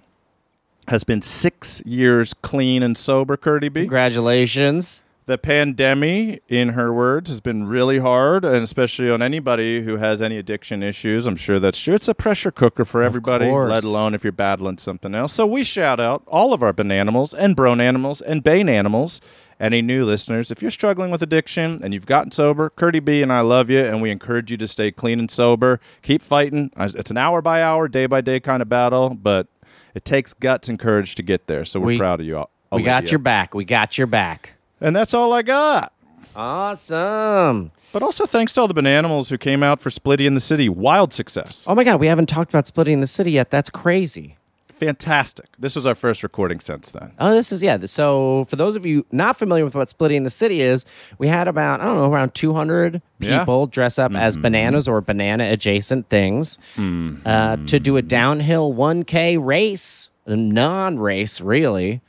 has 0.88 1.04
been 1.04 1.22
six 1.22 1.82
years 1.86 2.34
clean 2.34 2.82
and 2.84 2.98
sober. 2.98 3.36
Curdy 3.38 3.70
B. 3.70 3.82
Congratulations. 3.82 5.04
The 5.28 5.40
pandemic, 5.40 6.44
in 6.48 6.70
her 6.70 6.94
words, 6.94 7.32
has 7.32 7.42
been 7.42 7.66
really 7.66 7.98
hard, 7.98 8.46
and 8.46 8.58
especially 8.58 9.10
on 9.10 9.24
anybody 9.24 9.82
who 9.82 9.98
has 9.98 10.22
any 10.22 10.38
addiction 10.38 10.84
issues. 10.84 11.26
I'm 11.26 11.36
sure 11.36 11.60
that's 11.60 11.80
true. 11.80 11.96
It's 11.96 12.08
a 12.08 12.14
pressure 12.14 12.52
cooker 12.52 12.86
for 12.86 13.02
everybody, 13.02 13.50
let 13.50 13.84
alone 13.84 14.14
if 14.14 14.24
you're 14.24 14.32
battling 14.32 14.78
something 14.78 15.16
else. 15.16 15.34
So 15.34 15.48
we 15.48 15.64
shout 15.64 16.00
out 16.00 16.22
all 16.28 16.54
of 16.54 16.62
our 16.62 16.74
bananimals 16.74 17.34
and 17.36 17.56
brone 17.56 17.82
animals 17.82 18.22
and 18.22 18.44
bane 18.44 18.70
animals. 18.70 19.20
Any 19.60 19.82
new 19.82 20.06
listeners, 20.06 20.52
if 20.52 20.62
you're 20.62 20.70
struggling 20.70 21.10
with 21.12 21.24
addiction 21.24 21.80
and 21.82 21.92
you've 21.94 22.06
gotten 22.06 22.30
sober, 22.30 22.70
Curdy 22.70 23.00
B 23.00 23.22
and 23.24 23.32
I 23.34 23.40
love 23.40 23.70
you, 23.70 23.80
and 23.80 24.02
we 24.04 24.12
encourage 24.12 24.52
you 24.52 24.58
to 24.58 24.68
stay 24.68 24.92
clean 24.92 25.18
and 25.18 25.32
sober. 25.32 25.80
Keep 26.04 26.22
fighting. 26.22 26.72
It's 26.78 27.10
an 27.10 27.18
hour 27.18 27.42
by 27.42 27.64
hour, 27.64 27.88
day 27.88 28.06
by 28.06 28.22
day 28.22 28.40
kind 28.40 28.62
of 28.62 28.70
battle, 28.70 29.10
but 29.12 29.48
it 29.96 30.06
takes 30.06 30.34
guts 30.34 30.68
and 30.70 30.78
courage 30.78 31.16
to 31.16 31.24
get 31.24 31.48
there. 31.48 31.66
So 31.66 31.80
we're 31.80 31.86
We- 31.88 31.98
proud 31.98 32.20
of 32.20 32.28
you. 32.28 32.38
All. 32.38 32.52
We 32.72 32.84
got 32.84 33.10
your 33.12 33.20
back. 33.20 33.56
We 33.56 33.64
got 33.64 33.98
your 33.98 34.08
back. 34.08 34.55
And 34.86 34.96
that's 34.96 35.14
all 35.14 35.34
I 35.34 35.42
got. 35.42 35.92
Awesome. 36.36 37.72
But 37.94 38.04
also 38.04 38.26
thanks 38.26 38.54
to 38.54 38.62
all 38.62 38.68
the 38.68 38.74
Bananimals 38.74 39.30
who 39.30 39.38
came 39.38 39.64
out 39.64 39.80
for 39.80 39.90
Splitty 39.90 40.26
in 40.26 40.34
the 40.36 40.42
City. 40.42 40.68
Wild 40.68 41.14
success. 41.14 41.64
Oh 41.68 41.76
my 41.76 41.84
God, 41.84 42.00
we 42.00 42.08
haven't 42.08 42.28
talked 42.28 42.52
about 42.52 42.68
splitting 42.68 43.00
the 43.00 43.08
city 43.08 43.32
yet. 43.32 43.50
That's 43.52 43.70
crazy. 43.70 44.38
Fantastic. 44.74 45.46
This 45.58 45.78
is 45.78 45.86
our 45.86 45.96
first 45.96 46.22
recording 46.24 46.60
since 46.60 46.92
then. 46.92 47.14
Oh, 47.18 47.32
this 47.34 47.54
is 47.54 47.64
yeah. 47.64 47.78
So 47.86 48.46
for 48.50 48.58
those 48.58 48.76
of 48.76 48.86
you 48.86 49.06
not 49.12 49.38
familiar 49.40 49.64
with 49.64 49.74
what 49.76 49.88
splitting 49.90 50.24
the 50.24 50.30
city 50.30 50.60
is, 50.62 50.86
we 51.18 51.30
had 51.30 51.48
about 51.48 51.80
I 51.80 51.86
don't 51.86 51.96
know 51.96 52.12
around 52.12 52.34
200 52.34 53.02
Yeah. 53.20 53.40
people 53.40 53.68
dress 53.68 53.98
up 53.98 54.12
as 54.14 54.36
bananas 54.36 54.90
or 54.90 55.00
banana 55.00 55.46
adjacent 55.50 56.10
things 56.10 56.58
uh, 56.78 57.56
to 57.68 57.80
do 57.80 57.96
a 57.96 58.02
downhill 58.02 58.74
1K 58.74 59.38
race, 59.42 60.10
a 60.26 60.36
non-race 60.36 61.40
really. 61.40 62.02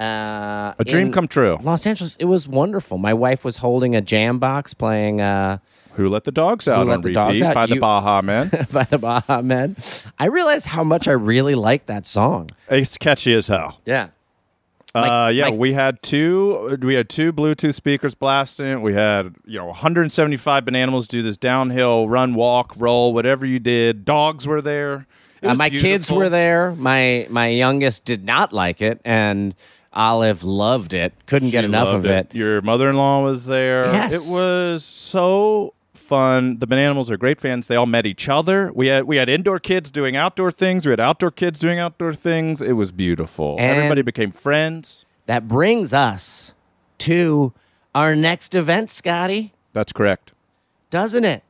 Uh, 0.00 0.72
A 0.78 0.84
dream 0.84 1.12
come 1.12 1.28
true. 1.28 1.58
Los 1.62 1.86
Angeles. 1.86 2.16
It 2.18 2.24
was 2.24 2.48
wonderful. 2.48 2.96
My 2.98 3.12
wife 3.12 3.44
was 3.44 3.58
holding 3.58 3.94
a 3.94 4.00
jam 4.00 4.38
box 4.38 4.72
playing. 4.72 5.20
Uh, 5.20 5.58
Who 5.94 6.08
let 6.08 6.24
the 6.24 6.32
dogs 6.32 6.66
out 6.66 6.86
Let 6.86 6.94
on 6.94 7.00
the 7.02 7.12
Dogs 7.12 7.42
Out? 7.42 7.54
by 7.54 7.66
the 7.66 7.74
You- 7.74 7.80
Baha 7.80 8.22
Man. 8.24 8.48
by 8.72 8.84
the 8.84 8.96
Baha 8.98 9.42
Men. 9.42 9.76
I 10.18 10.26
realized 10.26 10.66
how 10.68 10.84
much 10.84 11.06
I 11.06 11.12
really 11.12 11.54
liked 11.54 11.86
that 11.88 12.06
song. 12.06 12.50
it's 12.70 12.96
catchy 12.96 13.34
as 13.34 13.48
hell. 13.48 13.80
Yeah. 13.84 14.08
uh, 14.94 15.30
yeah, 15.34 15.50
Mike- 15.50 15.58
we 15.58 15.72
had 15.74 16.02
two. 16.02 16.78
We 16.82 16.94
had 16.94 17.08
two 17.10 17.32
Bluetooth 17.32 17.74
speakers 17.74 18.14
blasting. 18.14 18.80
We 18.82 18.94
had 18.94 19.34
you 19.46 19.58
know 19.58 19.66
175 19.66 20.64
Bananimals 20.64 21.06
do 21.08 21.22
this 21.22 21.36
downhill 21.36 22.08
run, 22.08 22.34
walk, 22.34 22.74
roll, 22.78 23.12
whatever 23.12 23.44
you 23.46 23.58
did. 23.58 24.04
Dogs 24.04 24.46
were 24.46 24.62
there. 24.62 25.06
Uh, 25.42 25.54
my 25.54 25.70
kids 25.70 26.10
were 26.10 26.28
there. 26.28 26.72
My 26.72 27.26
my 27.30 27.48
youngest 27.48 28.04
did 28.04 28.24
not 28.24 28.52
like 28.52 28.82
it, 28.82 29.00
and 29.04 29.54
Olive 29.92 30.44
loved 30.44 30.92
it. 30.92 31.12
Couldn't 31.26 31.48
She 31.48 31.52
get 31.52 31.64
enough 31.64 31.88
of 31.88 32.06
it. 32.06 32.32
Your 32.34 32.62
mother-in-law 32.62 33.24
was 33.24 33.46
there. 33.46 33.86
Yes. 33.86 34.28
It 34.30 34.32
was 34.32 34.84
so 34.84 35.74
fun. 35.94 36.58
The 36.58 36.66
Bananimals 36.66 37.10
are 37.10 37.16
great 37.16 37.40
fans. 37.40 37.66
They 37.66 37.76
all 37.76 37.86
met 37.86 38.06
each 38.06 38.28
other. 38.28 38.70
We 38.74 38.86
had 38.88 39.04
we 39.04 39.16
had 39.16 39.28
indoor 39.28 39.58
kids 39.58 39.90
doing 39.90 40.16
outdoor 40.16 40.52
things. 40.52 40.86
We 40.86 40.90
had 40.90 41.00
outdoor 41.00 41.30
kids 41.32 41.58
doing 41.58 41.78
outdoor 41.78 42.14
things. 42.14 42.62
It 42.62 42.72
was 42.74 42.92
beautiful. 42.92 43.56
And- 43.58 43.76
Everybody 43.76 44.02
became 44.02 44.30
friends. 44.30 45.04
That 45.26 45.46
brings 45.48 45.92
us 45.92 46.52
to 46.98 47.52
our 47.94 48.14
next 48.16 48.54
event, 48.54 48.90
Scotty, 48.90 49.52
That's 49.72 49.92
correct. 49.92 50.32
doesn't 50.90 51.24
it? 51.24 51.42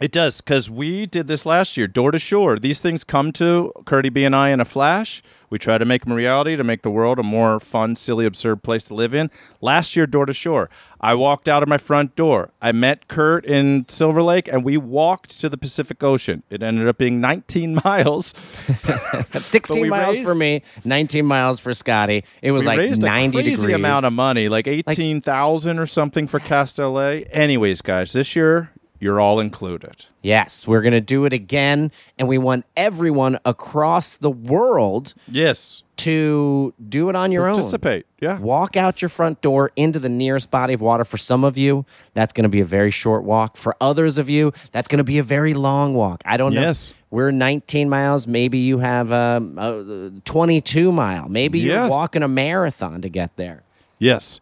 It 0.00 0.12
does 0.12 0.40
because 0.40 0.70
we 0.70 1.04
did 1.04 1.26
this 1.26 1.44
last 1.44 1.76
year, 1.76 1.86
door 1.86 2.10
to 2.10 2.18
shore. 2.18 2.58
These 2.58 2.80
things 2.80 3.04
come 3.04 3.32
to 3.32 3.72
Curdy 3.84 4.08
B 4.08 4.24
and 4.24 4.34
I 4.34 4.48
in 4.50 4.60
a 4.60 4.64
flash. 4.64 5.22
We 5.50 5.58
try 5.58 5.78
to 5.78 5.84
make 5.84 6.04
them 6.04 6.12
a 6.12 6.16
reality 6.16 6.54
to 6.56 6.62
make 6.64 6.82
the 6.82 6.90
world 6.90 7.18
a 7.18 7.22
more 7.24 7.58
fun, 7.58 7.96
silly, 7.96 8.24
absurd 8.24 8.62
place 8.62 8.84
to 8.84 8.94
live 8.94 9.12
in. 9.12 9.30
Last 9.60 9.96
year, 9.96 10.06
door 10.06 10.24
to 10.26 10.32
shore, 10.32 10.70
I 11.00 11.14
walked 11.14 11.48
out 11.48 11.62
of 11.62 11.68
my 11.68 11.76
front 11.78 12.14
door. 12.14 12.50
I 12.62 12.70
met 12.72 13.08
Kurt 13.08 13.44
in 13.44 13.84
Silver 13.88 14.22
Lake, 14.22 14.46
and 14.46 14.64
we 14.64 14.76
walked 14.76 15.40
to 15.40 15.48
the 15.48 15.58
Pacific 15.58 16.02
Ocean. 16.04 16.44
It 16.50 16.62
ended 16.62 16.86
up 16.86 16.98
being 16.98 17.20
19 17.20 17.80
miles. 17.84 18.32
16 19.40 19.88
miles 19.88 20.16
raised- 20.18 20.28
for 20.28 20.34
me, 20.34 20.62
19 20.84 21.24
miles 21.26 21.58
for 21.60 21.74
Scotty. 21.74 22.24
It 22.42 22.52
was 22.52 22.64
like 22.64 22.78
90 22.98 23.38
a 23.38 23.42
crazy 23.42 23.56
degrees. 23.56 23.74
amount 23.74 24.06
of 24.06 24.14
money, 24.14 24.48
like 24.48 24.66
18,000 24.68 25.78
or 25.78 25.86
something 25.86 26.26
for 26.26 26.38
Cast 26.38 26.78
LA. 26.78 27.22
Anyways, 27.32 27.82
guys, 27.82 28.12
this 28.12 28.36
year 28.36 28.70
you're 29.00 29.18
all 29.20 29.40
included. 29.40 30.04
Yes, 30.22 30.66
we're 30.68 30.82
going 30.82 30.92
to 30.92 31.00
do 31.00 31.24
it 31.24 31.32
again. 31.32 31.90
And 32.18 32.28
we 32.28 32.38
want 32.38 32.66
everyone 32.76 33.38
across 33.44 34.16
the 34.16 34.30
world 34.30 35.14
Yes. 35.26 35.82
to 35.96 36.72
do 36.88 37.08
it 37.08 37.16
on 37.16 37.32
your 37.32 37.46
own. 37.48 37.54
Participate. 37.54 38.04
Yeah. 38.20 38.38
Walk 38.38 38.76
out 38.76 39.00
your 39.00 39.08
front 39.08 39.40
door 39.40 39.72
into 39.76 39.98
the 39.98 40.08
nearest 40.10 40.50
body 40.50 40.74
of 40.74 40.80
water. 40.82 41.04
For 41.04 41.16
some 41.16 41.42
of 41.44 41.56
you, 41.56 41.86
that's 42.14 42.32
going 42.34 42.42
to 42.44 42.48
be 42.50 42.60
a 42.60 42.64
very 42.64 42.90
short 42.90 43.24
walk. 43.24 43.56
For 43.56 43.74
others 43.80 44.18
of 44.18 44.28
you, 44.28 44.52
that's 44.72 44.88
going 44.88 44.98
to 44.98 45.04
be 45.04 45.18
a 45.18 45.22
very 45.22 45.54
long 45.54 45.94
walk. 45.94 46.20
I 46.26 46.36
don't 46.36 46.52
know. 46.54 46.60
Yes. 46.60 46.92
We're 47.10 47.30
19 47.30 47.88
miles. 47.88 48.26
Maybe 48.26 48.58
you 48.58 48.78
have 48.78 49.10
um, 49.12 49.58
a 49.58 50.12
22 50.26 50.92
mile. 50.92 51.28
Maybe 51.28 51.58
you're 51.58 51.88
walking 51.88 52.22
a 52.22 52.28
marathon 52.28 53.00
to 53.02 53.08
get 53.08 53.34
there. 53.36 53.62
Yes. 53.98 54.40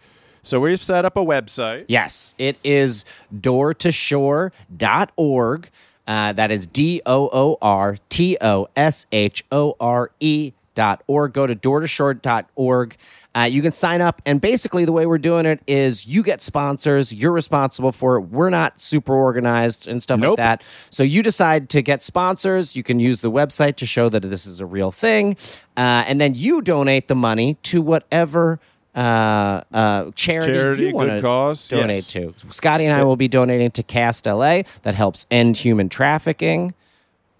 So 0.49 0.59
we've 0.61 0.83
set 0.83 1.05
up 1.05 1.19
a 1.19 1.25
website. 1.25 1.85
Yes, 1.89 2.35
it 2.39 2.57
is 2.65 3.05
doortoshore.org. 3.39 5.71
Uh, 6.07 6.33
that 6.33 6.51
is 6.51 6.67
D 6.67 7.03
O 7.05 7.29
O 7.31 7.59
R 7.61 7.99
T 8.09 8.39
O 8.41 8.67
S 8.75 9.05
H 9.13 9.45
O 9.53 9.77
R 9.79 10.11
E 10.21 10.53
dot 10.75 11.03
org. 11.07 11.35
Go 11.35 11.47
to 11.47 11.55
doortoshore.org. 11.55 12.97
Uh, 13.37 13.43
you 13.43 13.61
can 13.61 13.73
sign 13.73 14.01
up, 14.01 14.23
and 14.25 14.41
basically, 14.41 14.87
the 14.87 14.93
way 14.93 15.05
we're 15.05 15.19
doing 15.19 15.45
it 15.45 15.61
is 15.67 16.07
you 16.07 16.23
get 16.23 16.41
sponsors, 16.41 17.13
you're 17.13 17.31
responsible 17.31 17.93
for 17.93 18.17
it. 18.17 18.23
We're 18.23 18.49
not 18.49 18.81
super 18.81 19.13
organized 19.13 19.87
and 19.87 20.03
stuff 20.03 20.19
Nope. 20.19 20.39
like 20.39 20.47
that. 20.47 20.63
So, 20.89 21.03
you 21.03 21.23
decide 21.23 21.69
to 21.69 21.83
get 21.83 22.03
sponsors. 22.03 22.75
You 22.75 22.83
can 22.83 23.01
use 23.01 23.21
the 23.21 23.31
website 23.31 23.77
to 23.77 23.87
show 23.87 24.09
that 24.09 24.23
this 24.23 24.47
is 24.47 24.61
a 24.61 24.67
real 24.67 24.91
thing. 24.91 25.37
Uh, 25.77 26.05
and 26.07 26.19
then 26.19 26.35
you 26.35 26.63
donate 26.63 27.09
the 27.09 27.15
money 27.15 27.59
to 27.65 27.83
whatever 27.83 28.61
uh, 28.95 29.63
uh, 29.73 30.11
charity, 30.15 30.53
Charity, 30.53 30.83
you 30.87 30.95
want 30.95 31.09
good 31.11 31.17
to 31.17 31.23
cause, 31.23 31.69
donate 31.69 31.97
yes. 31.97 32.13
to. 32.13 32.35
Scotty 32.51 32.85
and 32.85 32.95
I 32.95 33.05
will 33.05 33.17
be 33.17 33.29
donating 33.29 33.71
to 33.73 33.83
Cast 33.83 34.27
LA 34.27 34.63
that 34.83 34.95
helps 34.95 35.27
end 35.31 35.59
human 35.59 35.89
trafficking. 35.89 36.75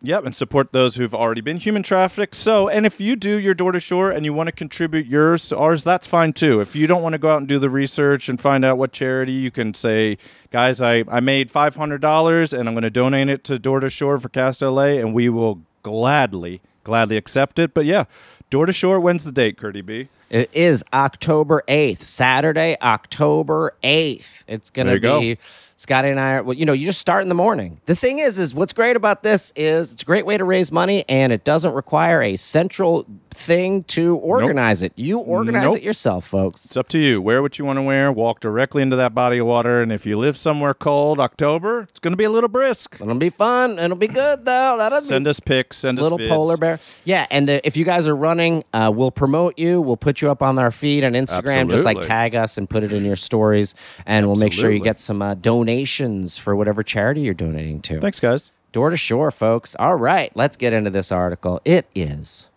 Yep, 0.01 0.27
and 0.27 0.35
support 0.35 0.71
those 0.71 0.95
who've 0.95 1.15
already 1.15 1.41
been 1.41 1.57
human 1.57 1.83
trafficked. 1.83 2.37
So, 2.37 2.69
and 2.69 2.87
if 2.87 3.01
you 3.01 3.17
do 3.17 3.37
your 3.41 3.55
door 3.55 3.73
to 3.73 3.81
shore 3.81 4.13
and 4.13 4.25
you 4.25 4.33
want 4.33 4.47
to 4.47 4.53
contribute 4.53 5.07
yours 5.07 5.49
to 5.49 5.57
ours, 5.57 5.83
that's 5.83 6.07
fine 6.07 6.33
too. 6.33 6.61
If 6.61 6.77
you 6.77 6.87
don't 6.87 7.03
want 7.03 7.15
to 7.15 7.19
go 7.19 7.31
out 7.33 7.39
and 7.39 7.49
do 7.49 7.59
the 7.59 7.69
research 7.69 8.29
and 8.29 8.41
find 8.41 8.65
out 8.65 8.79
what 8.79 8.93
charity, 8.93 9.33
you 9.33 9.51
can 9.51 9.75
say, 9.75 10.17
guys, 10.53 10.81
I, 10.81 11.03
I 11.09 11.19
made 11.19 11.51
$500 11.51 12.59
and 12.59 12.69
I'm 12.69 12.75
going 12.75 12.83
to 12.83 12.91
donate 12.91 13.29
it 13.29 13.43
to 13.45 13.59
Door 13.59 13.81
to 13.81 13.91
Shore 13.91 14.21
for 14.21 14.29
Cast 14.29 14.63
LA, 14.63 14.99
and 14.99 15.15
we 15.15 15.29
will 15.29 15.63
gladly, 15.83 16.61
gladly 16.85 17.17
accept 17.17 17.59
it. 17.59 17.75
But 17.75 17.85
yeah, 17.85 18.05
Door 18.51 18.67
to 18.67 18.73
Shore, 18.73 18.99
when's 18.99 19.25
the 19.25 19.33
date, 19.33 19.59
Curdy 19.59 19.83
B? 19.83 20.09
It 20.31 20.49
is 20.55 20.83
October 20.95 21.63
8th, 21.69 22.01
Saturday, 22.01 22.79
October 22.81 23.75
8th. 23.83 24.45
It's 24.49 24.71
going 24.71 24.87
to 24.87 24.95
be 24.95 25.35
go. 25.35 25.41
Scotty 25.77 26.09
and 26.09 26.19
I 26.19 26.33
are, 26.33 26.43
well, 26.43 26.57
you 26.57 26.65
know, 26.65 26.73
you 26.73 26.87
just 26.87 27.01
start 27.01 27.23
in 27.23 27.29
the 27.29 27.35
morning. 27.35 27.81
The 27.85 27.95
thing 27.95 28.19
is, 28.19 28.39
is 28.39 28.55
what's 28.55 28.73
great 28.73 28.97
about 28.97 29.23
this 29.23 29.53
is 29.55 29.93
it's 29.93 30.03
a 30.03 30.07
great 30.07 30.25
way 30.25 30.39
to 30.39 30.45
raise 30.45 30.73
money 30.73 31.05
and 31.09 31.33
it 31.33 31.45
doesn't 31.45 31.73
require 31.73 32.23
a 32.23 32.37
central 32.37 33.07
thing 33.31 33.85
to 33.85 34.17
organize 34.17 34.83
it. 34.83 34.93
You 34.97 35.19
organize 35.19 35.69
Nope. 35.69 35.77
it 35.77 35.83
yourself, 35.83 36.27
folks. 36.27 36.65
It's 36.65 36.77
up 36.77 36.89
to 36.91 36.99
you. 36.99 37.21
Wear 37.21 37.43
what 37.43 37.59
you 37.59 37.65
want 37.65 37.79
to 37.79 37.83
wear, 37.83 38.11
walk 38.13 38.41
directly 38.41 38.83
into 38.83 38.97
that 38.97 39.15
body 39.15 39.39
of 39.39 39.47
water, 39.47 39.83
and 39.83 39.93
if 39.93 40.07
you 40.07 40.19
live 40.19 40.37
somewhere 40.37 40.75
cold, 40.75 41.21
October, 41.21 41.83
it's 41.83 42.01
going 42.01 42.13
to 42.13 42.17
be 42.17 42.25
a 42.25 42.31
little 42.31 42.49
brisk. 42.49 42.97
It'll 43.01 43.15
be 43.15 43.31
fun. 43.31 43.79
It'll 43.79 43.97
be 43.97 44.07
good, 44.07 44.45
though. 44.45 44.77
That'll 44.79 45.01
be 45.01 45.07
Send 45.07 45.29
us 45.29 45.41
pics, 45.41 45.77
send 45.79 45.99
little 46.01 46.19
us 46.21 46.25
vids. 46.25 46.29
polar 46.29 46.57
bear. 46.57 46.81
Yeah, 47.05 47.27
and 47.31 47.49
uh, 47.49 47.61
if 47.65 47.77
you 47.77 47.85
guys 47.85 48.09
are 48.09 48.17
running, 48.17 48.65
uh, 48.73 48.91
we'll 48.95 49.11
promote 49.11 49.59
you. 49.59 49.81
We'll 49.81 49.97
put 49.97 50.21
you 50.23 50.31
up 50.31 50.43
on 50.43 50.59
our 50.59 50.71
feed 50.71 51.05
on 51.05 51.13
Instagram. 51.13 51.71
Just 51.71 51.85
like 51.85 52.01
tag 52.01 52.35
us 52.35 52.59
and 52.59 52.69
put 52.69 52.83
it 52.85 52.93
in 52.93 53.05
your 53.05 53.17
stories, 53.17 53.75
and 54.07 54.27
we'll 54.27 54.37
make 54.37 54.53
sure 54.53 54.71
you 54.71 54.81
get 54.81 54.99
some 54.99 55.23
uh, 55.23 55.35
donations 55.35 56.37
for 56.39 56.57
whatever 56.57 56.83
charity 56.83 57.21
you're 57.23 57.35
donating 57.35 57.81
to. 57.83 58.01
Thanks, 58.01 58.21
guys. 58.21 58.51
Door 58.73 58.91
to 58.91 58.97
shore, 58.97 59.31
folks. 59.31 59.75
All 59.79 59.95
right, 59.97 60.31
let's 60.35 60.57
get 60.57 60.73
into 60.73 60.91
this 60.91 61.11
article. 61.11 61.61
It 61.65 61.87
is 61.95 62.49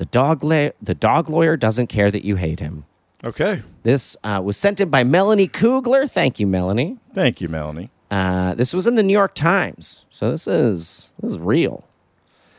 the 0.00 0.06
dog. 0.06 0.42
La- 0.42 0.70
the 0.80 0.94
dog 0.94 1.28
lawyer 1.28 1.58
doesn't 1.58 1.88
care 1.88 2.10
that 2.10 2.24
you 2.24 2.36
hate 2.36 2.58
him. 2.58 2.86
Okay. 3.22 3.62
This 3.82 4.16
uh, 4.24 4.40
was 4.42 4.56
sent 4.56 4.80
in 4.80 4.88
by 4.88 5.04
Melanie 5.04 5.46
Kugler. 5.46 6.06
Thank 6.06 6.40
you, 6.40 6.46
Melanie. 6.46 6.96
Thank 7.12 7.42
you, 7.42 7.50
Melanie. 7.50 7.90
Uh, 8.10 8.54
this 8.54 8.72
was 8.72 8.86
in 8.86 8.94
the 8.94 9.02
New 9.02 9.12
York 9.12 9.34
Times, 9.34 10.06
so 10.08 10.30
this 10.30 10.48
is 10.48 11.12
this 11.20 11.32
is 11.32 11.38
real. 11.38 11.84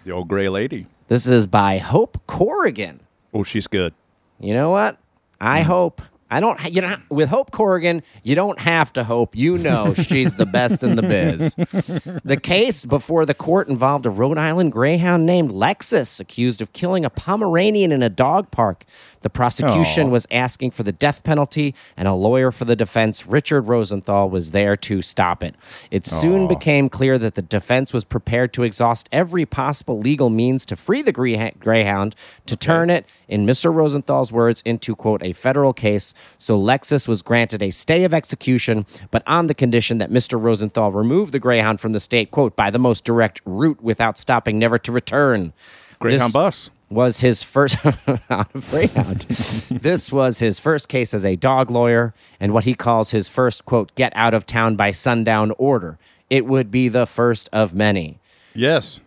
The 0.06 0.12
old 0.12 0.28
gray 0.28 0.50
lady. 0.50 0.86
This 1.08 1.26
is 1.26 1.48
by 1.48 1.80
Hope 1.80 2.22
Corrigan. 2.28 3.00
Oh, 3.34 3.44
she's 3.44 3.66
good. 3.66 3.96
You 4.40 4.54
know 4.54 4.70
what? 4.70 5.00
I 5.42 5.64
hope. 5.64 6.02
I 6.32 6.40
don't. 6.40 6.58
ha- 6.58 6.70
You 6.70 6.82
know, 6.82 6.98
with 7.10 7.30
Hope 7.30 7.52
Corrigan, 7.52 8.02
you 8.24 8.36
don't 8.36 8.58
have 8.60 8.94
to 8.94 9.04
hope. 9.04 9.36
You 9.36 9.58
know 9.58 9.94
she's 9.94 10.36
the 10.36 10.46
best 10.46 10.82
in 10.82 10.96
the 10.96 11.04
biz. 11.04 11.56
The 12.24 12.38
case 12.38 12.86
before 12.86 13.26
the 13.26 13.34
court 13.34 13.68
involved 13.68 14.06
a 14.06 14.10
Rhode 14.10 14.38
Island 14.38 14.72
Greyhound 14.72 15.26
named 15.26 15.52
Lexus, 15.52 16.20
accused 16.20 16.62
of 16.62 16.72
killing 16.72 17.04
a 17.04 17.10
Pomeranian 17.10 17.92
in 17.92 18.02
a 18.02 18.10
dog 18.10 18.52
park. 18.52 18.86
The 19.22 19.30
prosecution 19.30 20.08
Aw. 20.08 20.12
was 20.12 20.28
asking 20.32 20.72
for 20.72 20.84
the 20.84 20.92
death 20.92 21.24
penalty, 21.24 21.76
and 21.98 22.08
a 22.08 22.14
lawyer 22.14 22.52
for 22.52 22.66
the 22.66 22.76
defense, 22.76 23.28
Richard 23.28 23.64
Rosenthal, 23.64 24.30
was 24.30 24.52
there 24.52 24.76
to 24.78 25.02
stop 25.02 25.44
it. 25.44 25.56
It 25.92 26.06
soon 26.06 26.44
oh. 26.44 26.48
became 26.48 26.90
clear 26.90 27.20
that 27.20 27.36
the 27.36 27.42
defense 27.42 27.94
was 27.94 28.04
prepared 28.04 28.54
to 28.54 28.64
exhaust 28.64 29.10
every 29.12 29.46
possible 29.46 30.00
legal 30.00 30.30
means 30.30 30.66
to 30.68 30.76
free 30.76 31.02
the 31.02 31.12
Greyhound, 31.12 32.16
to 32.46 32.56
turn 32.56 32.90
it, 32.90 33.06
in 33.28 33.46
Mr. 33.46 33.74
Rosenthal's 33.74 34.32
words, 34.32 34.62
into, 34.64 34.96
quote, 34.96 35.22
a 35.24 35.34
federal 35.34 35.74
case. 35.74 36.14
So 36.38 36.60
Lexus 36.60 37.08
was 37.08 37.22
granted 37.22 37.62
a 37.62 37.70
stay 37.70 38.04
of 38.04 38.14
execution, 38.14 38.86
but 39.12 39.24
on 39.28 39.48
the 39.48 39.54
condition 39.54 39.98
that 40.00 40.12
Mr. 40.12 40.42
Rosenthal 40.42 40.92
remove 40.92 41.32
the 41.32 41.40
Greyhound 41.40 41.80
from 41.80 41.94
the 41.94 42.00
state, 42.00 42.32
quote, 42.32 42.56
by 42.56 42.70
the 42.70 42.80
most 42.80 43.04
direct 43.04 43.42
route 43.46 43.82
without 43.82 44.18
stopping, 44.18 44.58
never 44.60 44.78
to 44.80 44.92
return. 44.92 45.54
Greyhound 46.00 46.30
This- 46.30 46.34
bus. 46.34 46.70
was 46.90 47.20
his 47.22 47.44
first 47.44 47.78
out 47.86 47.98
of 48.56 48.70
Greyhound. 48.70 49.22
this 49.70 50.12
was 50.12 50.40
his 50.40 50.60
first 50.60 50.90
case 50.90 51.14
as 51.14 51.24
a 51.24 51.36
dog 51.36 51.70
lawyer 51.72 52.14
and 52.40 52.54
what 52.54 52.64
he 52.66 52.74
calls 52.74 53.12
his 53.12 53.30
first 53.30 53.66
quote 53.66 53.94
get 53.96 54.12
out 54.16 54.34
of 54.34 54.46
town 54.46 54.76
by 54.76 54.92
sundown 54.92 55.54
order. 55.58 55.98
It 56.30 56.46
would 56.46 56.72
be 56.72 56.88
the 56.90 57.06
first 57.06 57.50
of 57.54 57.74
many. 57.76 58.20
Yes. 58.56 59.00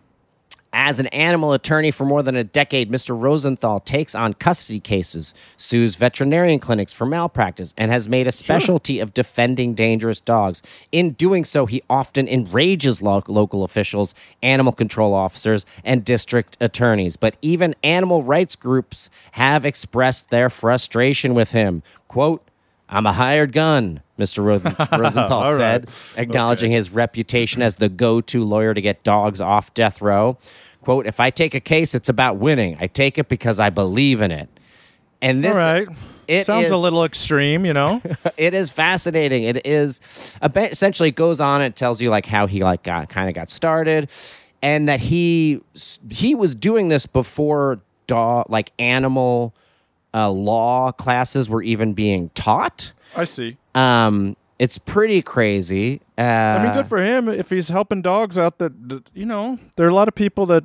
As 0.77 0.99
an 0.99 1.07
animal 1.07 1.53
attorney 1.53 1.89
for 1.89 2.03
more 2.03 2.21
than 2.21 2.35
a 2.35 2.43
decade, 2.43 2.91
Mr. 2.91 3.17
Rosenthal 3.17 3.79
takes 3.79 4.13
on 4.13 4.33
custody 4.33 4.81
cases, 4.81 5.33
sues 5.55 5.95
veterinarian 5.95 6.59
clinics 6.59 6.91
for 6.91 7.05
malpractice, 7.05 7.73
and 7.77 7.91
has 7.91 8.09
made 8.09 8.27
a 8.27 8.31
specialty 8.31 8.99
of 8.99 9.13
defending 9.13 9.73
dangerous 9.73 10.19
dogs. 10.19 10.61
In 10.91 11.11
doing 11.11 11.45
so, 11.45 11.65
he 11.65 11.81
often 11.89 12.27
enrages 12.27 13.01
lo- 13.01 13.23
local 13.27 13.63
officials, 13.63 14.13
animal 14.43 14.73
control 14.73 15.13
officers, 15.13 15.65
and 15.85 16.03
district 16.03 16.57
attorneys. 16.59 17.15
But 17.15 17.37
even 17.41 17.73
animal 17.81 18.23
rights 18.23 18.57
groups 18.57 19.09
have 19.31 19.63
expressed 19.63 20.29
their 20.29 20.49
frustration 20.49 21.33
with 21.33 21.53
him. 21.53 21.83
Quote, 22.09 22.45
I'm 22.87 23.05
a 23.05 23.13
hired 23.13 23.51
gun, 23.51 24.01
Mr. 24.19 24.43
Rosen- 24.43 24.75
Rosenthal 24.99 25.55
said, 25.57 25.85
right. 25.87 26.13
acknowledging 26.17 26.71
his 26.71 26.91
reputation 26.91 27.61
as 27.61 27.77
the 27.77 27.89
go 27.89 28.21
to 28.21 28.43
lawyer 28.43 28.73
to 28.73 28.81
get 28.81 29.03
dogs 29.03 29.41
off 29.41 29.73
death 29.73 30.01
row. 30.01 30.37
Quote, 30.81 31.07
if 31.07 31.19
I 31.19 31.31
take 31.31 31.55
a 31.55 31.59
case, 31.59 31.95
it's 31.95 32.09
about 32.09 32.37
winning. 32.37 32.77
I 32.79 32.85
take 32.87 33.17
it 33.17 33.27
because 33.27 33.59
I 33.59 33.71
believe 33.71 34.21
in 34.21 34.29
it. 34.31 34.49
And 35.19 35.43
this 35.43 35.55
All 35.55 35.63
right. 35.63 35.87
it 36.27 36.45
Sounds 36.45 36.65
is- 36.67 36.71
a 36.71 36.77
little 36.77 37.03
extreme, 37.03 37.65
you 37.65 37.73
know. 37.73 38.03
it 38.37 38.53
is 38.53 38.69
fascinating. 38.69 39.43
It 39.43 39.65
is 39.65 39.99
bit- 40.53 40.71
essentially 40.71 41.09
it 41.09 41.15
goes 41.15 41.41
on. 41.41 41.63
It 41.63 41.75
tells 41.75 42.01
you 42.01 42.11
like 42.11 42.27
how 42.27 42.45
he 42.45 42.63
like 42.63 42.83
got 42.83 43.09
kind 43.09 43.29
of 43.29 43.33
got 43.35 43.49
started, 43.49 44.11
and 44.61 44.87
that 44.87 44.99
he 44.99 45.61
he 46.11 46.35
was 46.35 46.53
doing 46.53 46.89
this 46.89 47.07
before 47.07 47.79
dog 48.05 48.45
like 48.49 48.71
animal 48.77 49.55
uh, 50.15 50.29
law 50.29 50.91
classes 50.91 51.49
were 51.49 51.61
even 51.61 51.93
being 51.93 52.29
taught. 52.29 52.93
I 53.15 53.25
see. 53.25 53.57
Um, 53.75 54.37
it's 54.57 54.77
pretty 54.77 55.21
crazy. 55.21 56.01
Uh, 56.17 56.21
I 56.21 56.63
mean, 56.63 56.73
good 56.73 56.87
for 56.87 56.99
him 56.99 57.27
if 57.27 57.49
he's 57.49 57.67
helping 57.67 58.01
dogs 58.01 58.37
out. 58.37 58.57
That 58.59 58.89
that, 58.89 59.03
you 59.13 59.25
know, 59.25 59.59
there 59.75 59.85
are 59.85 59.89
a 59.89 59.93
lot 59.93 60.07
of 60.07 60.15
people 60.15 60.45
that 60.45 60.63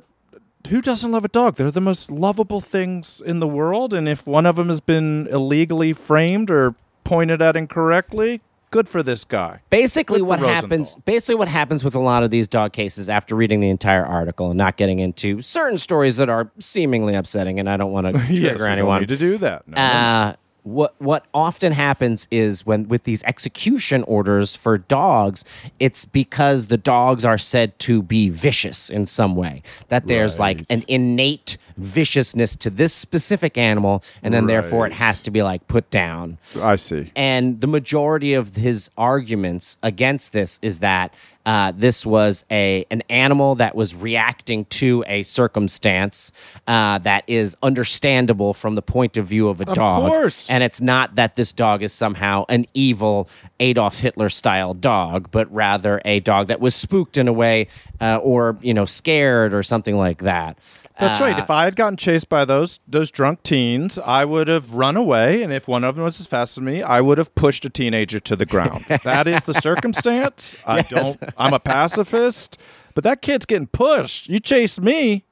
who 0.69 0.81
doesn't 0.81 1.11
love 1.11 1.25
a 1.25 1.29
dog? 1.29 1.55
They're 1.55 1.71
the 1.71 1.81
most 1.81 2.09
lovable 2.09 2.61
things 2.61 3.21
in 3.25 3.39
the 3.39 3.47
world, 3.47 3.93
and 3.93 4.07
if 4.07 4.25
one 4.25 4.45
of 4.45 4.55
them 4.55 4.67
has 4.67 4.79
been 4.79 5.27
illegally 5.31 5.91
framed 5.91 6.49
or 6.49 6.75
pointed 7.03 7.41
at 7.41 7.55
incorrectly, 7.57 8.41
good 8.71 8.89
for 8.89 9.03
this 9.03 9.23
guy. 9.23 9.59
basically 9.69 10.21
what 10.21 10.39
happens 10.39 10.95
basically 11.05 11.35
what 11.35 11.47
happens 11.47 11.83
with 11.83 11.93
a 11.93 11.99
lot 11.99 12.23
of 12.23 12.31
these 12.31 12.47
dog 12.47 12.73
cases 12.73 13.07
after 13.07 13.35
reading 13.35 13.59
the 13.59 13.69
entire 13.69 14.05
article 14.05 14.49
and 14.49 14.57
not 14.57 14.77
getting 14.77 14.99
into 14.99 15.41
certain 15.41 15.77
stories 15.77 16.17
that 16.17 16.29
are 16.29 16.49
seemingly 16.57 17.13
upsetting 17.13 17.59
and 17.59 17.69
i 17.69 17.77
don't 17.77 17.91
want 17.91 18.07
to 18.07 18.13
trigger 18.25 18.33
yes, 18.33 18.61
anyone 18.61 19.05
to 19.05 19.17
do 19.17 19.37
that. 19.37 19.67
No, 19.67 19.75
uh, 19.77 20.33
what 20.63 20.93
what 20.99 21.25
often 21.33 21.71
happens 21.71 22.27
is 22.29 22.65
when 22.65 22.87
with 22.87 23.03
these 23.03 23.23
execution 23.23 24.03
orders 24.03 24.55
for 24.55 24.77
dogs, 24.77 25.43
it's 25.79 26.05
because 26.05 26.67
the 26.67 26.77
dogs 26.77 27.25
are 27.25 27.37
said 27.37 27.77
to 27.79 28.01
be 28.03 28.29
vicious 28.29 28.89
in 28.89 29.05
some 29.05 29.35
way. 29.35 29.63
That 29.87 30.07
there's 30.07 30.37
like 30.37 30.63
an 30.69 30.83
innate 30.87 31.57
viciousness 31.81 32.55
to 32.57 32.69
this 32.69 32.93
specific 32.93 33.57
animal, 33.57 34.03
and 34.23 34.33
then 34.33 34.45
therefore 34.45 34.87
it 34.87 34.93
has 34.93 35.21
to 35.21 35.31
be 35.31 35.41
like 35.43 35.67
put 35.67 35.89
down. 35.89 36.37
I 36.61 36.75
see. 36.75 37.11
And 37.15 37.59
the 37.61 37.67
majority 37.67 38.33
of 38.33 38.55
his 38.55 38.89
arguments 38.97 39.77
against 39.83 40.31
this 40.33 40.59
is 40.61 40.79
that 40.79 41.13
uh, 41.43 41.71
this 41.75 42.05
was 42.05 42.45
a 42.51 42.85
an 42.91 43.01
animal 43.09 43.55
that 43.55 43.73
was 43.75 43.95
reacting 43.95 44.63
to 44.65 45.03
a 45.07 45.23
circumstance 45.23 46.31
uh, 46.67 46.99
that 46.99 47.23
is 47.25 47.57
understandable 47.63 48.53
from 48.53 48.75
the 48.75 48.81
point 48.81 49.17
of 49.17 49.25
view 49.25 49.49
of 49.49 49.59
a 49.61 49.67
Of 49.67 49.73
dog. 49.75 50.09
course. 50.09 50.49
And 50.49 50.63
it's 50.63 50.81
not 50.81 51.15
that 51.15 51.35
this 51.35 51.51
dog 51.51 51.81
is 51.81 51.91
somehow 51.93 52.45
an 52.47 52.67
evil 52.75 53.27
Adolf 53.59 53.99
Hitler 53.99 54.29
style 54.29 54.73
dog, 54.75 55.29
but 55.31 55.51
rather 55.51 55.99
a 56.05 56.19
dog 56.19 56.47
that 56.47 56.59
was 56.59 56.75
spooked 56.75 57.17
in 57.17 57.27
a 57.27 57.33
way 57.33 57.67
uh, 57.99 58.17
or, 58.17 58.57
you 58.61 58.73
know, 58.73 58.85
scared 58.85 59.53
or 59.53 59.63
something 59.63 59.97
like 59.97 60.19
that. 60.19 60.57
That's 60.99 61.19
right. 61.19 61.37
If 61.37 61.49
I 61.49 61.63
had 61.63 61.75
gotten 61.75 61.97
chased 61.97 62.29
by 62.29 62.45
those 62.45 62.79
those 62.87 63.09
drunk 63.11 63.43
teens, 63.43 63.97
I 63.97 64.25
would 64.25 64.47
have 64.47 64.71
run 64.71 64.95
away, 64.97 65.41
and 65.41 65.51
if 65.51 65.67
one 65.67 65.83
of 65.83 65.95
them 65.95 66.03
was 66.03 66.19
as 66.19 66.27
fast 66.27 66.57
as 66.57 66.61
me, 66.61 66.83
I 66.83 67.01
would 67.01 67.17
have 67.17 67.33
pushed 67.35 67.65
a 67.65 67.69
teenager 67.69 68.19
to 68.19 68.35
the 68.35 68.45
ground. 68.45 68.85
that 69.03 69.27
is 69.27 69.43
the 69.43 69.53
circumstance. 69.53 70.61
I 70.67 70.81
don't. 70.81 71.17
I'm 71.37 71.53
a 71.53 71.59
pacifist, 71.59 72.57
but 72.93 73.03
that 73.03 73.21
kid's 73.21 73.45
getting 73.45 73.67
pushed. 73.67 74.29
You 74.29 74.39
chase 74.39 74.79
me, 74.79 75.23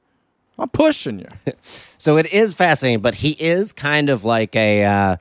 I'm 0.58 0.68
pushing 0.68 1.20
you. 1.20 1.28
So 1.98 2.16
it 2.16 2.32
is 2.32 2.54
fascinating, 2.54 3.00
but 3.00 3.16
he 3.16 3.32
is 3.32 3.72
kind 3.72 4.08
of 4.08 4.24
like 4.24 4.56
a, 4.56 4.84
uh, 4.84 5.16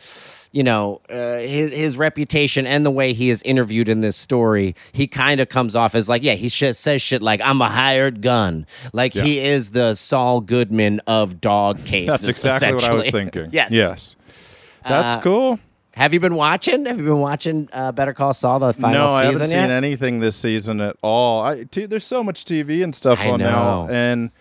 you 0.52 0.64
know, 0.64 1.02
uh, 1.10 1.38
his, 1.38 1.72
his 1.74 1.98
reputation 1.98 2.66
and 2.66 2.86
the 2.86 2.92
way 2.92 3.14
he 3.14 3.30
is 3.30 3.44
interviewed 3.44 3.88
in 3.88 4.02
this 4.02 4.18
story, 4.18 4.76
he 4.92 5.08
kind 5.08 5.40
of 5.40 5.50
comes 5.50 5.76
off 5.76 5.94
as 5.94 6.10
like, 6.10 6.24
yeah, 6.24 6.34
he 6.34 6.50
sh- 6.50 6.74
says 6.74 7.02
shit 7.02 7.22
like, 7.22 7.40
I'm 7.44 7.62
a 7.62 7.70
hired 7.70 8.22
gun. 8.22 8.66
Like 8.92 9.14
he 9.14 9.40
is 9.40 9.72
the 9.72 9.96
Saul 9.96 10.42
Goodman 10.42 11.02
of 11.08 11.40
dog 11.40 11.86
cases. 11.86 12.22
That's 12.22 12.38
exactly 12.38 12.74
what 12.74 12.84
I 12.86 12.94
was 12.94 13.10
thinking. 13.12 13.50
yes. 13.52 13.72
Yes. 13.72 14.16
That's 14.88 15.22
cool. 15.24 15.60
Have 15.94 16.14
you 16.14 16.20
been 16.22 16.36
watching? 16.36 16.86
Have 16.86 16.98
you 16.98 17.04
been 17.04 17.20
watching 17.20 17.68
uh, 17.74 17.92
Better 17.92 18.14
Call 18.14 18.34
Saul, 18.34 18.60
the 18.60 18.74
final 18.74 19.08
season? 19.08 19.08
no, 19.08 19.14
I 19.14 19.26
haven't 19.26 19.42
yet? 19.42 19.50
seen 19.50 19.72
anything 19.72 20.20
this 20.22 20.38
season 20.38 20.80
at 20.80 20.96
all. 21.02 21.44
I, 21.44 21.66
t- 21.66 21.88
there's 21.88 22.06
so 22.06 22.24
much 22.24 22.46
TV 22.46 22.84
and 22.84 22.96
stuff 22.96 23.20
I 23.20 23.32
on 23.32 23.40
now, 23.40 23.86
and 23.90 24.32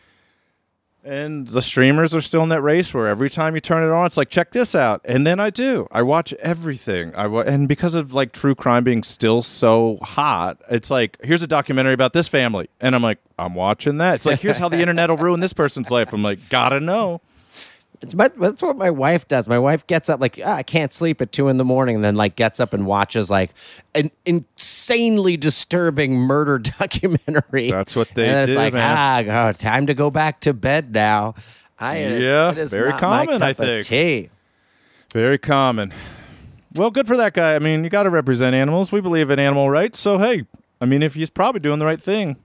and 1.08 1.48
the 1.48 1.62
streamers 1.62 2.14
are 2.14 2.20
still 2.20 2.42
in 2.42 2.50
that 2.50 2.60
race 2.60 2.92
where 2.92 3.06
every 3.06 3.30
time 3.30 3.54
you 3.54 3.60
turn 3.60 3.82
it 3.82 3.90
on, 3.90 4.04
it's 4.04 4.18
like 4.18 4.28
check 4.28 4.52
this 4.52 4.74
out, 4.74 5.00
and 5.04 5.26
then 5.26 5.40
I 5.40 5.48
do. 5.50 5.88
I 5.90 6.02
watch 6.02 6.34
everything. 6.34 7.14
I 7.14 7.26
and 7.42 7.66
because 7.66 7.94
of 7.94 8.12
like 8.12 8.32
true 8.32 8.54
crime 8.54 8.84
being 8.84 9.02
still 9.02 9.40
so 9.40 9.98
hot, 10.02 10.60
it's 10.70 10.90
like 10.90 11.16
here's 11.24 11.42
a 11.42 11.46
documentary 11.46 11.94
about 11.94 12.12
this 12.12 12.28
family, 12.28 12.68
and 12.80 12.94
I'm 12.94 13.02
like 13.02 13.18
I'm 13.38 13.54
watching 13.54 13.98
that. 13.98 14.16
It's 14.16 14.26
like 14.26 14.40
here's 14.40 14.58
how 14.58 14.68
the 14.68 14.80
internet 14.80 15.08
will 15.08 15.16
ruin 15.16 15.40
this 15.40 15.54
person's 15.54 15.90
life. 15.90 16.12
I'm 16.12 16.22
like 16.22 16.48
gotta 16.50 16.78
know. 16.78 17.22
It's 18.00 18.14
my, 18.14 18.28
that's 18.28 18.62
what 18.62 18.76
my 18.76 18.90
wife 18.90 19.26
does. 19.26 19.48
My 19.48 19.58
wife 19.58 19.86
gets 19.88 20.08
up 20.08 20.20
like 20.20 20.38
"Ah, 20.44 20.54
I 20.56 20.62
can't 20.62 20.92
sleep 20.92 21.20
at 21.20 21.32
two 21.32 21.48
in 21.48 21.56
the 21.56 21.64
morning, 21.64 21.96
and 21.96 22.04
then 22.04 22.14
like 22.14 22.36
gets 22.36 22.60
up 22.60 22.72
and 22.72 22.86
watches 22.86 23.28
like 23.28 23.50
an 23.94 24.10
insanely 24.24 25.36
disturbing 25.36 26.14
murder 26.14 26.58
documentary. 26.78 27.70
That's 27.70 27.96
what 27.96 28.08
they 28.14 28.28
and 28.28 28.46
do, 28.46 28.52
It's 28.52 28.56
like 28.56 28.72
man. 28.72 29.26
ah, 29.28 29.48
oh, 29.48 29.52
time 29.52 29.86
to 29.86 29.94
go 29.94 30.10
back 30.10 30.40
to 30.40 30.52
bed 30.54 30.92
now. 30.92 31.34
I 31.80 31.98
Yeah, 31.98 32.52
it 32.52 32.58
is 32.58 32.72
very 32.72 32.92
common, 32.92 33.42
I 33.42 33.52
think. 33.52 33.86
tea. 33.86 34.30
Very 35.12 35.38
common. 35.38 35.92
Well, 36.76 36.90
good 36.90 37.06
for 37.06 37.16
that 37.16 37.32
guy. 37.34 37.54
I 37.54 37.58
mean, 37.58 37.82
you 37.82 37.90
got 37.90 38.02
to 38.04 38.10
represent 38.10 38.54
animals. 38.54 38.92
We 38.92 39.00
believe 39.00 39.30
in 39.30 39.38
animal 39.38 39.70
rights. 39.70 39.98
So, 39.98 40.18
hey, 40.18 40.44
I 40.80 40.84
mean, 40.84 41.02
if 41.02 41.14
he's 41.14 41.30
probably 41.30 41.60
doing 41.60 41.78
the 41.78 41.86
right 41.86 42.00
thing. 42.00 42.36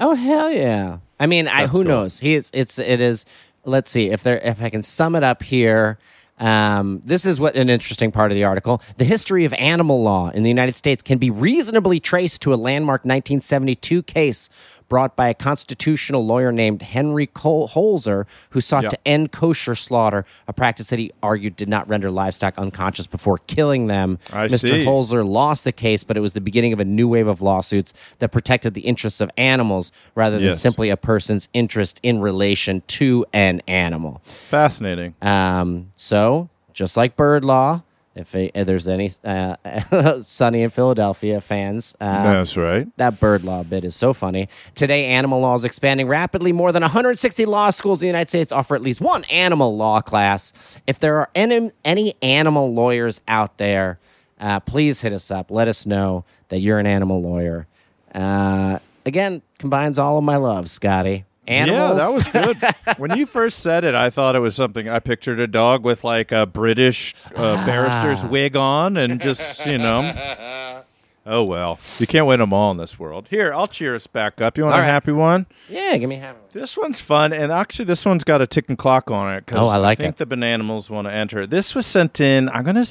Oh 0.00 0.14
hell 0.14 0.50
yeah! 0.50 0.98
I 1.20 1.26
mean, 1.26 1.46
I, 1.48 1.66
who 1.66 1.78
cool. 1.78 1.84
knows? 1.84 2.20
He 2.20 2.34
is. 2.34 2.50
It's. 2.52 2.78
It 2.78 3.00
is. 3.00 3.24
Let's 3.64 3.90
see 3.90 4.10
if 4.10 4.22
there. 4.22 4.38
If 4.38 4.62
I 4.62 4.70
can 4.70 4.82
sum 4.82 5.14
it 5.14 5.22
up 5.22 5.42
here. 5.42 5.98
Um, 6.38 7.00
this 7.04 7.24
is 7.24 7.38
what 7.38 7.54
an 7.54 7.70
interesting 7.70 8.10
part 8.10 8.32
of 8.32 8.34
the 8.34 8.42
article. 8.42 8.82
The 8.96 9.04
history 9.04 9.44
of 9.44 9.54
animal 9.54 10.02
law 10.02 10.30
in 10.30 10.42
the 10.42 10.48
United 10.48 10.76
States 10.76 11.00
can 11.00 11.18
be 11.18 11.30
reasonably 11.30 12.00
traced 12.00 12.42
to 12.42 12.52
a 12.52 12.56
landmark 12.56 13.02
1972 13.02 14.02
case 14.02 14.48
brought 14.92 15.16
by 15.16 15.28
a 15.30 15.32
constitutional 15.32 16.26
lawyer 16.26 16.52
named 16.52 16.82
Henry 16.82 17.26
Cole- 17.26 17.66
Holzer, 17.68 18.26
who 18.50 18.60
sought 18.60 18.82
Yeah. 18.82 18.88
to 18.90 18.98
end 19.08 19.32
kosher 19.32 19.74
slaughter, 19.74 20.26
a 20.46 20.52
practice 20.52 20.88
that 20.88 20.98
he 20.98 21.10
argued 21.22 21.56
did 21.56 21.66
not 21.66 21.88
render 21.88 22.10
livestock 22.10 22.52
unconscious 22.58 23.06
before 23.06 23.38
killing 23.46 23.86
them. 23.86 24.18
I 24.34 24.48
Mr. 24.48 24.68
see. 24.68 24.84
Holzer 24.84 25.26
lost 25.26 25.64
the 25.64 25.72
case, 25.72 26.04
but 26.04 26.18
it 26.18 26.20
was 26.20 26.34
the 26.34 26.42
beginning 26.42 26.74
of 26.74 26.78
a 26.78 26.84
new 26.84 27.08
wave 27.08 27.26
of 27.26 27.40
lawsuits 27.40 27.94
that 28.18 28.32
protected 28.32 28.74
the 28.74 28.82
interests 28.82 29.22
of 29.22 29.30
animals 29.38 29.92
rather 30.14 30.36
than 30.36 30.48
Yes. 30.48 30.60
simply 30.60 30.90
a 30.90 30.98
person's 30.98 31.48
interest 31.54 31.98
in 32.02 32.20
relation 32.20 32.82
to 32.88 33.24
an 33.32 33.62
animal. 33.66 34.20
Fascinating. 34.50 35.14
Um, 35.22 35.86
so, 35.96 36.50
just 36.74 36.98
like 36.98 37.16
bird 37.16 37.46
law, 37.46 37.80
if, 38.14 38.34
if 38.34 38.66
there's 38.66 38.88
any 38.88 39.10
uh, 39.24 40.20
Sunny 40.20 40.62
in 40.62 40.70
Philadelphia 40.70 41.40
fans, 41.40 41.96
uh, 42.00 42.22
That's 42.22 42.56
right. 42.56 42.86
that 42.98 43.18
bird 43.20 43.44
law 43.44 43.62
bit 43.62 43.84
is 43.84 43.96
so 43.96 44.12
funny. 44.12 44.48
Today, 44.74 45.06
animal 45.06 45.40
law 45.40 45.54
is 45.54 45.64
expanding 45.64 46.08
rapidly. 46.08 46.52
More 46.52 46.72
than 46.72 46.82
160 46.82 47.46
law 47.46 47.70
schools 47.70 48.02
in 48.02 48.06
the 48.06 48.10
United 48.10 48.28
States 48.28 48.52
offer 48.52 48.74
at 48.74 48.82
least 48.82 49.00
one 49.00 49.24
animal 49.24 49.76
law 49.76 50.00
class. 50.00 50.52
If 50.86 50.98
there 50.98 51.16
are 51.16 51.30
any, 51.34 51.70
any 51.84 52.14
animal 52.22 52.72
lawyers 52.74 53.20
out 53.28 53.58
there, 53.58 53.98
uh, 54.38 54.60
please 54.60 55.00
hit 55.00 55.12
us 55.12 55.30
up. 55.30 55.50
Let 55.50 55.68
us 55.68 55.86
know 55.86 56.24
that 56.48 56.58
you're 56.58 56.78
an 56.78 56.86
animal 56.86 57.22
lawyer. 57.22 57.66
Uh, 58.14 58.78
again, 59.06 59.40
combines 59.58 59.98
all 59.98 60.18
of 60.18 60.24
my 60.24 60.36
love, 60.36 60.68
Scotty. 60.68 61.24
Animals. 61.46 61.90
Yeah, 61.90 61.94
that 61.94 62.14
was 62.14 62.28
good. 62.28 62.96
when 62.98 63.16
you 63.18 63.26
first 63.26 63.58
said 63.60 63.84
it, 63.84 63.94
I 63.94 64.10
thought 64.10 64.36
it 64.36 64.40
was 64.40 64.54
something. 64.54 64.88
I 64.88 65.00
pictured 65.00 65.40
a 65.40 65.46
dog 65.48 65.84
with 65.84 66.04
like 66.04 66.30
a 66.30 66.46
British 66.46 67.14
uh, 67.34 67.66
barrister's 67.66 68.24
wig 68.24 68.56
on 68.56 68.96
and 68.96 69.20
just, 69.20 69.66
you 69.66 69.78
know. 69.78 70.82
Oh, 71.24 71.44
well. 71.44 71.78
You 71.98 72.06
can't 72.08 72.26
win 72.26 72.40
them 72.40 72.52
all 72.52 72.72
in 72.72 72.78
this 72.78 72.98
world. 72.98 73.28
Here, 73.30 73.52
I'll 73.54 73.66
cheer 73.66 73.94
us 73.94 74.08
back 74.08 74.40
up. 74.40 74.58
You 74.58 74.64
want 74.64 74.74
All 74.74 74.80
a 74.80 74.82
right. 74.82 74.88
happy 74.88 75.12
one? 75.12 75.46
yeah, 75.68 75.96
give 75.96 76.08
me 76.08 76.16
half. 76.16 76.34
This 76.50 76.76
one's 76.76 77.00
fun, 77.00 77.32
and 77.32 77.52
actually, 77.52 77.84
this 77.84 78.04
one's 78.04 78.24
got 78.24 78.40
a 78.40 78.46
ticking 78.46 78.76
clock 78.76 79.08
on 79.10 79.32
it. 79.34 79.44
Oh, 79.52 79.68
I 79.68 79.76
like 79.76 80.00
I 80.00 80.02
think 80.02 80.20
it. 80.20 80.28
the 80.28 80.36
bananimals 80.36 80.90
want 80.90 81.06
to 81.06 81.12
enter. 81.12 81.46
This 81.46 81.74
was 81.76 81.86
sent 81.86 82.20
in. 82.20 82.48
I'm 82.48 82.64
gonna. 82.64 82.84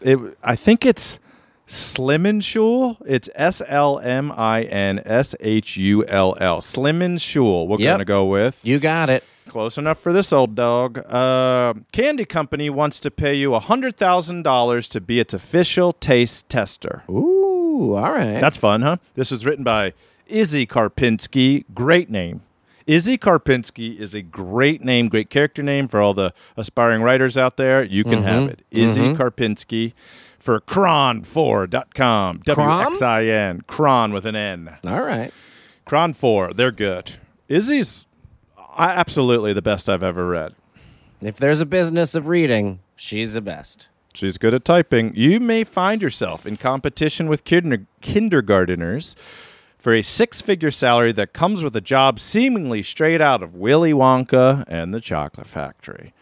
It, 0.00 0.18
I 0.42 0.56
think 0.56 0.86
it's 0.86 1.18
Slimenshul. 1.66 2.96
It's 3.06 3.28
S 3.34 3.62
L 3.66 3.98
M 3.98 4.32
I 4.36 4.62
N 4.62 5.00
S 5.04 5.34
H 5.40 5.76
U 5.76 6.04
L 6.06 6.36
L. 6.40 6.60
Slimenshul. 6.60 7.66
We're 7.68 7.78
Yep. 7.78 7.94
gonna 7.94 8.04
go 8.04 8.24
with. 8.26 8.60
You 8.62 8.78
got 8.78 9.10
it. 9.10 9.24
Close 9.48 9.76
enough 9.76 9.98
for 9.98 10.12
this 10.12 10.32
old 10.32 10.54
dog. 10.54 10.98
Uh, 10.98 11.74
candy 11.92 12.24
company 12.24 12.70
wants 12.70 12.98
to 13.00 13.10
pay 13.10 13.34
you 13.34 13.52
hundred 13.54 13.96
thousand 13.96 14.42
dollars 14.42 14.88
to 14.90 15.00
be 15.00 15.20
its 15.20 15.34
official 15.34 15.92
taste 15.92 16.48
tester. 16.48 17.02
Ooh, 17.10 17.94
all 17.94 18.12
right. 18.12 18.30
That's 18.40 18.56
fun, 18.56 18.82
huh? 18.82 18.96
This 19.14 19.30
was 19.30 19.44
written 19.44 19.64
by 19.64 19.92
Izzy 20.26 20.66
Karpinski. 20.66 21.64
Great 21.74 22.08
name. 22.10 22.40
Izzy 22.86 23.16
Karpinski 23.16 23.98
is 23.98 24.14
a 24.14 24.22
great 24.22 24.82
name, 24.82 25.08
great 25.08 25.30
character 25.30 25.62
name 25.62 25.88
for 25.88 26.00
all 26.00 26.14
the 26.14 26.34
aspiring 26.56 27.02
writers 27.02 27.36
out 27.36 27.56
there. 27.56 27.82
You 27.82 28.04
can 28.04 28.22
have 28.22 28.42
mm-hmm. 28.42 28.50
it. 28.50 28.62
Izzy 28.70 29.00
mm-hmm. 29.00 29.20
Karpinski 29.20 29.92
for 30.38 30.60
cron4.com. 30.60 32.42
W-X-I-N. 32.44 33.62
Cron 33.66 34.12
with 34.12 34.26
an 34.26 34.36
N. 34.36 34.76
all 34.86 35.02
right. 35.02 35.32
Cron4. 35.86 36.54
They're 36.54 36.70
good. 36.70 37.12
Izzy's 37.48 38.06
absolutely 38.76 39.52
the 39.52 39.62
best 39.62 39.88
I've 39.88 40.02
ever 40.02 40.26
read. 40.26 40.54
If 41.22 41.36
there's 41.38 41.62
a 41.62 41.66
business 41.66 42.14
of 42.14 42.28
reading, 42.28 42.80
she's 42.96 43.32
the 43.32 43.40
best. 43.40 43.88
She's 44.12 44.38
good 44.38 44.54
at 44.54 44.64
typing. 44.64 45.12
You 45.16 45.40
may 45.40 45.64
find 45.64 46.00
yourself 46.00 46.46
in 46.46 46.56
competition 46.56 47.28
with 47.28 47.44
kinder- 47.44 47.86
kindergarteners 48.02 49.16
for 49.84 49.92
a 49.92 50.00
six 50.00 50.40
figure 50.40 50.70
salary 50.70 51.12
that 51.12 51.34
comes 51.34 51.62
with 51.62 51.76
a 51.76 51.80
job 51.82 52.18
seemingly 52.18 52.82
straight 52.82 53.20
out 53.20 53.42
of 53.42 53.54
Willy 53.54 53.92
Wonka 53.92 54.64
and 54.66 54.94
the 54.94 55.00
Chocolate 55.00 55.46
Factory. 55.46 56.14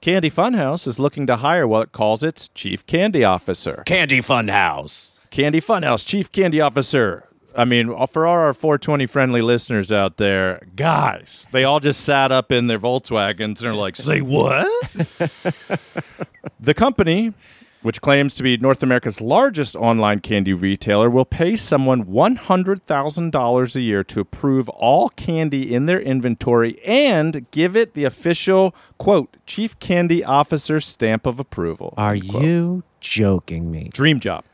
Candy 0.00 0.30
Funhouse 0.30 0.86
is 0.86 0.98
looking 0.98 1.26
to 1.26 1.36
hire 1.36 1.68
what 1.68 1.88
it 1.88 1.92
calls 1.92 2.24
its 2.24 2.48
Chief 2.48 2.86
Candy 2.86 3.22
Officer. 3.22 3.82
Candy 3.84 4.20
Funhouse. 4.20 5.20
Candy 5.28 5.60
Funhouse, 5.60 6.06
Chief 6.06 6.32
Candy 6.32 6.62
Officer. 6.62 7.28
I 7.54 7.66
mean, 7.66 7.92
uh, 7.94 8.06
for 8.06 8.26
all 8.26 8.34
our 8.34 8.54
420 8.54 9.04
friendly 9.04 9.42
listeners 9.42 9.92
out 9.92 10.16
there, 10.16 10.66
guys, 10.74 11.46
they 11.52 11.64
all 11.64 11.80
just 11.80 12.00
sat 12.00 12.32
up 12.32 12.50
in 12.50 12.66
their 12.66 12.78
Volkswagens 12.78 13.58
and 13.58 13.64
are 13.64 13.74
like, 13.74 13.94
say 13.94 14.22
what? 14.22 14.66
the 16.60 16.72
company, 16.72 17.34
which 17.82 18.00
claims 18.00 18.34
to 18.36 18.42
be 18.42 18.56
North 18.56 18.82
America's 18.82 19.20
largest 19.20 19.76
online 19.76 20.20
candy 20.20 20.52
retailer, 20.52 21.10
will 21.10 21.24
pay 21.24 21.56
someone 21.56 22.04
$100,000 22.04 23.76
a 23.76 23.80
year 23.80 24.04
to 24.04 24.20
approve 24.20 24.68
all 24.70 25.08
candy 25.10 25.74
in 25.74 25.86
their 25.86 26.00
inventory 26.00 26.80
and 26.84 27.50
give 27.50 27.76
it 27.76 27.94
the 27.94 28.04
official, 28.04 28.74
quote, 28.98 29.36
Chief 29.46 29.78
Candy 29.80 30.24
Officer 30.24 30.80
stamp 30.80 31.26
of 31.26 31.38
approval. 31.40 31.94
Are 31.96 32.14
you 32.14 32.82
joking 33.00 33.70
me? 33.70 33.90
Dream 33.92 34.20
job. 34.20 34.44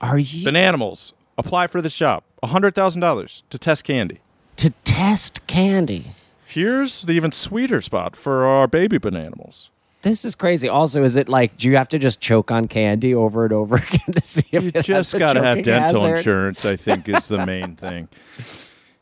Are 0.00 0.18
you 0.18 0.46
Bananimals. 0.46 1.12
Apply 1.38 1.66
for 1.66 1.80
this 1.82 1.96
job. 1.96 2.22
$100,000 2.42 3.42
to 3.50 3.58
test 3.58 3.84
candy. 3.84 4.20
to 4.56 4.70
test 4.84 5.46
candy? 5.46 6.12
Here's 6.46 7.02
the 7.02 7.12
even 7.12 7.32
sweeter 7.32 7.80
spot 7.80 8.14
for 8.16 8.44
our 8.46 8.66
baby 8.68 8.98
bananimals. 8.98 9.70
This 10.06 10.24
is 10.24 10.34
crazy. 10.36 10.68
Also, 10.68 11.02
is 11.02 11.16
it 11.16 11.28
like 11.28 11.56
do 11.56 11.68
you 11.68 11.76
have 11.76 11.88
to 11.88 11.98
just 11.98 12.20
choke 12.20 12.50
on 12.52 12.68
candy 12.68 13.12
over 13.14 13.42
and 13.44 13.52
over 13.52 13.74
again 13.92 14.12
to 14.14 14.20
see 14.22 14.44
if 14.52 14.64
You 14.64 14.70
just 14.70 15.18
got 15.18 15.32
to 15.32 15.42
have 15.42 15.62
dental 15.62 16.02
hazard? 16.02 16.18
insurance, 16.18 16.64
I 16.64 16.76
think, 16.76 17.08
is 17.08 17.26
the 17.26 17.44
main 17.44 17.74
thing. 17.84 18.08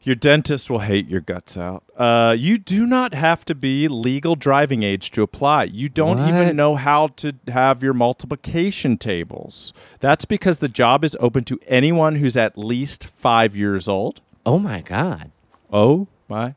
Your 0.02 0.14
dentist 0.14 0.68
will 0.70 0.80
hate 0.80 1.06
your 1.08 1.20
guts 1.20 1.56
out. 1.58 1.82
Uh, 1.96 2.34
you 2.38 2.56
do 2.58 2.86
not 2.86 3.12
have 3.14 3.44
to 3.46 3.54
be 3.54 3.88
legal 3.88 4.34
driving 4.34 4.82
age 4.82 5.10
to 5.12 5.22
apply. 5.22 5.64
You 5.64 5.88
don't 5.88 6.18
What? 6.18 6.28
even 6.28 6.56
know 6.56 6.76
how 6.76 7.08
to 7.16 7.32
have 7.48 7.82
your 7.82 7.94
multiplication 7.94 8.96
tables. 8.98 9.72
That's 10.00 10.24
because 10.26 10.58
the 10.58 10.68
job 10.68 11.04
is 11.04 11.16
open 11.20 11.44
to 11.44 11.58
anyone 11.66 12.16
who's 12.16 12.36
at 12.36 12.56
least 12.58 13.04
five 13.04 13.54
years 13.56 13.88
old. 13.88 14.20
Oh 14.46 14.58
my 14.58 14.80
god. 14.82 15.30
Oh 15.72 16.08
my. 16.28 16.54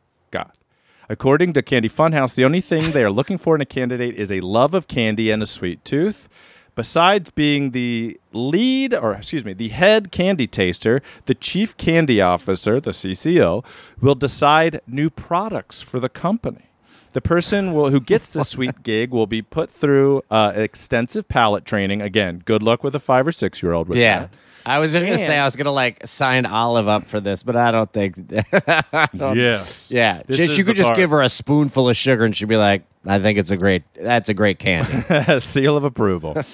According 1.10 1.54
to 1.54 1.62
Candy 1.62 1.90
Funhouse, 1.90 2.36
the 2.36 2.44
only 2.44 2.60
thing 2.62 2.92
they 2.92 3.04
are 3.04 3.12
looking 3.12 3.38
for 3.38 3.56
in 3.56 3.62
a 3.62 3.66
candidate 3.66 4.16
is 4.16 4.32
a 4.32 4.42
love 4.42 4.74
of 4.74 4.88
candy 4.88 5.32
and 5.32 5.42
a 5.42 5.46
sweet 5.46 5.84
tooth. 5.86 6.28
Besides 6.76 7.30
being 7.32 7.72
the 7.72 8.20
lead, 8.34 8.94
or 8.94 9.14
excuse 9.14 9.44
me, 9.44 9.54
the 9.54 9.70
head 9.70 10.12
candy 10.12 10.46
taster, 10.48 11.02
the 11.26 11.34
chief 11.34 11.76
candy 11.78 12.22
officer, 12.22 12.80
the 12.80 12.92
CCO, 12.92 13.66
will 14.00 14.16
decide 14.16 14.82
new 14.86 15.10
products 15.10 15.82
for 15.82 16.00
the 16.00 16.10
company. 16.10 16.66
The 17.14 17.22
person 17.22 17.74
will, 17.74 17.90
who 17.90 18.00
gets 18.00 18.30
the 18.30 18.44
sweet 18.44 18.84
gig 18.84 19.10
will 19.12 19.26
be 19.26 19.42
put 19.42 19.72
through 19.72 20.22
uh, 20.30 20.52
extensive 20.56 21.28
palate 21.28 21.66
training. 21.66 22.02
Again, 22.02 22.44
good 22.46 22.62
luck 22.62 22.84
with 22.84 22.94
a 22.94 23.00
five 23.00 23.26
or 23.26 23.32
six 23.32 23.64
year 23.64 23.74
old 23.74 23.88
with 23.90 23.98
Yeah. 23.98 24.20
that. 24.20 24.30
I 24.68 24.80
was 24.80 24.92
just 24.92 25.04
gonna 25.06 25.18
say 25.24 25.38
I 25.38 25.46
was 25.46 25.56
gonna 25.56 25.72
like 25.72 26.06
sign 26.06 26.46
Olive 26.46 26.88
up 26.88 27.08
for 27.08 27.20
this, 27.20 27.42
but 27.44 27.56
I 27.56 27.72
don't 27.72 27.92
think. 27.92 28.16
I 28.68 29.08
don't- 29.16 29.38
Yes. 29.38 29.92
Yeah, 29.92 30.22
This 30.26 30.38
just 30.38 30.58
you 30.58 30.64
could 30.66 30.76
just 30.76 30.88
part. 30.88 30.98
give 30.98 31.10
her 31.12 31.22
a 31.22 31.30
spoonful 31.30 31.88
of 31.90 31.96
sugar, 31.98 32.26
and 32.26 32.36
she'd 32.36 32.46
be 32.50 32.58
like, 32.58 32.84
"I 33.06 33.20
think 33.20 33.40
it's 33.40 33.52
a 33.52 33.58
great. 33.58 33.84
That's 33.96 34.30
a 34.30 34.34
great 34.34 34.60
candy." 34.60 35.40
seal 35.40 35.78
of 35.78 35.84
approval. 35.84 36.36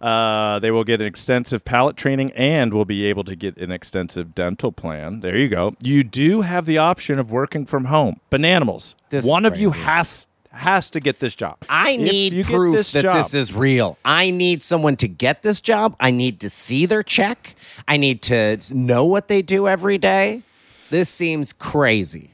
Uh, 0.00 0.58
they 0.58 0.72
will 0.72 0.82
get 0.82 1.00
an 1.00 1.06
extensive 1.06 1.64
palate 1.64 1.96
training 1.96 2.32
and 2.32 2.74
will 2.74 2.84
be 2.84 3.04
able 3.04 3.22
to 3.22 3.36
get 3.36 3.56
an 3.58 3.70
extensive 3.70 4.34
dental 4.34 4.72
plan. 4.72 5.20
There 5.20 5.36
you 5.36 5.46
go. 5.48 5.74
You 5.80 6.02
do 6.02 6.40
have 6.40 6.66
the 6.66 6.76
option 6.78 7.20
of 7.20 7.30
working 7.30 7.66
from 7.66 7.84
home. 7.84 8.18
Bananimals. 8.28 8.96
This 9.10 9.22
is 9.24 9.30
One 9.30 9.44
of 9.46 9.56
you 9.56 9.70
has 9.70 10.26
has 10.52 10.90
to 10.90 11.00
get 11.00 11.18
this 11.18 11.34
job. 11.34 11.56
I 11.68 11.96
need 11.96 12.44
proof 12.46 12.76
this 12.76 12.92
that 12.92 13.02
job- 13.02 13.16
this 13.16 13.34
is 13.34 13.52
real. 13.54 13.96
I 14.04 14.30
need 14.30 14.62
someone 14.62 14.96
to 14.96 15.08
get 15.08 15.42
this 15.42 15.60
job. 15.60 15.96
I 15.98 16.10
need 16.10 16.40
to 16.40 16.50
see 16.50 16.86
their 16.86 17.02
check. 17.02 17.54
I 17.88 17.96
need 17.96 18.22
to 18.22 18.58
know 18.74 19.04
what 19.04 19.28
they 19.28 19.42
do 19.42 19.66
every 19.68 19.98
day. 19.98 20.42
This 20.90 21.08
seems 21.08 21.52
crazy. 21.52 22.28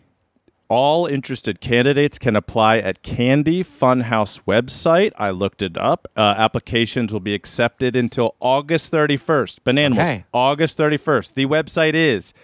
All 0.71 1.07
interested 1.07 1.63
candidates 1.63 2.19
can 2.19 2.37
apply 2.37 2.77
at 2.79 3.03
Candy 3.03 3.65
Funhouse 3.65 4.43
website. 4.47 5.13
I 5.17 5.31
looked 5.31 5.63
it 5.63 5.79
up. 5.79 6.09
Uh, 6.15 6.35
applications 6.37 7.11
will 7.11 7.21
be 7.21 7.33
accepted 7.35 7.97
until 7.97 8.35
August 8.41 8.93
31st. 8.93 9.61
Bananimals, 9.65 9.93
Okay. 10.03 10.25
August 10.35 10.77
31st. 10.77 11.33
The 11.35 11.47
website 11.47 11.95
is 11.95 12.35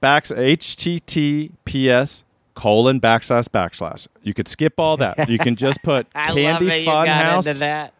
backs 0.00 0.30
https 0.30 2.22
colon 2.56 3.00
backslash 3.00 3.46
backslash. 3.48 4.08
You 4.22 4.34
could 4.34 4.48
skip 4.48 4.74
all 4.80 4.96
that. 4.96 5.28
You 5.28 5.38
can 5.38 5.54
just 5.54 5.80
put 5.84 6.10
candyfunhouse.ca. 6.14 7.90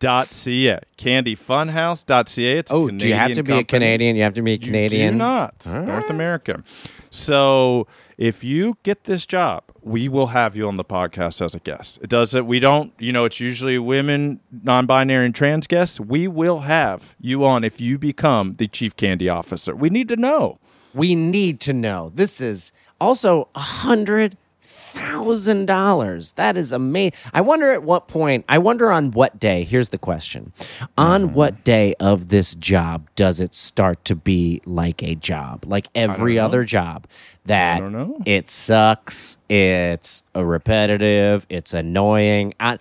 that. 0.00 0.86
Candyfunhouse.ca. 0.98 2.58
It's 2.58 2.70
a 2.70 2.74
Oh, 2.74 2.88
do 2.90 3.08
you 3.08 3.14
have 3.14 3.28
Canadian 3.32 3.34
to 3.34 3.42
be 3.42 3.58
a. 3.58 3.64
Canadian? 3.64 4.16
You 4.16 4.22
have 4.22 4.34
to 4.34 4.42
be 4.42 4.52
a 4.52 4.54
You 4.54 4.60
Canadian. 4.60 5.14
do 5.14 5.18
not. 5.18 5.66
North 5.66 6.10
American. 6.10 6.64
So 7.10 7.86
if 8.18 8.42
you 8.44 8.76
get 8.82 9.04
this 9.04 9.26
job, 9.26 9.64
we 9.82 10.08
will 10.08 10.28
have 10.28 10.56
you 10.56 10.66
on 10.68 10.76
the 10.76 10.84
podcast 10.84 11.44
as 11.44 11.54
a 11.54 11.58
guest. 11.60 11.98
It 12.02 12.08
does 12.08 12.34
it. 12.34 12.46
We 12.46 12.58
don't, 12.60 12.92
you 12.98 13.12
know, 13.12 13.24
it's 13.24 13.40
usually 13.40 13.78
women, 13.78 14.40
non 14.62 14.86
binary, 14.86 15.26
and 15.26 15.34
trans 15.34 15.66
guests. 15.66 15.98
We 16.00 16.28
will 16.28 16.60
have 16.60 17.14
you 17.20 17.44
on 17.44 17.64
if 17.64 17.80
you 17.80 17.98
become 17.98 18.54
the 18.56 18.66
chief 18.68 18.96
candy 18.96 19.28
officer. 19.28 19.74
We 19.74 19.90
need 19.90 20.08
to 20.08 20.16
know. 20.16 20.58
We 20.94 21.14
need 21.14 21.58
to 21.60 21.72
know. 21.72 22.12
This 22.14 22.40
is 22.40 22.70
also 23.02 23.48
a 23.54 23.60
hundred 23.60 24.36
thousand 24.62 25.66
dollars. 25.66 26.32
That 26.32 26.56
is 26.56 26.70
amazing. 26.70 27.18
I 27.32 27.40
wonder 27.40 27.72
at 27.72 27.82
what 27.82 28.08
point. 28.08 28.44
I 28.48 28.58
wonder 28.58 28.92
on 28.92 29.10
what 29.12 29.40
day. 29.40 29.64
Here's 29.64 29.88
the 29.88 29.98
question: 29.98 30.52
On 30.98 31.22
Mm-hmm. 31.26 31.34
what 31.34 31.64
day 31.64 31.94
of 31.98 32.28
this 32.28 32.54
job 32.54 33.08
does 33.16 33.40
it 33.40 33.54
start 33.54 34.04
to 34.06 34.14
be 34.14 34.60
like 34.66 35.02
a 35.02 35.14
job, 35.14 35.64
like 35.66 35.88
every 35.94 36.38
other 36.38 36.64
job? 36.64 37.06
That 37.46 37.80
don't 37.80 37.92
know. 37.92 38.20
it 38.26 38.48
sucks. 38.48 39.36
It's 39.48 40.22
a 40.34 40.44
repetitive. 40.44 41.46
It's 41.48 41.74
annoying. 41.74 42.54
I, 42.60 42.78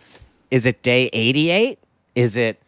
is 0.51 0.65
it 0.65 0.83
day 0.83 1.09
eighty-eight? 1.13 1.79
Is 2.13 2.35
it? 2.35 2.60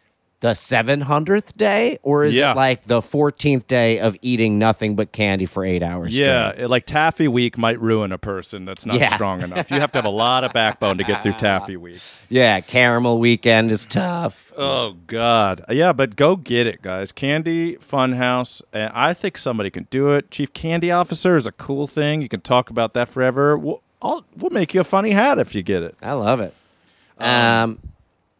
The 0.44 0.50
700th 0.50 1.56
day, 1.56 1.98
or 2.02 2.22
is 2.24 2.36
Yeah. 2.36 2.50
it 2.52 2.56
like 2.56 2.84
the 2.86 3.00
14th 3.00 3.66
day 3.66 3.98
of 3.98 4.14
eating 4.20 4.58
nothing 4.58 4.94
but 4.94 5.10
candy 5.10 5.46
for 5.46 5.64
eight 5.64 5.82
hours? 5.82 6.14
Yeah, 6.14 6.50
it- 6.50 6.68
like 6.68 6.84
taffy 6.84 7.28
week 7.28 7.56
might 7.56 7.80
ruin 7.80 8.12
a 8.12 8.18
person 8.18 8.66
that's 8.66 8.84
not 8.84 8.98
Yeah. 9.00 9.14
strong 9.14 9.40
enough. 9.40 9.70
You 9.70 9.80
have 9.80 9.90
to 9.92 9.96
have 9.98 10.04
a 10.04 10.10
lot 10.10 10.44
of 10.44 10.52
backbone 10.52 10.98
to 10.98 11.04
get 11.04 11.22
through 11.22 11.32
taffy 11.32 11.78
week. 11.78 11.96
Yeah, 12.28 12.60
caramel 12.60 13.18
weekend 13.20 13.70
is 13.70 13.86
tough. 13.86 14.52
Oh 14.54 14.96
God, 15.06 15.64
yeah, 15.70 15.94
but 15.94 16.14
go 16.14 16.36
get 16.36 16.66
it, 16.66 16.82
guys. 16.82 17.10
Candy 17.10 17.76
Funhouse, 17.76 18.60
and 18.70 18.92
I 18.94 19.14
think 19.14 19.38
somebody 19.38 19.70
can 19.70 19.86
do 19.88 20.10
it. 20.12 20.30
Chief 20.30 20.52
Candy 20.52 20.90
Officer 20.90 21.36
is 21.38 21.46
a 21.46 21.52
cool 21.52 21.86
thing. 21.86 22.20
You 22.20 22.28
can 22.28 22.42
talk 22.42 22.68
about 22.68 22.92
that 22.92 23.08
forever. 23.08 23.56
We'll, 23.56 23.80
I'll, 24.02 24.26
we'll 24.36 24.50
make 24.50 24.74
you 24.74 24.82
a 24.82 24.84
funny 24.84 25.12
hat 25.12 25.38
if 25.38 25.54
you 25.54 25.62
get 25.62 25.82
it. 25.82 25.94
I 26.02 26.12
love 26.12 26.40
it. 26.40 26.52
Um, 27.18 27.78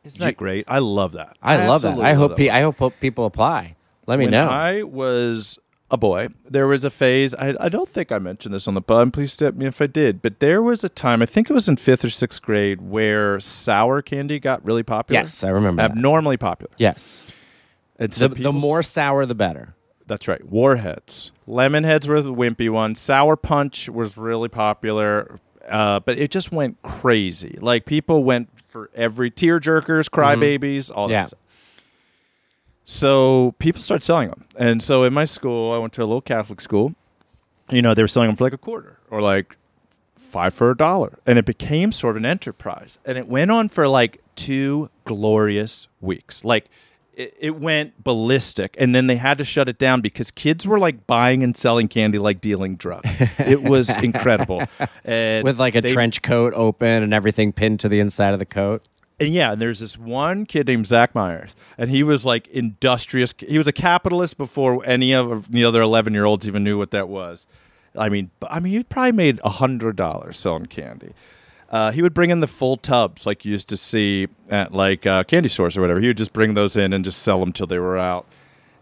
Isn't 0.05 0.21
that 0.21 0.37
great? 0.37 0.65
I 0.69 0.79
love 0.81 1.13
that. 1.13 1.37
I 1.43 1.67
love 1.67 1.83
that. 1.83 1.89
Absolutely 1.89 2.05
I 2.11 2.15
hope 2.15 2.31
love 2.31 2.39
pe- 2.39 2.49
I 2.51 2.61
hope 2.63 3.01
people 3.01 3.25
apply. 3.27 3.77
Let 4.07 4.19
me 4.19 4.27
when 4.27 4.33
know. 4.33 4.49
I 4.49 4.83
was 4.83 5.59
a 5.91 5.97
boy, 5.97 6.29
there 6.49 6.67
was 6.67 6.85
a 6.85 6.91
phase. 6.91 7.35
I, 7.35 7.55
I 7.61 7.69
don't 7.69 7.89
think 7.89 8.11
I 8.13 8.19
mentioned 8.19 8.53
this 8.55 8.67
on 8.69 8.75
the 8.75 8.83
pod. 8.83 9.13
Please 9.13 9.33
step 9.33 9.55
me 9.55 9.67
if 9.67 9.81
I 9.81 9.87
did. 9.87 10.21
But 10.23 10.41
there 10.41 10.63
was 10.63 10.83
a 10.85 10.89
time, 10.89 11.23
I 11.23 11.27
think 11.27 11.49
it 11.49 11.53
was 11.55 11.69
in 11.69 11.77
fifth 11.77 12.05
or 12.05 12.11
sixth 12.11 12.43
grade, 12.43 12.81
where 12.83 13.39
sour 13.41 14.03
candy 14.03 14.39
got 14.41 14.65
really 14.65 14.83
popular. 14.83 15.21
Yes, 15.21 15.45
I 15.45 15.49
remember 15.51 15.83
that. 15.83 15.93
Abnormally 15.93 16.37
popular. 16.37 16.73
yes, 16.79 17.23
And 17.99 18.13
so 18.13 18.25
the, 18.29 18.31
the 18.31 18.37
people- 18.37 18.53
more 18.53 18.83
sour, 18.83 19.25
the 19.27 19.35
better. 19.35 19.75
That's 20.07 20.29
right. 20.29 20.45
Warheads. 20.45 21.33
Lemon 21.47 21.85
heads 21.85 22.07
were 22.09 22.21
the 22.21 22.35
wimpy 22.35 22.69
one. 22.71 22.95
Sour 22.95 23.37
punch 23.37 23.89
was 23.89 24.19
really 24.19 24.49
popular, 24.51 25.39
uh, 25.69 26.01
but 26.01 26.19
it 26.19 26.31
just 26.31 26.53
went 26.53 26.81
crazy. 26.83 27.59
Like 27.61 27.85
people 27.87 28.25
went 28.25 28.49
for 28.69 28.91
every 28.95 29.31
tear 29.31 29.61
jerkers, 29.61 30.09
crybabies, 30.11 30.91
all 30.95 31.09
that 31.09 31.13
Yeah. 31.15 31.23
stuff. 31.25 31.41
So 32.87 33.55
people 33.59 33.81
started 33.81 34.05
selling 34.05 34.29
them, 34.29 34.45
and 34.59 34.83
so 34.83 35.05
in 35.05 35.15
my 35.15 35.25
school, 35.25 35.73
I 35.73 35.79
went 35.79 35.95
to 35.95 36.03
a 36.03 36.05
little 36.05 36.21
Catholic 36.21 36.61
school. 36.61 36.95
You 37.71 37.81
know, 37.81 37.95
they 37.95 38.03
were 38.03 38.09
selling 38.09 38.29
them 38.29 38.37
for 38.37 38.45
like 38.45 38.53
a 38.53 38.59
quarter 38.59 38.99
or 39.11 39.23
like 39.23 39.57
five 40.17 40.53
for 40.53 40.71
a 40.71 40.77
dollar, 40.77 41.19
and 41.25 41.39
it 41.39 41.47
became 41.47 41.93
sort 41.93 42.11
of 42.17 42.17
an 42.19 42.27
enterprise. 42.27 42.99
And 43.07 43.17
it 43.17 43.27
went 43.27 43.51
on 43.51 43.71
for 43.71 43.89
like 43.89 44.21
two 44.35 44.91
glorious 45.07 45.89
weeks. 46.03 46.45
Like 46.45 46.67
it, 47.17 47.35
it 47.39 47.57
went 47.61 48.03
ballistic, 48.03 48.75
and 48.79 48.95
then 48.95 49.07
they 49.07 49.17
had 49.17 49.39
to 49.39 49.45
shut 49.45 49.69
it 49.69 49.79
down 49.79 50.01
because 50.01 50.31
kids 50.31 50.67
were 50.67 50.79
like 50.79 51.07
buying 51.07 51.43
and 51.43 51.57
selling 51.57 51.89
candy 51.89 52.19
like 52.19 52.41
dealing 52.41 52.77
drugs. 52.77 53.09
it 53.39 53.63
was 53.63 53.91
incredible, 54.03 54.63
and 55.05 55.45
With 55.45 55.59
like 55.59 55.75
a 55.75 55.81
they- 55.81 55.89
trench 55.89 56.23
coat 56.23 56.53
open 56.55 57.03
and 57.03 57.15
everything 57.15 57.53
pinned 57.53 57.81
to 57.81 57.89
the 57.89 58.01
inside 58.01 58.33
of 58.33 58.39
the 58.39 58.47
coat. 58.47 58.83
and 59.21 59.29
yeah, 59.29 59.53
and 59.53 59.63
there's 59.63 59.79
this 59.81 59.97
one 59.99 60.45
kid 60.47 60.67
named 60.67 60.87
Zach 60.87 61.15
Myers, 61.15 61.55
and 61.79 61.89
he 61.91 62.03
was 62.03 62.25
like 62.25 62.47
industrious. 62.49 63.33
He 63.39 63.59
was 63.59 63.69
a 63.69 63.73
capitalist 63.73 64.37
before 64.37 64.85
any 64.85 65.15
of 65.15 65.51
the 65.53 65.65
other 65.65 65.81
11 65.81 66.13
year 66.15 66.25
olds 66.25 66.49
even 66.49 66.65
knew 66.65 66.77
what 66.79 66.91
that 66.91 67.09
was. 67.09 67.47
I 67.97 68.09
mean, 68.09 68.31
I 68.51 68.59
mean, 68.59 68.73
he 68.73 68.83
probably 68.83 69.13
made 69.13 69.41
a 69.45 69.51
hundred 69.51 69.95
dollars 69.95 70.37
selling 70.39 70.67
candy. 70.67 71.13
Uh, 71.75 71.91
he 71.91 72.03
would 72.03 72.15
bring 72.15 72.31
in 72.31 72.39
the 72.39 72.47
full 72.47 72.77
tubs 72.77 73.27
like 73.27 73.45
you 73.45 73.51
used 73.51 73.69
to 73.69 73.77
see 73.77 74.29
at 74.49 74.73
like 74.73 75.05
uh, 75.07 75.25
candy 75.25 75.49
stores 75.49 75.77
or 75.77 75.81
whatever. 75.81 75.99
He 75.99 76.07
would 76.07 76.17
just 76.17 76.33
bring 76.33 76.55
those 76.55 76.77
in 76.77 76.93
and 76.93 77.05
just 77.05 77.21
sell 77.21 77.41
them 77.41 77.53
till 77.53 77.67
they 77.67 77.81
were 77.81 77.99
out. 77.99 78.29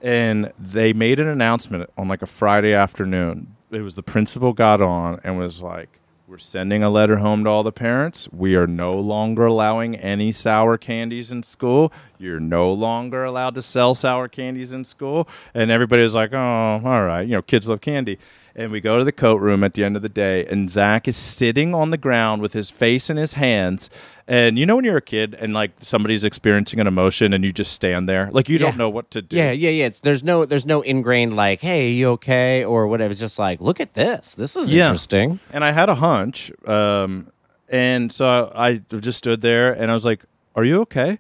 And 0.03 0.53
they 0.59 0.93
made 0.93 1.19
an 1.19 1.27
announcement 1.27 1.89
on 1.97 2.07
like 2.07 2.21
a 2.21 2.27
Friday 2.27 2.75
afternoon. 2.75 3.57
It 3.71 3.81
was 3.81 3.95
the 3.95 4.03
principal 4.03 4.53
got 4.53 4.83
on 4.83 5.21
and 5.25 5.39
was 5.39 5.63
like, 5.63 6.01
"We're 6.29 6.37
sending 6.37 6.83
a 6.83 6.91
letter 6.91 7.17
home 7.17 7.45
to 7.45 7.51
all 7.51 7.63
the 7.63 7.73
parents. 7.73 8.29
We 8.31 8.57
are 8.57 8.67
no 8.67 8.91
longer 8.91 9.47
allowing 9.47 9.97
any 9.97 10.31
sour 10.31 10.77
candies 10.77 11.33
in 11.33 11.43
school. 11.45 11.91
You're 12.19 12.41
no 12.41 12.71
longer 12.71 13.25
allowed 13.25 13.55
to 13.55 13.63
sell 13.63 13.95
sour 13.95 14.29
candies 14.29 14.71
in 14.71 14.85
school. 14.85 15.27
And 15.55 15.71
everybody 15.71 16.03
was 16.03 16.15
like, 16.15 16.35
oh, 16.35 16.83
all 16.85 17.05
right. 17.05 17.23
You 17.23 17.37
know, 17.37 17.43
kids 17.43 17.71
love 17.71 17.81
candy. 17.81 18.19
And 18.55 18.71
we 18.71 18.81
go 18.83 18.99
to 18.99 19.05
the 19.05 19.13
coat 19.13 19.41
room 19.41 19.65
at 19.65 19.73
the 19.73 19.83
end 19.83 19.97
of 19.97 20.03
the 20.03 20.11
day, 20.11 20.45
and 20.45 20.69
Zach 20.69 21.09
is 21.09 21.17
sitting 21.17 21.75
on 21.75 21.89
the 21.91 21.97
ground 21.97 22.43
with 22.43 22.53
his 22.53 22.69
face 22.69 23.09
in 23.09 23.17
his 23.17 23.33
hands. 23.35 23.89
And 24.29 24.59
you 24.59 24.67
know, 24.67 24.77
when 24.77 24.85
you're 24.85 24.99
a 24.99 25.01
kid 25.03 25.35
and 25.35 25.55
like 25.55 25.71
somebody's 25.81 26.23
experiencing 26.23 26.79
an 26.79 26.87
emotion 26.87 27.33
and 27.33 27.45
you 27.45 27.53
just 27.53 27.73
stand 27.73 28.09
there, 28.09 28.31
like 28.31 28.51
you 28.51 28.59
Yeah. 28.59 28.67
don't 28.67 28.77
know 28.77 28.91
what 28.91 29.11
to 29.13 29.23
do. 29.23 29.37
Yeah, 29.39 29.53
yeah, 29.53 29.71
yeah. 29.71 29.87
It's, 29.87 30.01
there's 30.01 30.23
no 30.23 30.45
there's 30.45 30.67
no 30.67 30.83
ingrained 30.83 31.35
like, 31.35 31.61
hey, 31.63 31.91
you 31.93 32.09
okay 32.11 32.63
or 32.63 32.87
whatever. 32.89 33.11
It's 33.13 33.21
just 33.21 33.39
like, 33.39 33.61
look 33.63 33.81
at 33.81 33.95
this. 33.95 34.35
This 34.35 34.55
is 34.57 34.71
Yeah. 34.71 34.87
interesting. 34.89 35.41
and 35.51 35.65
I 35.65 35.73
had 35.73 35.89
a 35.89 35.95
hunch. 35.95 36.53
Um, 36.69 37.29
and 37.71 38.13
so 38.13 38.53
I 38.55 38.83
just 39.01 39.17
stood 39.19 39.41
there 39.41 39.73
and 39.73 39.91
I 39.91 39.95
was 39.95 40.05
like, 40.05 40.25
Are 40.55 40.65
you 40.65 40.83
okay? 40.83 41.19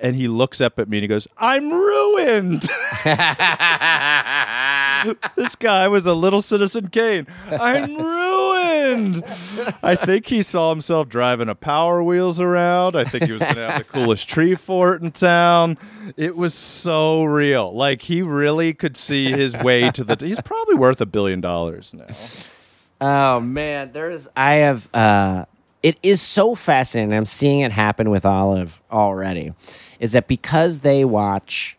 And 0.00 0.14
he 0.14 0.28
looks 0.28 0.60
up 0.60 0.78
at 0.78 0.88
me 0.88 0.98
and 0.98 1.02
he 1.02 1.08
goes, 1.08 1.26
I'm 1.38 1.70
ruined. 1.72 2.62
this 5.36 5.56
guy 5.56 5.88
was 5.88 6.06
a 6.06 6.14
little 6.14 6.42
Citizen 6.42 6.88
Kane. 6.88 7.26
I'm 7.50 7.96
ruined. 7.96 9.24
I 9.82 9.96
think 9.96 10.26
he 10.26 10.42
saw 10.42 10.70
himself 10.70 11.08
driving 11.08 11.48
a 11.48 11.54
Power 11.54 12.02
Wheels 12.02 12.40
around. 12.40 12.96
I 12.96 13.04
think 13.04 13.24
he 13.24 13.32
was 13.32 13.40
going 13.40 13.54
to 13.56 13.68
have 13.68 13.78
the 13.78 13.84
coolest 13.84 14.28
tree 14.28 14.54
fort 14.54 15.02
in 15.02 15.12
town. 15.12 15.78
It 16.16 16.36
was 16.36 16.54
so 16.54 17.24
real. 17.24 17.74
Like 17.74 18.02
he 18.02 18.22
really 18.22 18.74
could 18.74 18.96
see 18.96 19.30
his 19.30 19.56
way 19.56 19.90
to 19.90 20.04
the. 20.04 20.16
He's 20.24 20.40
probably 20.40 20.74
worth 20.74 21.00
a 21.00 21.06
billion 21.06 21.40
dollars 21.40 21.94
now. 21.94 22.06
Oh 23.00 23.40
man, 23.40 23.92
there's 23.92 24.28
I 24.36 24.54
have 24.54 24.92
uh 24.92 25.44
it 25.82 25.96
is 26.02 26.20
so 26.20 26.54
fascinating. 26.54 27.14
I'm 27.14 27.26
seeing 27.26 27.60
it 27.60 27.72
happen 27.72 28.10
with 28.10 28.26
Olive 28.26 28.80
already. 28.90 29.52
Is 30.00 30.12
that 30.12 30.26
because 30.26 30.80
they 30.80 31.04
watch 31.04 31.78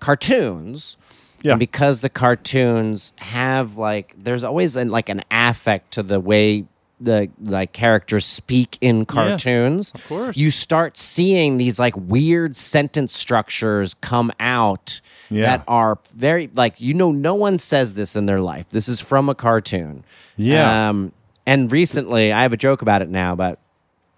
cartoons? 0.00 0.96
Yeah. 1.44 1.52
And 1.52 1.60
because 1.60 2.00
the 2.00 2.08
cartoons 2.08 3.12
have 3.18 3.76
like 3.76 4.14
there's 4.18 4.42
always 4.42 4.74
an, 4.76 4.88
like 4.88 5.08
an 5.08 5.22
affect 5.30 5.92
to 5.92 6.02
the 6.02 6.18
way 6.18 6.64
the 7.00 7.28
like 7.42 7.72
characters 7.72 8.24
speak 8.24 8.78
in 8.80 9.04
cartoons. 9.04 9.92
Of 9.94 10.08
course. 10.08 10.36
You 10.38 10.50
start 10.50 10.96
seeing 10.96 11.58
these 11.58 11.78
like 11.78 11.94
weird 11.96 12.56
sentence 12.56 13.14
structures 13.14 13.92
come 13.94 14.32
out 14.40 15.00
Yeah. 15.28 15.42
that 15.46 15.64
are 15.68 15.98
very 16.14 16.48
like 16.54 16.80
you 16.80 16.94
know 16.94 17.12
no 17.12 17.34
one 17.34 17.58
says 17.58 17.92
this 17.94 18.16
in 18.16 18.24
their 18.26 18.40
life. 18.40 18.66
This 18.70 18.88
is 18.88 19.00
from 19.00 19.28
a 19.28 19.34
cartoon. 19.34 20.02
Yeah. 20.36 20.88
Um 20.88 21.12
and 21.46 21.70
recently 21.70 22.32
I 22.32 22.40
have 22.42 22.54
a 22.54 22.56
joke 22.56 22.80
about 22.80 23.02
it 23.02 23.10
now, 23.10 23.34
but 23.34 23.58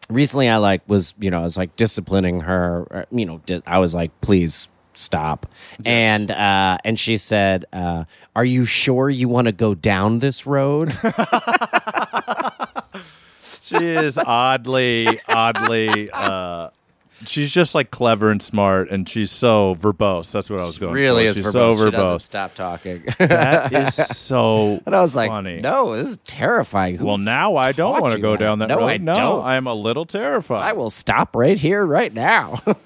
recently 0.09 0.49
I 0.49 0.59
like 0.59 0.83
was 0.89 1.13
you 1.19 1.31
know 1.31 1.41
I 1.41 1.43
was 1.43 1.57
like 1.57 1.75
disciplining 1.75 2.43
her. 2.43 2.87
Or, 2.91 3.07
you 3.11 3.27
know 3.27 3.41
I 3.67 3.79
was 3.79 3.95
like 3.97 4.13
please 4.21 4.69
stop 4.97 5.47
and 5.85 6.31
uh 6.31 6.79
and 6.85 6.99
she 6.99 7.17
said 7.17 7.65
uh 7.73 8.05
are 8.35 8.45
you 8.45 8.65
sure 8.65 9.11
you 9.11 9.29
want 9.29 9.47
to 9.47 9.53
go 9.53 9.75
down 9.75 10.19
this 10.19 10.47
road 10.47 10.97
She 13.67 13.75
is 13.85 14.17
oddly, 14.17 15.19
oddly. 15.29 16.09
Uh, 16.13 16.71
she's 17.25 17.51
just 17.53 17.75
like 17.75 17.91
clever 17.91 18.31
and 18.31 18.43
smart, 18.43 18.91
and 18.91 19.09
she's 19.09 19.31
so 19.31 19.75
verbose. 19.79 20.31
That's 20.33 20.51
what 20.51 20.61
I 20.61 20.65
was 20.65 20.79
going. 20.79 20.93
really 20.95 21.25
for. 21.25 21.31
is 21.31 21.37
she's 21.37 21.47
verbose. 21.47 21.53
so 21.53 21.85
She 21.87 21.91
doesn't 21.91 22.17
verbose. 22.17 22.23
stop 22.23 22.55
talking 22.55 23.05
That 23.19 23.73
is 23.73 23.95
so. 23.95 24.81
and 24.85 24.95
I 24.95 25.01
was 25.01 25.17
like 25.17 25.31
funny. 25.31 25.61
no 25.61 25.97
this 25.97 26.11
is 26.11 26.17
terrifying 26.27 26.97
Who 26.97 27.07
Well, 27.07 27.19
now 27.19 27.57
I 27.57 27.73
don't 27.73 28.01
want 28.01 28.15
to 28.15 28.21
go 28.21 28.33
that? 28.33 28.39
down 28.41 28.59
that 28.61 28.69
no, 28.69 28.79
road. 28.79 28.87
I 28.87 28.97
no, 28.99 29.15
don't. 29.15 29.45
I'm 29.45 29.67
a 29.67 29.75
little 29.75 30.05
terrified. 30.07 30.63
I 30.63 30.73
will 30.73 30.91
stop 30.91 31.35
right 31.37 31.59
here 31.59 31.85
right 31.85 32.13
now 32.13 32.61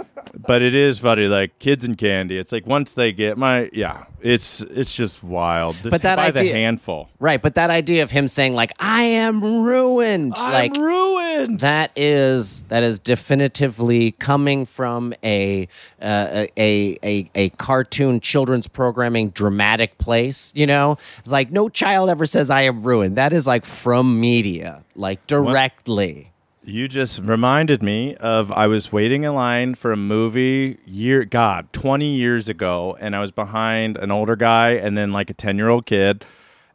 but 0.46 0.62
it 0.62 0.74
is 0.74 0.98
funny, 0.98 1.26
like 1.26 1.58
kids 1.58 1.84
and 1.84 1.96
candy. 1.98 2.38
It's 2.38 2.52
like 2.52 2.66
once 2.66 2.92
they 2.92 3.10
get 3.12 3.36
my 3.36 3.68
yeah, 3.72 4.04
it's 4.20 4.60
it's 4.60 4.94
just 4.94 5.22
wild. 5.24 5.74
Just 5.76 5.90
But 5.90 6.02
that 6.02 6.16
by 6.16 6.30
the 6.30 6.40
idea- 6.40 6.54
handful, 6.54 7.08
right 7.18 7.40
but 7.42 7.54
that 7.56 7.70
idea 7.70 8.02
of 8.02 8.10
him 8.10 8.28
saying 8.28 8.54
like 8.54 8.72
I 8.78 9.02
am 9.02 9.42
ruined 9.42 10.36
like 10.36 10.76
I'm 10.76 10.82
ruined. 10.82 11.60
That 11.60 11.90
is 11.96 12.62
that 12.68 12.82
is 12.82 12.98
definitively 12.98 14.12
coming 14.20 14.64
from 14.64 15.12
a 15.24 15.66
uh, 16.00 16.46
a, 16.56 16.98
a 17.02 17.30
a 17.34 17.48
cartoon 17.50 18.20
children's 18.20 18.68
programming 18.68 19.30
dramatic 19.30 19.98
place. 19.98 20.52
You 20.54 20.66
know, 20.66 20.96
like 21.26 21.50
no 21.50 21.68
child 21.68 22.10
ever 22.10 22.26
says 22.26 22.50
I 22.50 22.62
am 22.62 22.82
ruined. 22.82 23.16
That 23.16 23.32
is 23.32 23.46
like 23.46 23.64
from 23.64 24.20
media, 24.20 24.84
like 24.94 25.26
directly. 25.26 26.30
You 26.62 26.88
just 26.88 27.22
reminded 27.22 27.82
me 27.82 28.14
of 28.16 28.52
I 28.52 28.66
was 28.66 28.92
waiting 28.92 29.24
in 29.24 29.34
line 29.34 29.74
for 29.74 29.92
a 29.92 29.96
movie 29.96 30.78
year 30.84 31.24
God, 31.24 31.72
20 31.72 32.14
years 32.14 32.50
ago 32.50 32.98
and 33.00 33.16
I 33.16 33.20
was 33.20 33.32
behind 33.32 33.96
an 33.96 34.10
older 34.10 34.36
guy 34.36 34.72
and 34.72 34.96
then 34.96 35.10
like 35.10 35.30
a 35.30 35.34
10-year-old 35.34 35.86
kid 35.86 36.24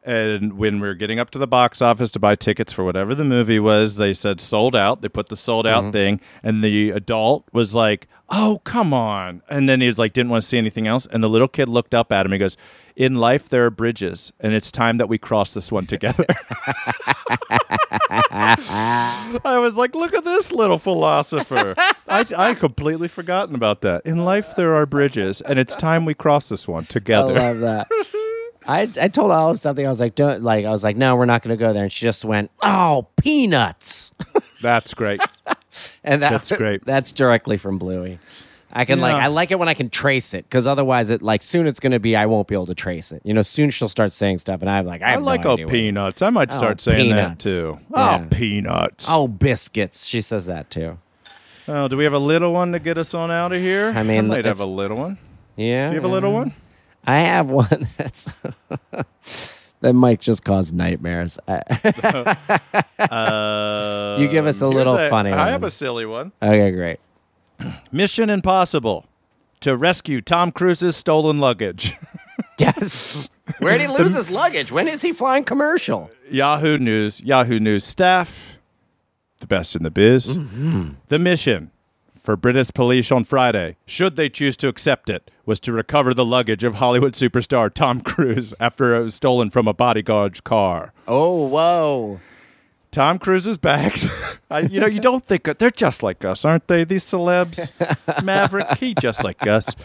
and 0.06 0.54
when 0.54 0.80
we 0.80 0.88
were 0.88 0.94
getting 0.94 1.20
up 1.20 1.32
to 1.32 1.40
the 1.40 1.48
box 1.48 1.82
office 1.82 2.12
to 2.12 2.20
buy 2.20 2.36
tickets 2.36 2.72
for 2.72 2.84
whatever 2.84 3.16
the 3.16 3.24
movie 3.24 3.60
was, 3.60 3.98
they 3.98 4.14
said 4.14 4.40
sold 4.40 4.76
out. 4.76 5.02
They 5.02 5.10
put 5.10 5.30
the 5.30 5.36
sold 5.36 5.66
out 5.66 5.86
mm-hmm. 5.86 5.92
thing 5.92 6.22
and 6.44 6.64
the 6.64 6.92
adult 6.92 7.46
was 7.52 7.74
like, 7.74 8.08
"Oh, 8.30 8.62
come 8.64 8.94
on." 8.94 9.42
And 9.50 9.68
then 9.68 9.82
he 9.82 9.88
was 9.88 9.98
like 9.98 10.14
didn't 10.14 10.30
want 10.30 10.44
to 10.44 10.48
see 10.48 10.58
anything 10.58 10.88
else 10.88 11.08
and 11.08 11.24
the 11.24 11.30
little 11.30 11.48
kid 11.48 11.68
looked 11.68 11.96
up 11.96 12.12
at 12.12 12.26
him 12.26 12.34
and 12.34 12.40
goes, 12.40 12.56
"In 12.96 13.16
life 13.16 13.50
there 13.50 13.66
are 13.66 13.72
bridges 13.72 14.32
and 14.40 14.54
it's 14.54 14.70
time 14.72 14.98
that 14.98 15.10
we 15.10 15.18
cross 15.18 15.54
this 15.56 15.72
one 15.72 15.88
together." 15.88 16.26
I 18.38 19.58
was 19.60 19.76
like, 19.76 19.96
look 19.96 20.14
at 20.14 20.24
this 20.24 20.52
little 20.52 20.78
philosopher. 20.78 21.74
I, 22.08 22.26
I 22.36 22.54
completely 22.54 23.08
forgotten 23.08 23.56
about 23.56 23.82
that. 23.82 24.06
In 24.06 24.26
life, 24.26 24.56
there 24.56 24.76
are 24.76 24.86
bridges, 24.86 25.42
and 25.42 25.58
it's 25.60 25.76
time 25.76 26.06
we 26.06 26.14
cross 26.14 26.50
this 26.50 26.68
one 26.68 26.86
together. 26.86 27.40
I 27.40 27.52
love 27.52 27.60
that. 27.60 27.88
I, 28.68 28.90
I 29.00 29.08
told 29.10 29.32
Olive 29.32 29.60
something. 29.60 29.86
I 29.86 29.90
was 29.90 30.00
like, 30.00 30.16
don't 30.16 30.44
like. 30.44 30.66
I 30.66 30.70
was 30.72 30.84
like, 30.84 30.98
no, 30.98 31.16
we're 31.16 31.26
not 31.26 31.44
going 31.44 31.56
to 31.56 31.60
go 31.60 31.72
there. 31.74 31.84
And 31.84 31.92
she 31.92 32.04
just 32.06 32.26
went, 32.26 32.50
oh, 32.62 33.08
peanuts. 33.18 34.12
That's 34.62 34.94
great. 34.94 35.22
And 36.04 36.24
that, 36.24 36.32
That's 36.32 36.52
great. 36.52 36.84
That's 36.86 37.12
directly 37.12 37.58
from 37.58 37.78
Bluey. 37.78 38.20
I 38.78 38.84
can 38.84 39.00
like 39.00 39.14
I 39.16 39.28
like 39.28 39.52
it 39.52 39.60
when 39.60 39.70
I 39.70 39.74
can 39.74 39.90
trace 39.90 40.34
it 40.34 40.44
because 40.44 40.68
otherwise 40.68 41.10
it 41.10 41.22
like 41.22 41.44
soon 41.44 41.66
it's 41.66 41.80
gonna 41.80 42.00
be 42.00 42.14
I 42.14 42.26
won't 42.26 42.46
be 42.50 42.56
able 42.56 42.66
to 42.66 42.76
trace 42.76 43.14
it. 43.14 43.22
You 43.24 43.34
know, 43.34 43.42
soon 43.42 43.70
she'll 43.70 43.88
start 43.88 44.12
saying 44.12 44.40
stuff 44.40 44.60
and 44.60 44.70
I'm 44.70 44.86
like 44.86 45.02
I, 45.02 45.06
I 45.06 45.12
have 45.12 45.20
no 45.22 45.26
like 45.26 45.46
oh 45.46 45.56
peanuts. 45.56 46.22
I 46.22 46.30
might 46.30 46.54
Oh, 46.54 46.58
start 46.58 46.82
saying 46.82 47.06
peanuts. 47.12 47.46
that 47.46 47.50
too. 47.50 47.80
Yeah. 47.96 48.22
Oh, 48.22 48.28
peanuts. 48.36 49.06
Oh, 49.10 49.30
biscuits. 49.30 50.06
She 50.06 50.20
says 50.20 50.48
that 50.48 50.70
too. 50.70 50.98
Oh, 51.70 51.88
do 51.88 51.96
we 51.96 52.04
have 52.04 52.12
a 52.12 52.20
little 52.20 52.52
one 52.52 52.74
to 52.74 52.80
get 52.80 52.98
us 52.98 53.14
on 53.14 53.32
out 53.32 53.54
of 53.54 53.62
here? 53.62 53.94
I 53.96 54.04
mean, 54.04 54.28
might 54.28 54.44
have 54.44 54.60
a 54.60 54.66
little 54.68 54.98
one. 54.98 55.20
Yeah. 55.56 55.88
Do 55.88 55.94
you 55.94 56.02
have 56.02 56.10
a 56.10 56.14
little 56.14 56.34
one? 56.34 56.54
I 57.06 57.20
have 57.20 57.50
one 57.50 57.88
that's 57.98 58.32
that 59.82 59.94
might 59.94 60.20
just 60.22 60.44
cause 60.44 60.74
nightmares. 60.74 61.38
Uh, 62.98 64.18
You 64.20 64.28
give 64.28 64.46
us 64.48 64.62
a 64.62 64.66
here's 64.66 64.76
little 64.76 64.98
funny 65.10 65.32
I 65.32 65.50
have 65.50 65.64
a 65.64 65.70
silly 65.72 66.06
one. 66.06 66.32
okay, 66.42 66.72
great. 66.72 67.00
Mission 67.92 68.30
Impossible 68.30 69.06
to 69.62 69.76
rescue 69.76 70.22
Tom 70.22 70.52
Cruise's 70.52 70.96
stolen 70.96 71.40
luggage. 71.40 71.94
Yes. 72.58 73.28
Where 73.60 73.78
did 73.78 73.90
he 73.90 73.98
lose 73.98 74.14
his 74.16 74.32
luggage? 74.32 74.72
When 74.72 74.88
is 74.88 75.02
he 75.02 75.12
flying 75.12 75.44
commercial? 75.44 76.10
Yahoo 76.32 76.78
News, 76.78 77.20
Yahoo 77.22 77.60
News 77.60 77.84
staff, 77.84 78.58
the 79.42 79.48
best 79.48 79.76
in 79.76 79.84
the 79.84 79.92
biz. 79.92 80.38
The 81.10 81.20
mission 81.20 81.72
for 82.26 82.36
British 82.36 82.72
police 82.74 83.12
on 83.12 83.24
Friday, 83.24 83.78
should 83.86 84.16
they 84.16 84.30
choose 84.30 84.58
to 84.58 84.68
accept 84.68 85.10
it, 85.10 85.32
was 85.46 85.60
to 85.62 85.72
recover 85.72 86.14
the 86.14 86.26
luggage 86.26 86.64
of 86.64 86.76
Hollywood 86.76 87.14
superstar 87.14 87.72
Tom 87.72 88.02
Cruise 88.04 88.54
after 88.60 88.96
it 88.96 89.04
was 89.04 89.16
stolen 89.16 89.50
from 89.50 89.68
a 89.68 89.74
bodyguard's 89.74 90.42
car. 90.42 90.92
Oh, 91.08 91.48
whoa. 91.48 92.20
Tom 92.92 93.20
Cruise's 93.20 93.58
bags. 93.58 94.08
I, 94.50 94.62
you 94.62 94.80
know, 94.80 94.88
you 94.88 95.00
don't 95.00 95.24
think 95.24 95.44
they're 95.58 95.70
just 95.70 96.02
like 96.02 96.26
us, 96.26 96.44
aren't 96.44 96.68
they? 96.68 96.84
These 96.84 97.04
celebs. 97.04 97.72
Maverick, 98.24 98.78
he 98.80 98.96
just 98.96 99.24
like 99.24 99.46
us. 99.46 99.76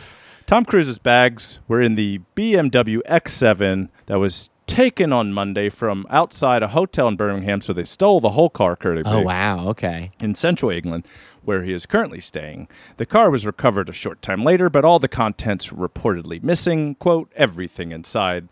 Tom 0.47 0.65
Cruise's 0.65 0.99
bags 0.99 1.59
were 1.69 1.83
in 1.83 1.95
the 1.95 2.21
BMW 2.37 3.01
X7 3.09 3.89
that 4.07 4.19
was 4.19 4.49
taken 4.71 5.13
on 5.13 5.33
Monday 5.33 5.69
from 5.69 6.07
outside 6.11 6.63
a 6.63 6.69
hotel 6.69 7.09
in 7.09 7.17
Birmingham. 7.17 7.61
So 7.61 7.73
they 7.73 7.85
stole 7.85 8.21
the 8.21 8.31
whole 8.31 8.49
car, 8.49 8.77
Curdy. 8.77 9.03
Oh, 9.05 9.23
wow. 9.23 9.69
Okay. 9.69 10.13
In 10.21 10.35
central 10.35 10.71
England, 10.71 11.07
where 11.45 11.63
he 11.63 11.73
is 11.73 11.87
currently 11.87 12.21
staying. 12.21 12.69
The 12.97 13.07
car 13.07 13.31
was 13.31 13.47
recovered 13.47 13.89
a 13.89 13.93
short 13.93 14.23
time 14.23 14.45
later, 14.45 14.71
but 14.71 14.85
all 14.85 14.99
the 14.99 15.09
contents 15.09 15.73
were 15.73 15.89
reportedly 15.89 16.43
missing. 16.43 16.95
Quote, 16.97 17.33
everything 17.37 17.93
inside 17.93 18.49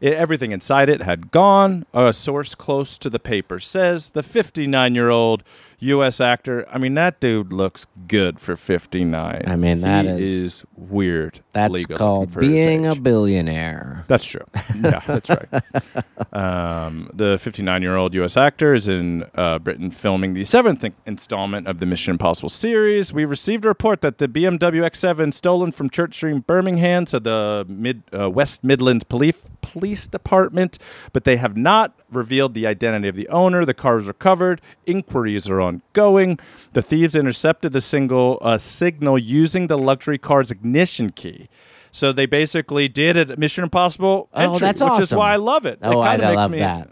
it, 0.00 0.14
everything 0.14 0.52
inside 0.52 0.88
it 0.88 1.02
had 1.02 1.30
gone. 1.30 1.86
A 1.92 2.12
source 2.12 2.54
close 2.54 2.98
to 2.98 3.10
the 3.10 3.18
paper 3.18 3.58
says 3.58 4.10
the 4.10 4.22
59 4.22 4.94
year 4.94 5.10
old 5.10 5.42
U.S. 5.86 6.20
actor. 6.20 6.66
I 6.70 6.78
mean, 6.78 6.94
that 6.94 7.20
dude 7.20 7.52
looks 7.52 7.86
good 8.06 8.38
for 8.40 8.56
59. 8.56 9.42
I 9.46 9.56
mean, 9.56 9.80
that 9.80 10.04
He 10.04 10.10
is- 10.22 10.30
is 10.44 10.64
weird. 10.76 11.40
That's 11.52 11.86
called 11.86 12.28
looking 12.28 12.32
for 12.32 12.40
his 12.42 12.64
being 12.64 12.86
a 12.86 12.94
billionaire. 12.94 14.04
That's 14.08 14.24
true. 14.24 14.44
Yeah, 14.80 15.00
that's 15.06 15.30
right. 15.30 15.48
Um, 16.32 17.10
the 17.14 17.38
59 17.40 17.82
year 17.82 17.96
old 17.96 18.14
U.S. 18.14 18.36
actor 18.36 18.74
is 18.74 18.88
in 18.88 19.24
uh, 19.36 19.58
Britain 19.58 19.90
filming 19.90 20.34
the 20.34 20.44
seventh 20.44 20.84
in- 20.84 20.94
installment 21.06 21.66
of 21.66 21.78
the 21.78 21.86
Mission 21.86 22.12
Impossible 22.12 22.48
series. 22.48 23.12
We 23.12 23.24
received 23.24 23.64
a 23.64 23.68
report 23.68 24.00
that 24.02 24.18
the 24.18 24.28
BMW 24.28 24.82
X7 24.82 25.32
stolen 25.32 25.72
from 25.72 25.88
Church 25.88 26.14
Street, 26.14 26.46
Birmingham, 26.46 27.04
to 27.06 27.20
the 27.20 27.64
mid 27.68 28.02
uh, 28.18 28.28
West 28.30 28.64
Midlands 28.64 29.04
Police 29.04 29.40
Police 29.62 30.06
Department, 30.06 30.78
but 31.12 31.24
they 31.24 31.36
have 31.36 31.56
not 31.56 31.98
revealed 32.10 32.54
the 32.54 32.66
identity 32.66 33.08
of 33.08 33.14
the 33.16 33.28
owner. 33.28 33.64
The 33.64 33.74
car 33.74 33.96
was 33.96 34.06
recovered. 34.08 34.60
Inquiries 34.86 35.48
are 35.48 35.60
ongoing. 35.94 36.38
The 36.72 36.82
thieves 36.82 37.16
intercepted 37.16 37.72
the 37.72 37.80
single 37.80 38.38
uh, 38.42 38.58
signal 38.58 39.18
using 39.18 39.66
the 39.66 39.78
luxury 39.78 40.18
car's 40.18 40.50
ignition 40.50 41.10
key. 41.12 41.48
So 41.90 42.12
they 42.12 42.26
basically 42.26 42.88
did 42.88 43.16
a 43.16 43.36
Mission 43.38 43.64
Impossible 43.64 44.28
Oh, 44.34 44.52
entry, 44.52 44.58
that's 44.66 44.82
which 44.82 44.98
is 45.00 45.14
why 45.14 45.32
I 45.32 45.36
love 45.36 45.64
it. 45.64 45.78
Oh, 45.82 46.02
it 46.02 46.04
I 46.04 46.34
love 46.34 46.50
me, 46.50 46.58
that. 46.58 46.90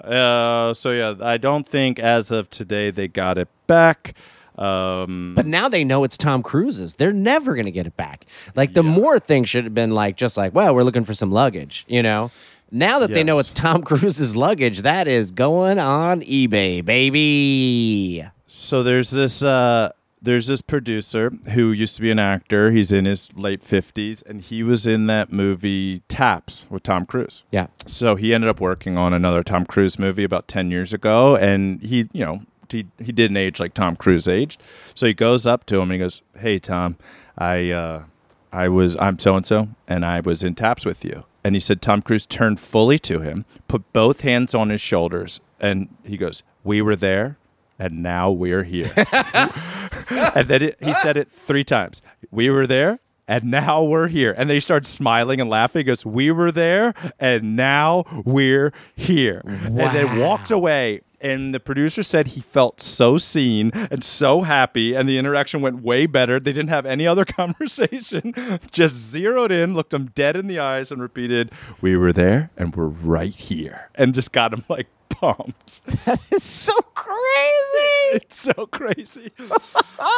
Uh, 0.00 0.72
so 0.74 0.90
yeah, 0.90 1.14
I 1.20 1.36
don't 1.36 1.66
think 1.66 1.98
as 1.98 2.30
of 2.30 2.48
today 2.50 2.90
they 2.92 3.08
got 3.08 3.38
it 3.38 3.48
back. 3.66 4.14
Um, 4.56 5.32
But 5.34 5.46
now 5.46 5.68
they 5.68 5.84
know 5.84 6.04
it's 6.04 6.16
Tom 6.16 6.42
Cruise's. 6.42 6.94
They're 6.94 7.12
never 7.12 7.54
going 7.54 7.66
to 7.66 7.72
get 7.72 7.86
it 7.86 7.96
back. 7.96 8.24
Like 8.54 8.72
the 8.72 8.82
more 8.82 9.18
thing 9.18 9.44
should 9.44 9.64
have 9.64 9.74
been 9.74 9.90
like 9.90 10.16
just 10.16 10.36
like, 10.36 10.54
well, 10.54 10.74
we're 10.74 10.82
looking 10.84 11.04
for 11.04 11.12
some 11.14 11.30
luggage, 11.30 11.84
you 11.88 12.02
know. 12.02 12.30
Now 12.70 12.98
that 12.98 13.12
they 13.12 13.22
know 13.24 13.38
it's 13.38 13.50
Tom 13.50 13.82
Cruise's 13.84 14.34
luggage, 14.34 14.82
that 14.82 15.06
is 15.08 15.30
going 15.30 15.78
on 15.78 16.20
eBay, 16.22 16.84
baby. 16.84 18.24
so 18.46 18.82
there's 18.82 19.10
this 19.10 19.42
uh, 19.42 19.92
there's 20.20 20.48
this 20.48 20.60
producer 20.62 21.30
who 21.50 21.70
used 21.70 21.94
to 21.96 22.02
be 22.02 22.10
an 22.10 22.18
actor. 22.18 22.72
He's 22.72 22.90
in 22.90 23.04
his 23.04 23.30
late 23.36 23.62
fifties, 23.62 24.22
and 24.22 24.40
he 24.40 24.62
was 24.62 24.86
in 24.86 25.06
that 25.06 25.32
movie 25.32 26.00
Taps 26.08 26.66
with 26.68 26.82
Tom 26.82 27.06
Cruise. 27.06 27.44
Yeah. 27.52 27.68
So 27.86 28.16
he 28.16 28.34
ended 28.34 28.50
up 28.50 28.60
working 28.60 28.98
on 28.98 29.12
another 29.12 29.42
Tom 29.44 29.64
Cruise 29.64 29.98
movie 29.98 30.24
about 30.24 30.48
10 30.48 30.70
years 30.70 30.92
ago. 30.92 31.36
And 31.36 31.80
he, 31.82 32.08
you 32.12 32.24
know, 32.24 32.40
he, 32.68 32.86
he 32.98 33.12
didn't 33.12 33.36
age 33.36 33.60
like 33.60 33.74
Tom 33.74 33.94
Cruise 33.94 34.26
aged. 34.26 34.60
So 34.94 35.06
he 35.06 35.14
goes 35.14 35.46
up 35.46 35.64
to 35.66 35.76
him 35.76 35.82
and 35.82 35.92
he 35.92 35.98
goes, 35.98 36.22
Hey, 36.38 36.58
Tom, 36.58 36.96
I, 37.38 37.70
uh, 37.70 38.04
I 38.52 38.68
was, 38.68 38.96
I'm 38.98 39.18
so 39.18 39.36
and 39.36 39.46
so, 39.46 39.68
and 39.86 40.04
I 40.04 40.20
was 40.20 40.42
in 40.42 40.54
taps 40.56 40.84
with 40.84 41.04
you. 41.04 41.24
And 41.46 41.54
he 41.54 41.60
said, 41.60 41.80
Tom 41.80 42.02
Cruise 42.02 42.26
turned 42.26 42.58
fully 42.58 42.98
to 42.98 43.20
him, 43.20 43.44
put 43.68 43.92
both 43.92 44.22
hands 44.22 44.52
on 44.52 44.68
his 44.70 44.80
shoulders, 44.80 45.40
and 45.60 45.88
he 46.04 46.16
goes, 46.16 46.42
We 46.64 46.82
were 46.82 46.96
there, 46.96 47.38
and 47.78 48.02
now 48.02 48.32
we're 48.32 48.64
here. 48.64 48.92
and 50.10 50.48
then 50.48 50.62
it, 50.62 50.76
he 50.82 50.92
said 50.92 51.16
it 51.16 51.30
three 51.30 51.62
times. 51.62 52.02
We 52.32 52.50
were 52.50 52.66
there, 52.66 52.98
and 53.28 53.44
now 53.44 53.82
we're 53.82 54.08
here. 54.08 54.34
And 54.36 54.48
they 54.50 54.56
he 54.56 54.60
starts 54.60 54.88
smiling 54.88 55.40
and 55.40 55.50
laughing. 55.50 55.80
He 55.80 55.84
goes, 55.84 56.06
We 56.06 56.30
were 56.30 56.50
there, 56.52 56.94
and 57.18 57.56
now 57.56 58.04
we're 58.24 58.72
here. 58.94 59.42
And 59.44 59.76
then 59.78 60.18
walked 60.18 60.50
away. 60.50 61.02
And 61.20 61.54
the 61.54 61.60
producer 61.60 62.02
said 62.02 62.28
he 62.28 62.40
felt 62.40 62.80
so 62.82 63.16
seen 63.16 63.70
and 63.74 64.04
so 64.04 64.42
happy, 64.42 64.94
and 64.94 65.08
the 65.08 65.16
interaction 65.18 65.62
went 65.62 65.82
way 65.82 66.06
better. 66.06 66.38
They 66.38 66.52
didn't 66.52 66.68
have 66.68 66.84
any 66.84 67.06
other 67.06 67.24
conversation, 67.24 68.34
just 68.70 68.94
zeroed 68.94 69.50
in, 69.50 69.74
looked 69.74 69.94
him 69.94 70.06
dead 70.14 70.36
in 70.36 70.46
the 70.46 70.58
eyes, 70.58 70.92
and 70.92 71.00
repeated, 71.00 71.50
We 71.80 71.96
were 71.96 72.12
there, 72.12 72.50
and 72.56 72.74
we're 72.76 72.86
right 72.86 73.34
here. 73.34 73.90
And 73.94 74.14
just 74.14 74.32
got 74.32 74.52
him 74.52 74.64
like 74.68 74.88
pumped. 75.08 75.80
It's 76.30 76.44
so 76.44 76.74
crazy. 76.94 78.12
It's 78.12 78.38
so 78.38 78.66
crazy. 78.66 79.30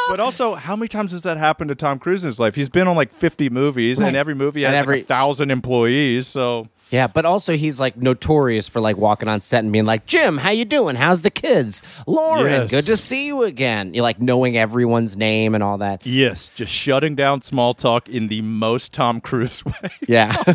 but 0.09 0.19
also, 0.19 0.55
how 0.55 0.75
many 0.75 0.87
times 0.87 1.11
has 1.11 1.21
that 1.21 1.37
happened 1.37 1.69
to 1.69 1.75
Tom 1.75 1.97
Cruise 1.99 2.23
in 2.23 2.27
his 2.27 2.39
life? 2.39 2.55
He's 2.55 2.69
been 2.69 2.87
on 2.87 2.95
like 2.95 3.13
50 3.13 3.49
movies, 3.49 3.99
Right. 3.99 4.07
and 4.09 4.17
every 4.17 4.35
movie 4.35 4.65
And 4.65 4.73
has 4.75 4.81
every- 4.83 4.97
like 4.97 5.03
a 5.03 5.07
thousand 5.07 5.51
employees. 5.51 6.27
So 6.27 6.67
Yeah, 6.91 7.05
but 7.07 7.23
also 7.25 7.55
he's 7.55 7.79
like 7.79 7.97
notorious 7.97 8.67
for 8.67 8.79
like 8.79 8.97
walking 8.97 9.27
on 9.29 9.41
set 9.41 9.63
and 9.63 9.71
being 9.71 9.85
like, 9.85 10.05
"Jim, 10.07 10.37
how 10.39 10.49
you 10.49 10.65
doing? 10.65 10.95
How's 10.95 11.21
the 11.21 11.29
kids? 11.29 11.83
Lauren, 12.07 12.45
Yes. 12.63 12.71
good 12.71 12.85
to 12.87 12.97
see 12.97 13.27
you 13.27 13.43
again." 13.43 13.93
You 13.93 14.01
like 14.01 14.19
knowing 14.19 14.57
everyone's 14.57 15.15
name 15.15 15.53
and 15.53 15.63
all 15.63 15.77
that. 15.79 16.05
yes, 16.05 16.49
just 16.55 16.73
shutting 16.73 17.15
down 17.15 17.41
small 17.41 17.73
talk 17.75 18.09
in 18.09 18.27
the 18.27 18.41
most 18.41 18.91
Tom 18.93 19.21
Cruise 19.21 19.63
way. 19.65 19.73
Yeah. 20.07 20.33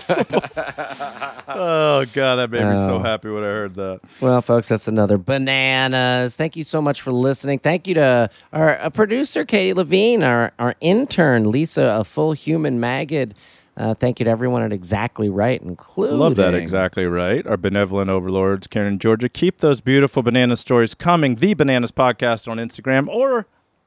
oh 1.48 2.04
god, 2.12 2.36
that 2.36 2.50
made 2.50 2.64
me 2.64 2.76
so 2.84 2.94
Oh. 2.96 2.98
happy 3.00 3.28
when 3.28 3.42
I 3.42 3.46
heard 3.46 3.74
that. 3.76 4.00
well, 4.20 4.40
folks, 4.42 4.68
that's 4.68 4.88
another 4.88 5.18
bananas. 5.18 6.34
Thank 6.36 6.56
you 6.56 6.64
so 6.64 6.80
much 6.82 7.00
for 7.02 7.12
listening. 7.12 7.58
Thank 7.58 7.86
you 7.86 7.94
to 7.94 8.30
our 8.52 8.78
uh, 8.78 8.90
producer 8.90 9.44
Katie 9.44 9.74
Levine, 9.74 10.22
our 10.22 10.52
our 10.58 10.74
intern 10.80 11.50
Lisa, 11.50 11.96
a 11.98 12.04
full 12.04 12.32
human 12.32 12.80
maggot. 12.80 13.32
Uh, 13.76 13.92
thank 13.92 14.20
you 14.20 14.24
to 14.24 14.30
everyone 14.30 14.62
at 14.62 14.72
Exactly 14.72 15.28
Right, 15.28 15.60
including 15.60 16.18
Love 16.18 16.36
that 16.36 16.54
exactly 16.54 17.06
right. 17.06 17.44
Our 17.46 17.56
benevolent 17.56 18.08
overlords, 18.08 18.68
Karen 18.68 18.88
and 18.88 19.00
Georgia. 19.00 19.28
Keep 19.28 19.58
those 19.58 19.80
beautiful 19.80 20.22
banana 20.22 20.56
stories 20.56 20.94
coming. 20.94 21.36
The 21.36 21.54
Bananas 21.54 21.90
Podcast 21.90 22.46
on 22.48 22.58
Instagram 22.58 23.08
or 23.08 23.46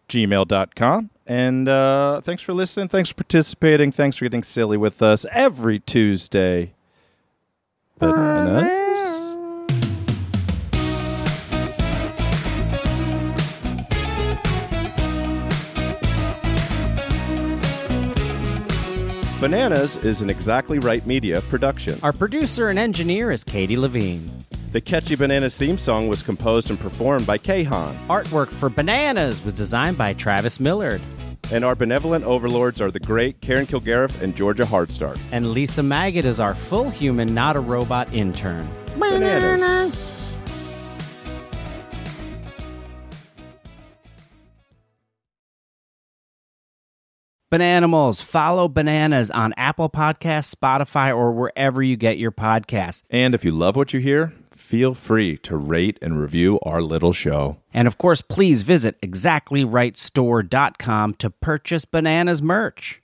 gmail.com. 0.09 1.09
And 1.25 1.69
uh, 1.69 2.21
thanks 2.21 2.41
for 2.43 2.53
listening. 2.53 2.89
Thanks 2.89 3.09
for 3.09 3.15
participating. 3.15 3.91
Thanks 3.91 4.17
for 4.17 4.25
getting 4.25 4.43
silly 4.43 4.77
with 4.77 5.01
us 5.01 5.25
every 5.31 5.79
Tuesday. 5.79 6.73
Bananas. 7.99 9.26
Bananas 19.39 19.97
is 19.97 20.23
an 20.23 20.31
Exactly 20.31 20.79
Right 20.79 21.05
Media 21.05 21.41
production. 21.41 21.99
Our 22.01 22.11
producer 22.11 22.69
and 22.69 22.79
engineer 22.79 23.29
is 23.29 23.43
Katie 23.43 23.77
Levine. 23.77 24.27
The 24.71 24.81
Catchy 24.81 25.13
Bananas 25.13 25.55
theme 25.55 25.77
song 25.77 26.07
was 26.07 26.23
composed 26.23 26.71
and 26.71 26.79
performed 26.79 27.27
by 27.27 27.37
Kahan. 27.37 27.95
Artwork 28.07 28.47
for 28.47 28.67
Bananas 28.67 29.45
was 29.45 29.53
designed 29.53 29.95
by 29.95 30.13
Travis 30.13 30.59
Millard. 30.59 31.01
And 31.51 31.63
our 31.63 31.75
benevolent 31.75 32.25
overlords 32.25 32.81
are 32.81 32.89
the 32.89 32.99
great 32.99 33.39
Karen 33.39 33.67
Kilgariff 33.67 34.19
and 34.23 34.35
Georgia 34.35 34.63
Hardstark. 34.63 35.19
And 35.31 35.51
Lisa 35.51 35.83
Maggot 35.83 36.25
is 36.25 36.39
our 36.39 36.55
full 36.55 36.89
human, 36.89 37.35
not 37.35 37.55
a 37.55 37.59
robot 37.59 38.11
intern. 38.15 38.67
Bananas. 38.97 40.16
Bananimals, 47.49 48.21
follow 48.21 48.67
Bananas 48.67 49.31
on 49.31 49.53
Apple 49.55 49.89
Podcasts, 49.89 50.53
Spotify, 50.53 51.15
or 51.15 51.31
wherever 51.31 51.81
you 51.81 51.95
get 51.95 52.17
your 52.17 52.33
podcasts. 52.33 53.03
And 53.09 53.33
if 53.33 53.45
you 53.45 53.51
love 53.51 53.77
what 53.77 53.93
you 53.93 54.01
hear, 54.01 54.33
feel 54.51 54.93
free 54.93 55.37
to 55.37 55.55
rate 55.55 55.97
and 56.01 56.19
review 56.19 56.59
our 56.63 56.81
little 56.81 57.13
show. 57.13 57.61
And 57.73 57.87
of 57.87 57.97
course, 57.97 58.21
please 58.21 58.63
visit 58.63 58.99
exactlyrightstore.com 59.01 61.13
to 61.13 61.29
purchase 61.29 61.85
Bananas 61.85 62.41
merch. 62.41 63.01